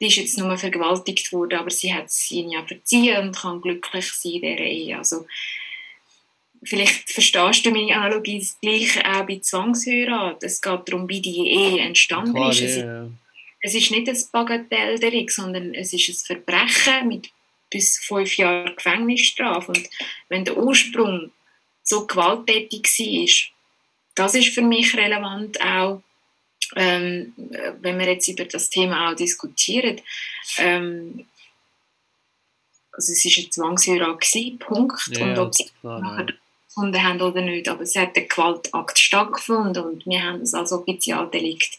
die 0.00 0.06
ist 0.06 0.16
jetzt 0.16 0.38
nur 0.38 0.56
vergewaltigt 0.56 1.32
worden, 1.32 1.58
aber 1.58 1.70
sie 1.70 1.92
hat 1.92 2.06
es 2.06 2.30
ihnen 2.30 2.50
ja 2.50 2.64
verziehen 2.66 3.28
und 3.28 3.36
kann 3.36 3.60
glücklich 3.60 4.10
sein 4.12 4.32
in 4.32 4.40
dieser 4.40 4.58
Ehe. 4.60 4.98
Also, 4.98 5.26
vielleicht 6.62 7.10
verstehst 7.10 7.64
du 7.64 7.70
meine 7.70 7.96
Analogie, 7.96 8.38
das 8.38 8.58
Gleiche 8.60 9.04
auch 9.04 9.26
bei 9.26 9.38
Zwangsheirat. 9.38 10.42
Es 10.42 10.60
geht 10.60 10.80
darum, 10.88 11.08
wie 11.08 11.20
die 11.20 11.48
Ehe 11.48 11.80
entstanden 11.80 12.34
Klar, 12.34 12.50
ist. 12.50 12.60
Es, 12.60 12.76
ja. 12.76 13.08
es 13.62 13.74
ist 13.74 13.90
nicht 13.90 14.08
ein 14.08 14.18
Bagatelldelikt, 14.32 15.32
sondern 15.32 15.74
es 15.74 15.92
ist 15.92 16.08
ein 16.08 16.36
Verbrechen 16.36 17.08
mit 17.08 17.30
bis 17.70 17.98
fünf 17.98 18.36
Jahren 18.36 18.74
Gefängnisstrafe. 18.76 19.72
Und 19.72 19.88
wenn 20.28 20.44
der 20.44 20.56
Ursprung 20.56 21.30
so 21.82 22.06
gewalttätig 22.06 22.84
war, 22.84 23.52
das 24.16 24.34
ist 24.34 24.54
für 24.54 24.62
mich 24.62 24.96
relevant 24.96 25.60
auch, 25.62 26.02
ähm, 26.76 27.32
wenn 27.80 27.98
wir 27.98 28.06
jetzt 28.06 28.28
über 28.28 28.44
das 28.44 28.70
Thema 28.70 29.10
auch 29.10 29.16
diskutieren. 29.16 30.00
Ähm, 30.58 31.26
also 32.92 33.12
es 33.12 33.24
war 33.24 33.44
ein 33.44 33.52
Zwangsheirat, 33.52 34.58
Punkt. 34.58 35.16
Ja, 35.16 35.24
und 35.24 35.38
ob 35.38 35.54
sie 35.54 35.70
nachher 35.82 36.26
gefunden 36.70 37.22
oder 37.22 37.42
nicht. 37.42 37.68
Aber 37.68 37.82
es 37.82 37.96
hat 37.96 38.16
ein 38.16 38.28
Gewaltakt 38.28 38.98
stattgefunden 38.98 39.84
und 39.84 40.06
wir 40.06 40.22
haben 40.22 40.42
es 40.42 40.54
als 40.54 40.72
Offizialdelikt 40.72 41.78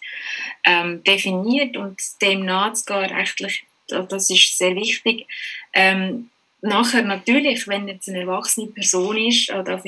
ähm, 0.66 1.04
definiert 1.04 1.78
und 1.78 2.00
dem 2.22 2.46
nachzugehen 2.46 3.12
rechtlich, 3.12 3.64
das 3.88 4.30
ist 4.30 4.58
sehr 4.58 4.76
wichtig. 4.76 5.28
Ähm, 5.74 6.30
nachher 6.62 7.04
natürlich, 7.04 7.68
wenn 7.68 7.88
jetzt 7.88 8.10
eine 8.10 8.22
erwachsene 8.22 8.68
Person 8.68 9.18
ist, 9.18 9.50
äh, 9.50 9.64
da 9.64 9.82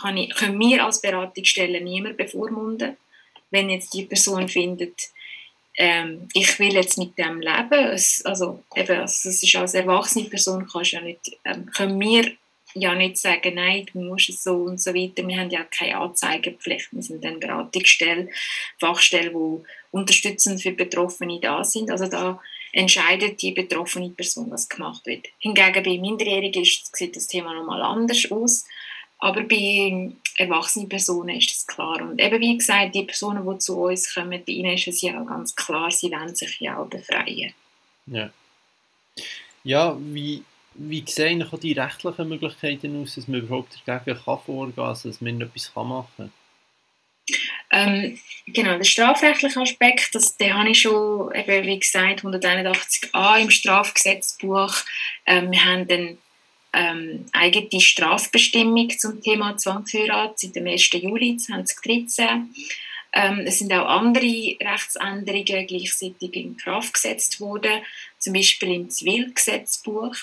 kann 0.00 0.16
ich, 0.16 0.34
können 0.34 0.58
wir 0.58 0.84
als 0.84 1.00
Beratungsstelle 1.00 1.80
niemand 1.80 2.16
bevormunden. 2.16 2.96
Wenn 3.50 3.70
jetzt 3.70 3.94
die 3.94 4.04
Person 4.04 4.48
findet, 4.48 5.10
ähm, 5.76 6.28
ich 6.34 6.58
will 6.58 6.74
jetzt 6.74 6.98
mit 6.98 7.16
dem 7.16 7.40
leben, 7.40 7.86
es, 7.92 8.24
also 8.26 8.62
eben, 8.74 9.00
also, 9.00 9.28
ist 9.28 9.56
als 9.56 9.74
erwachsene 9.74 10.28
Person 10.28 10.68
kannst 10.70 10.92
ja 10.92 11.00
nicht, 11.00 11.38
ähm, 11.44 11.70
können 11.72 11.98
wir 12.00 12.32
ja 12.74 12.94
nicht 12.94 13.18
sagen, 13.18 13.54
nein, 13.54 13.86
du 13.92 14.00
musst 14.00 14.28
es 14.28 14.42
so 14.42 14.54
und 14.54 14.80
so 14.80 14.94
weiter. 14.94 15.26
Wir 15.26 15.38
haben 15.38 15.50
ja 15.50 15.64
keine 15.64 15.98
Anzeigepflicht. 15.98 16.88
Wir 16.92 17.02
sind 17.02 17.24
eine 17.24 17.38
Beratungsstelle, 17.38 18.28
Fachstelle, 18.78 19.32
wo 19.34 19.64
unterstützend 19.90 20.62
für 20.62 20.72
Betroffene 20.72 21.40
da 21.40 21.64
sind. 21.64 21.90
Also 21.90 22.06
da 22.06 22.40
entscheidet 22.72 23.40
die 23.42 23.52
betroffene 23.52 24.10
Person, 24.10 24.50
was 24.50 24.68
gemacht 24.68 25.06
wird. 25.06 25.26
Hingegen 25.38 25.82
bei 25.82 25.98
Minderjährigen 25.98 26.64
sieht 26.64 27.16
das 27.16 27.26
Thema 27.26 27.54
nochmal 27.54 27.82
anders 27.82 28.30
aus. 28.30 28.66
Aber 29.20 29.42
bei 29.42 30.12
erwachsenen 30.36 30.88
Personen 30.88 31.36
ist 31.36 31.50
das 31.50 31.66
klar. 31.66 32.00
Und 32.02 32.20
eben 32.20 32.40
wie 32.40 32.56
gesagt, 32.56 32.94
die 32.94 33.02
Personen, 33.02 33.44
die 33.48 33.58
zu 33.58 33.76
uns 33.76 34.14
kommen, 34.14 34.42
bei 34.46 34.52
ihnen 34.52 34.74
ist 34.74 34.86
es 34.86 35.02
ja 35.02 35.20
ganz 35.24 35.56
klar, 35.56 35.90
sie 35.90 36.10
wollen 36.12 36.34
sich 36.36 36.60
ja 36.60 36.78
auch 36.78 36.86
befreien. 36.86 37.52
Ja. 38.06 38.30
Ja, 39.64 39.96
wie 39.98 40.44
wie 40.78 41.04
sehen 41.06 41.42
auch 41.42 41.58
die 41.58 41.72
rechtlichen 41.72 42.28
Möglichkeiten 42.28 43.02
aus, 43.02 43.16
dass 43.16 43.28
man 43.28 43.40
überhaupt 43.40 43.82
dagegen 43.84 44.18
kann 44.24 44.38
vorgehen 44.38 44.76
kann, 44.76 44.84
also 44.84 45.08
dass 45.08 45.20
man 45.20 45.40
etwas 45.40 45.72
machen 45.74 46.06
kann? 46.16 46.32
Ähm, 47.70 48.18
genau, 48.46 48.76
der 48.76 48.84
strafrechtliche 48.84 49.60
Aspekt, 49.60 50.14
das, 50.14 50.36
den 50.36 50.54
habe 50.54 50.70
ich 50.70 50.80
schon, 50.80 51.34
eben, 51.34 51.66
wie 51.66 51.78
gesagt, 51.78 52.24
181a 52.24 53.42
im 53.42 53.50
Strafgesetzbuch. 53.50 54.74
Ähm, 55.26 55.50
wir 55.50 55.64
haben 55.64 55.86
eine 55.90 56.16
ähm, 56.72 57.26
eigene 57.32 57.80
Strafbestimmung 57.80 58.90
zum 58.90 59.20
Thema 59.20 59.56
Zwangsheirat 59.56 60.38
seit 60.38 60.56
dem 60.56 60.66
1. 60.66 60.90
Juli 60.92 61.36
2013. 61.36 62.54
Ähm, 63.12 63.40
es 63.46 63.58
sind 63.58 63.72
auch 63.72 63.88
andere 63.88 64.56
Rechtsänderungen 64.60 65.66
gleichzeitig 65.66 66.34
in 66.34 66.56
Kraft 66.56 66.94
gesetzt 66.94 67.40
worden, 67.40 67.82
zum 68.18 68.32
Beispiel 68.32 68.72
im 68.72 68.90
Zivilgesetzbuch. 68.90 70.14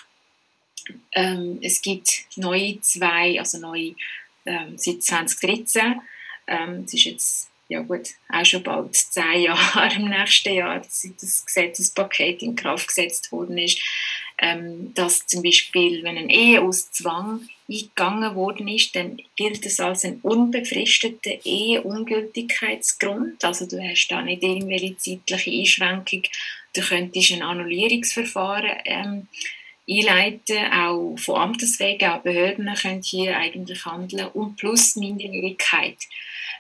Ähm, 1.13 1.59
es 1.61 1.81
gibt 1.81 2.25
neue 2.35 2.79
zwei, 2.81 3.39
also 3.39 3.59
neue 3.59 3.95
ähm, 4.45 4.77
seit 4.77 5.03
2013. 5.03 6.01
Ähm, 6.47 6.83
es 6.85 6.93
ist 6.93 7.05
jetzt 7.05 7.49
ja 7.67 7.81
gut, 7.81 8.09
auch 8.29 8.45
schon 8.45 8.63
bald 8.63 8.95
zehn 8.95 9.41
Jahre 9.41 9.93
im 9.95 10.09
nächsten 10.09 10.53
Jahr, 10.53 10.81
seit 10.87 11.21
das 11.21 11.45
Gesetzespaket 11.45 12.41
in 12.41 12.55
Kraft 12.55 12.87
gesetzt 12.87 13.29
worden 13.31 13.57
ist, 13.57 13.81
ähm, 14.37 14.93
dass 14.93 15.27
zum 15.27 15.41
Beispiel, 15.41 16.03
wenn 16.03 16.17
eine 16.17 16.31
Ehe 16.31 16.61
aus 16.61 16.91
Zwang 16.91 17.47
eingegangen 17.67 18.35
worden 18.35 18.67
ist, 18.67 18.95
dann 18.95 19.17
gilt 19.35 19.65
es 19.65 19.79
als 19.79 20.05
ein 20.05 20.19
unbefristeter 20.21 21.43
Eheungültigkeitsgrund. 21.43 23.43
Also 23.43 23.65
du 23.65 23.81
hast 23.81 24.07
da 24.09 24.21
nicht 24.21 24.43
irgendwelche 24.43 24.95
zeitliche 24.97 25.51
Einschränkung. 25.51 26.21
Du 26.73 26.81
könntest 26.81 27.31
ein 27.31 27.41
Annullierungsverfahren 27.41 28.77
ähm, 28.83 29.27
einleiten, 29.89 30.71
auch 30.71 31.15
von 31.17 31.35
Amtes 31.35 31.79
wegen, 31.79 32.09
auch 32.09 32.21
Behörden 32.21 32.73
können 32.75 33.01
hier 33.01 33.37
eigentlich 33.37 33.85
handeln 33.85 34.27
und 34.33 34.55
plus 34.55 34.95
Minderjährigkeit. 34.95 35.97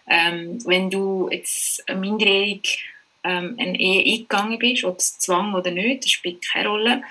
Ähm, 0.07 0.59
wenn 0.65 0.89
du 0.89 1.29
jetzt 1.31 1.83
minderjährig 1.93 2.85
ähm, 3.23 3.55
eine 3.59 3.79
Ehe 3.79 4.03
eingegangen 4.13 4.59
bist, 4.59 4.83
ob 4.83 4.99
es 4.99 5.17
Zwang 5.17 5.55
oder 5.55 5.71
nicht, 5.71 6.03
das 6.03 6.11
spielt 6.11 6.45
keine 6.45 6.69
Rolle. 6.69 7.01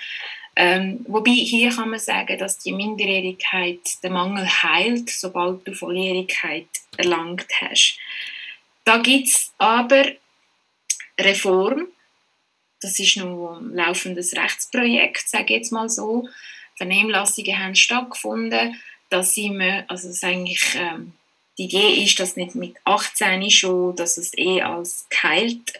Ähm, 0.57 1.05
wobei 1.09 1.33
hier 1.33 1.71
kann 1.71 1.91
man 1.91 1.99
sagen, 1.99 2.39
dass 2.39 2.59
die 2.59 2.73
Minderjährigkeit 2.73 3.81
den 4.05 4.13
Mangel 4.13 4.47
heilt, 4.47 5.11
sobald 5.11 5.67
du 5.67 5.75
Volljährigkeit 5.75 6.69
erlangt 6.97 7.49
hast. 7.61 7.99
Da 8.85 8.99
gibt 8.99 9.29
es 9.29 9.53
aber 9.59 10.05
Reform, 11.19 11.89
das 12.85 12.99
ist 12.99 13.17
noch 13.17 13.59
ein 13.59 13.75
laufendes 13.75 14.35
Rechtsprojekt, 14.35 15.29
sage 15.29 15.45
ich 15.45 15.51
jetzt 15.51 15.73
mal 15.73 15.89
so. 15.89 16.29
Vernehmlassungen 16.77 17.59
haben 17.59 17.75
stattgefunden, 17.75 18.81
dass 19.11 19.35
sie, 19.35 19.51
also 19.89 20.09
das 20.09 20.23
eigentlich 20.25 20.75
ähm, 20.77 21.13
die 21.57 21.65
Idee 21.65 22.03
ist, 22.03 22.19
dass 22.19 22.37
nicht 22.37 22.55
mit 22.55 22.77
18 22.85 23.51
schon, 23.51 23.97
dass 23.97 24.19
es 24.19 24.37
eh 24.37 24.61
als 24.63 25.07
geheilt 25.09 25.75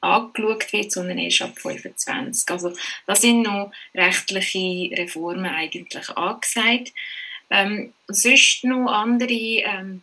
angeschaut 0.00 0.72
wird, 0.72 0.92
sondern 0.92 1.18
erst 1.18 1.42
ab 1.42 1.58
25. 1.58 2.50
Also 2.50 2.72
da 3.06 3.14
sind 3.14 3.42
noch 3.42 3.70
rechtliche 3.94 4.96
Reformen 4.96 5.46
eigentlich 5.46 6.08
angesagt. 6.10 6.92
Ähm, 7.50 7.92
sonst 8.08 8.64
noch 8.64 8.90
andere 8.90 9.32
ähm, 9.32 10.02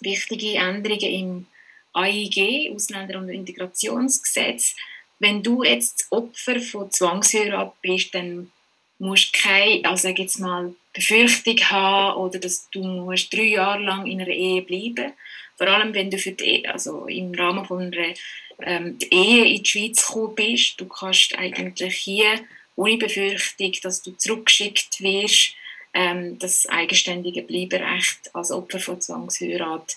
wichtige 0.00 0.54
Änderungen 0.54 1.00
im 1.00 1.46
AIG, 1.92 2.72
Ausländer- 2.74 3.18
und 3.18 3.28
Integrationsgesetz. 3.28 4.74
Wenn 5.20 5.42
du 5.42 5.62
jetzt 5.62 6.06
Opfer 6.10 6.60
von 6.60 6.90
Zwangsheirat 6.90 7.80
bist, 7.82 8.14
dann 8.14 8.50
musst 8.98 9.34
du 9.34 9.38
keine, 9.40 9.84
also 9.84 10.08
sag 10.08 10.18
jetzt 10.18 10.40
mal, 10.40 10.74
Befürchtung 10.92 11.58
haben 11.70 12.20
oder 12.20 12.38
dass 12.38 12.68
du 12.70 12.82
musst 12.82 13.32
drei 13.32 13.44
Jahre 13.44 13.82
lang 13.82 14.06
in 14.06 14.20
einer 14.20 14.30
Ehe 14.30 14.62
bleiben 14.62 15.12
Vor 15.56 15.68
allem, 15.68 15.94
wenn 15.94 16.10
du 16.10 16.18
für 16.18 16.32
die, 16.32 16.66
also 16.66 17.06
im 17.06 17.32
Rahmen 17.34 17.64
von 17.64 17.82
einer 17.82 18.14
ähm, 18.62 18.98
Ehe 19.10 19.44
in 19.44 19.62
die 19.62 19.68
Schweiz 19.68 20.06
gekommen 20.06 20.34
bist. 20.34 20.80
Du 20.80 20.86
kannst 20.86 21.38
eigentlich 21.38 21.94
hier 21.94 22.40
ohne 22.76 22.96
Befürchtung, 22.96 23.72
dass 23.82 24.02
du 24.02 24.12
zurückgeschickt 24.12 25.00
wirst, 25.00 25.54
ähm, 25.92 26.38
das 26.38 26.66
eigenständige 26.66 27.42
Bleiberecht 27.42 28.34
als 28.34 28.50
Opfer 28.50 28.80
von 28.80 29.00
Zwangsheirat 29.00 29.96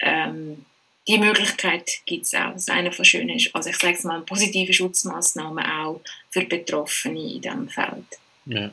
ähm, 0.00 0.64
die 1.06 1.18
Möglichkeit 1.18 1.88
gibt 2.06 2.24
es 2.24 2.34
auch. 2.34 2.52
Das 2.52 2.62
ist 2.62 2.70
eine 2.70 2.92
von 2.92 3.04
schönen, 3.04 3.40
also 3.52 3.70
ich 3.70 3.76
sage 3.76 3.94
es 3.94 4.04
mal, 4.04 4.20
positive 4.22 4.72
Schutzmaßnahmen 4.72 5.64
auch 5.64 6.00
für 6.30 6.44
Betroffene 6.44 7.34
in 7.34 7.40
diesem 7.40 7.68
Feld. 7.68 8.06
Ja. 8.46 8.70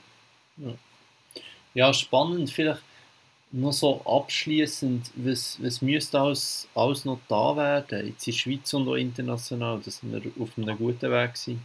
ja. 0.58 0.74
ja, 1.74 1.94
spannend. 1.94 2.50
Vielleicht 2.50 2.82
noch 3.52 3.74
so 3.74 4.02
abschließend, 4.06 5.12
was, 5.16 5.58
was 5.62 5.82
müsste 5.82 6.20
alles, 6.20 6.68
alles 6.74 7.06
noch 7.06 7.20
da 7.28 7.56
werden, 7.56 8.08
jetzt 8.08 8.28
in 8.28 8.34
der 8.34 8.40
Schweiz 8.40 8.74
und 8.74 8.88
auch 8.88 8.96
international, 8.96 9.82
dass 9.84 10.00
wir 10.02 10.22
auf 10.40 10.50
einem 10.58 10.78
guten 10.78 11.12
Weg 11.12 11.36
sind? 11.36 11.60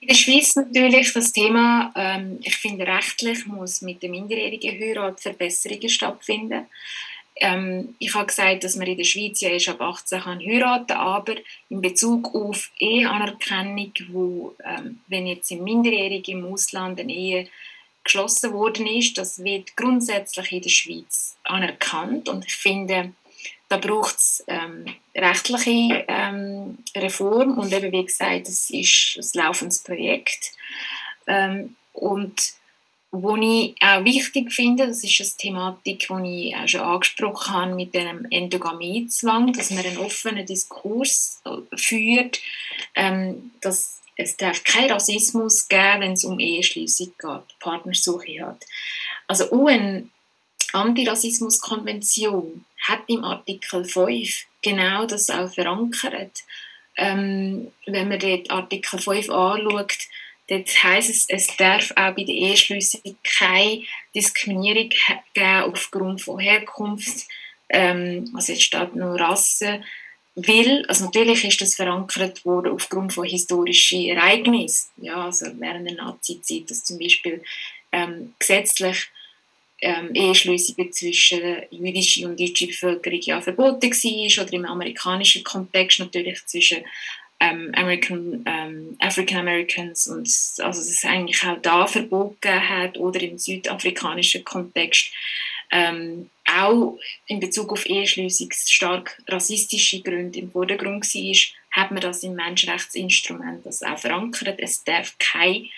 In 0.00 0.08
der 0.08 0.14
Schweiz 0.14 0.56
natürlich 0.56 1.12
das 1.12 1.32
Thema, 1.32 1.92
ähm, 1.94 2.38
ich 2.42 2.56
finde 2.56 2.86
rechtlich 2.86 3.44
muss 3.44 3.82
mit 3.82 4.02
der 4.02 4.08
minderjährigen 4.08 4.80
Heirat 4.80 5.20
Verbesserungen 5.20 5.90
stattfinden. 5.90 6.66
Ähm, 7.40 7.94
ich 7.98 8.14
habe 8.14 8.26
gesagt, 8.26 8.64
dass 8.64 8.76
man 8.76 8.86
in 8.86 8.98
der 8.98 9.04
Schweiz 9.04 9.40
ja 9.40 9.48
erst 9.48 9.70
ab 9.70 9.80
18 9.80 10.20
kann 10.20 10.40
heiraten 10.40 10.92
aber 10.92 11.36
in 11.70 11.80
Bezug 11.80 12.34
auf 12.34 12.70
Eheanerkennung, 12.78 13.92
wo, 14.10 14.54
ähm, 14.62 15.00
wenn 15.08 15.26
jetzt 15.26 15.50
im 15.50 15.64
Minderjährigen 15.64 16.40
im 16.40 16.52
Ausland 16.52 17.00
eine 17.00 17.12
Ehe 17.12 17.48
geschlossen 18.04 18.52
worden 18.52 18.86
ist, 18.86 19.16
das 19.16 19.42
wird 19.42 19.76
grundsätzlich 19.76 20.52
in 20.52 20.62
der 20.62 20.70
Schweiz 20.70 21.36
anerkannt. 21.44 22.28
Und 22.28 22.44
ich 22.46 22.54
finde, 22.54 23.12
da 23.68 23.78
braucht 23.78 24.16
es 24.16 24.44
ähm, 24.46 24.84
rechtliche 25.14 26.04
ähm, 26.08 26.78
Reform. 26.94 27.56
Und 27.56 27.72
eben 27.72 27.92
wie 27.92 28.04
gesagt, 28.04 28.48
es 28.48 28.68
ist 28.68 29.16
ein 29.16 29.42
laufendes 29.42 29.82
Projekt. 29.82 30.52
Ähm, 31.26 31.76
und 31.92 32.54
wo 33.12 33.36
ich 33.36 33.74
auch 33.80 34.04
wichtig 34.04 34.52
finde, 34.52 34.86
das 34.86 35.02
ist 35.02 35.20
eine 35.20 35.30
Thematik, 35.36 36.08
die 36.08 36.48
ich 36.48 36.56
auch 36.56 36.68
schon 36.68 36.80
angesprochen 36.80 37.52
habe 37.52 37.74
mit 37.74 37.94
dem 37.94 38.26
Endogamiezwang, 38.30 39.52
dass 39.52 39.70
man 39.70 39.84
einen 39.84 39.98
offenen 39.98 40.46
Diskurs 40.46 41.40
äh, 41.44 41.76
führt, 41.76 42.40
ähm, 42.94 43.50
dass 43.60 44.00
es 44.16 44.36
darf 44.36 44.62
keinen 44.64 44.92
Rassismus 44.92 45.66
geben, 45.68 46.00
wenn 46.00 46.12
es 46.12 46.24
um 46.24 46.38
Eheschließung 46.38 47.12
geht, 47.18 47.58
Partnersuche 47.58 48.46
hat. 48.46 48.64
Also 49.26 49.50
UN 49.50 50.10
Antirassismuskonvention 50.72 52.64
hat 52.82 53.00
im 53.08 53.24
Artikel 53.24 53.84
5 53.84 54.44
genau 54.62 55.06
das 55.06 55.30
auch 55.30 55.52
verankert. 55.52 56.44
Ähm, 56.96 57.72
wenn 57.86 58.08
man 58.08 58.18
dort 58.18 58.50
Artikel 58.50 58.98
5 59.00 59.30
anschaut, 59.30 59.98
dort 60.50 60.68
heisst 60.82 61.10
es, 61.10 61.24
es 61.28 61.56
darf 61.56 61.92
auch 61.92 62.14
bei 62.14 62.24
der 62.24 62.34
Eheschließung 62.34 63.16
keine 63.22 63.82
Diskriminierung 64.14 64.90
geben 65.32 65.62
aufgrund 65.64 66.20
von 66.20 66.40
Herkunft, 66.40 67.26
ähm, 67.68 68.30
also 68.34 68.52
jetzt 68.52 68.64
steht 68.64 68.96
nur 68.96 69.18
Rasse, 69.18 69.82
weil, 70.34 70.84
also 70.86 71.04
natürlich 71.04 71.44
ist 71.44 71.60
das 71.60 71.76
verankert 71.76 72.44
worden 72.44 72.72
aufgrund 72.72 73.12
von 73.12 73.24
historischen 73.24 74.06
Ereignissen, 74.06 74.90
ja, 75.02 75.24
also 75.24 75.46
während 75.58 75.88
der 75.88 75.96
Nazi-Zeit, 75.96 76.70
dass 76.70 76.84
zum 76.84 76.98
Beispiel 76.98 77.42
ähm, 77.92 78.34
gesetzlich 78.38 79.08
ähm, 79.82 80.10
Eheschließungen 80.14 80.92
zwischen 80.92 81.62
jüdischer 81.70 82.28
und 82.28 82.38
deutscher 82.38 82.66
Bevölkerung 82.66 83.20
ja 83.22 83.40
verboten 83.40 83.90
war 83.90 84.44
oder 84.44 84.52
im 84.52 84.64
amerikanischen 84.66 85.42
Kontext 85.42 86.00
natürlich 86.00 86.44
zwischen 86.46 86.84
ähm, 87.40 87.72
American, 87.74 88.44
ähm, 88.46 88.96
African 89.00 89.38
Americans 89.38 90.06
und 90.06 90.28
also 90.64 90.80
es 90.80 91.04
eigentlich 91.04 91.42
auch 91.44 91.60
da 91.62 91.86
verboten 91.86 92.68
hat 92.68 92.98
oder 92.98 93.20
im 93.20 93.38
südafrikanischen 93.38 94.44
Kontext 94.44 95.10
ähm, 95.72 96.30
auch 96.46 96.98
in 97.26 97.40
Bezug 97.40 97.72
auf 97.72 97.86
Eheschließung 97.86 98.50
stark 98.52 99.22
rassistische 99.28 100.02
Gründe 100.02 100.40
im 100.40 100.50
Vordergrund 100.50 101.04
war, 101.04 101.36
hat 101.70 101.90
man 101.92 102.00
das 102.00 102.22
im 102.24 102.34
Menschenrechtsinstrument 102.34 103.64
das 103.64 103.82
auch 103.82 103.98
verankert. 103.98 104.58
Es 104.58 104.82
darf 104.82 105.16
keine 105.18 105.68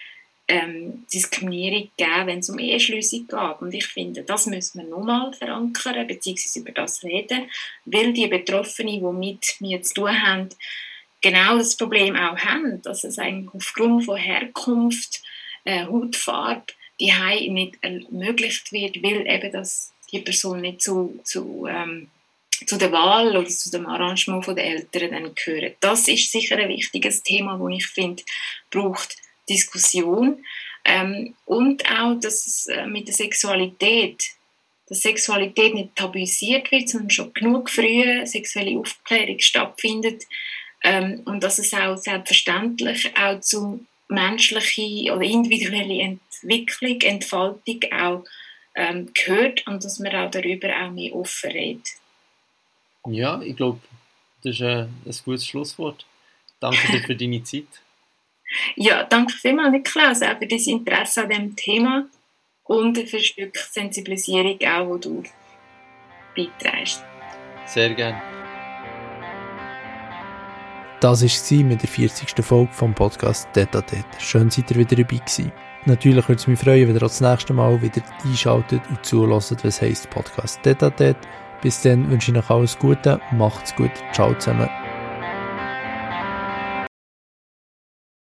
ähm, 0.48 1.05
Diskriminierung 1.12 1.90
geben, 1.97 2.26
wenn 2.26 2.39
es 2.39 2.48
um 2.48 2.59
Eheschließung 2.59 3.26
geht. 3.26 3.60
Und 3.60 3.74
ich 3.74 3.86
finde, 3.86 4.22
das 4.22 4.47
müssen 4.47 4.80
wir 4.80 4.89
nochmal 4.89 5.32
verankern, 5.34 6.06
beziehungsweise 6.06 6.60
über 6.60 6.72
das 6.72 7.05
reden, 7.05 7.51
weil 7.84 8.14
die 8.14 8.26
Betroffenen, 8.26 9.01
die 9.01 9.18
mit 9.18 9.56
mir 9.60 9.82
zu 9.82 9.94
tun 9.94 10.22
haben, 10.22 10.48
genau 11.22 11.56
das 11.56 11.76
Problem 11.76 12.16
auch 12.16 12.36
haben, 12.38 12.82
dass 12.82 13.04
es 13.04 13.18
eigentlich 13.18 13.54
aufgrund 13.54 14.04
von 14.04 14.16
Herkunft, 14.16 15.22
äh, 15.64 15.86
Hautfarbe, 15.86 16.64
die 17.00 17.12
Hai 17.12 17.46
nicht 17.48 17.78
ermöglicht 17.80 18.72
wird, 18.72 19.02
weil 19.02 19.26
eben 19.26 19.52
das 19.52 19.92
die 20.12 20.20
Person 20.20 20.60
nicht 20.60 20.82
zu, 20.82 21.18
zu, 21.24 21.66
ähm, 21.68 22.08
zu 22.66 22.76
der 22.76 22.92
Wahl 22.92 23.36
oder 23.36 23.48
zu 23.48 23.70
dem 23.70 23.86
Arrangement 23.86 24.46
der 24.46 24.64
Eltern 24.64 25.10
dann 25.12 25.34
gehören. 25.34 25.74
Das 25.80 26.06
ist 26.06 26.30
sicher 26.30 26.58
ein 26.58 26.68
wichtiges 26.68 27.22
Thema, 27.22 27.58
wo 27.58 27.68
ich 27.68 27.86
finde, 27.86 28.22
braucht 28.70 29.16
Diskussion. 29.48 30.44
Ähm, 30.84 31.34
und 31.46 31.88
auch, 31.90 32.18
dass 32.20 32.46
es 32.46 32.66
äh, 32.66 32.86
mit 32.86 33.08
der 33.08 33.14
Sexualität, 33.14 34.22
dass 34.88 35.00
Sexualität 35.00 35.74
nicht 35.74 35.96
tabuisiert 35.96 36.70
wird, 36.70 36.88
sondern 36.88 37.10
schon 37.10 37.32
genug 37.32 37.70
früh 37.70 38.26
sexuelle 38.26 38.78
Aufklärung 38.78 39.38
stattfindet 39.38 40.24
ähm, 40.84 41.22
und 41.24 41.42
dass 41.42 41.59
es 41.59 41.72
auch 41.74 41.96
selbstverständlich 41.96 43.16
auch 43.16 43.40
zu 43.40 43.84
menschliche 44.09 45.12
oder 45.12 45.22
individuelle 45.22 46.02
Entwicklung, 46.02 47.00
Entfaltung 47.00 47.80
auch 47.92 48.24
ähm, 48.74 49.10
gehört 49.14 49.66
und 49.66 49.84
dass 49.84 49.98
man 49.98 50.14
auch 50.14 50.30
darüber 50.30 50.68
auch 50.68 50.90
mehr 50.90 51.14
offen 51.14 51.50
redet. 51.50 51.88
Ja, 53.06 53.40
ich 53.42 53.56
glaube, 53.56 53.80
das 54.44 54.56
ist 54.56 54.62
ein, 54.62 54.88
ein 55.04 55.14
gutes 55.24 55.46
Schlusswort. 55.46 56.06
Danke 56.60 56.92
dir 56.92 57.02
für 57.02 57.16
deine 57.16 57.42
Zeit. 57.42 57.64
Ja, 58.76 59.04
danke 59.04 59.32
vielmals, 59.32 59.72
Niklaus, 59.72 60.20
auch 60.20 60.36
für 60.36 60.46
dein 60.46 60.59
Interesse 60.59 61.22
an 61.22 61.30
diesem 61.30 61.56
Thema 61.56 62.06
und 62.64 62.98
für 63.09 63.16
ein 63.16 63.22
Stück 63.22 63.56
Sensibilisierung 63.56 64.59
auch, 64.66 64.98
die 64.98 65.09
du 65.09 65.22
beiträgst. 66.36 67.02
Sehr 67.64 67.94
gerne. 67.94 68.41
Das 71.02 71.20
war 71.20 71.64
mit 71.64 71.82
der 71.82 71.88
40. 71.88 72.44
Folge 72.44 72.72
vom 72.72 72.94
Podcast 72.94 73.48
Data 73.54 73.82
Schön, 74.20 74.50
seid 74.50 74.70
ihr 74.70 74.76
wieder 74.76 74.94
dabei 74.94 75.16
gewesen. 75.16 75.50
Natürlich 75.84 76.28
würde 76.28 76.40
es 76.40 76.46
mich 76.46 76.60
freuen, 76.60 76.86
wenn 76.86 76.94
ihr 76.94 77.00
das 77.00 77.20
nächste 77.20 77.52
Mal 77.52 77.82
wieder 77.82 78.02
einschaltet 78.24 78.82
und 78.88 79.04
zulässt, 79.04 79.64
was 79.64 79.82
heisst 79.82 80.08
Podcast 80.10 80.60
Data 80.62 80.92
Bis 81.60 81.82
dann 81.82 82.08
wünsche 82.08 82.30
ich 82.30 82.38
euch 82.38 82.50
alles 82.50 82.78
Gute, 82.78 83.20
macht's 83.32 83.74
gut, 83.74 83.90
ciao 84.12 84.32
zusammen. 84.34 84.68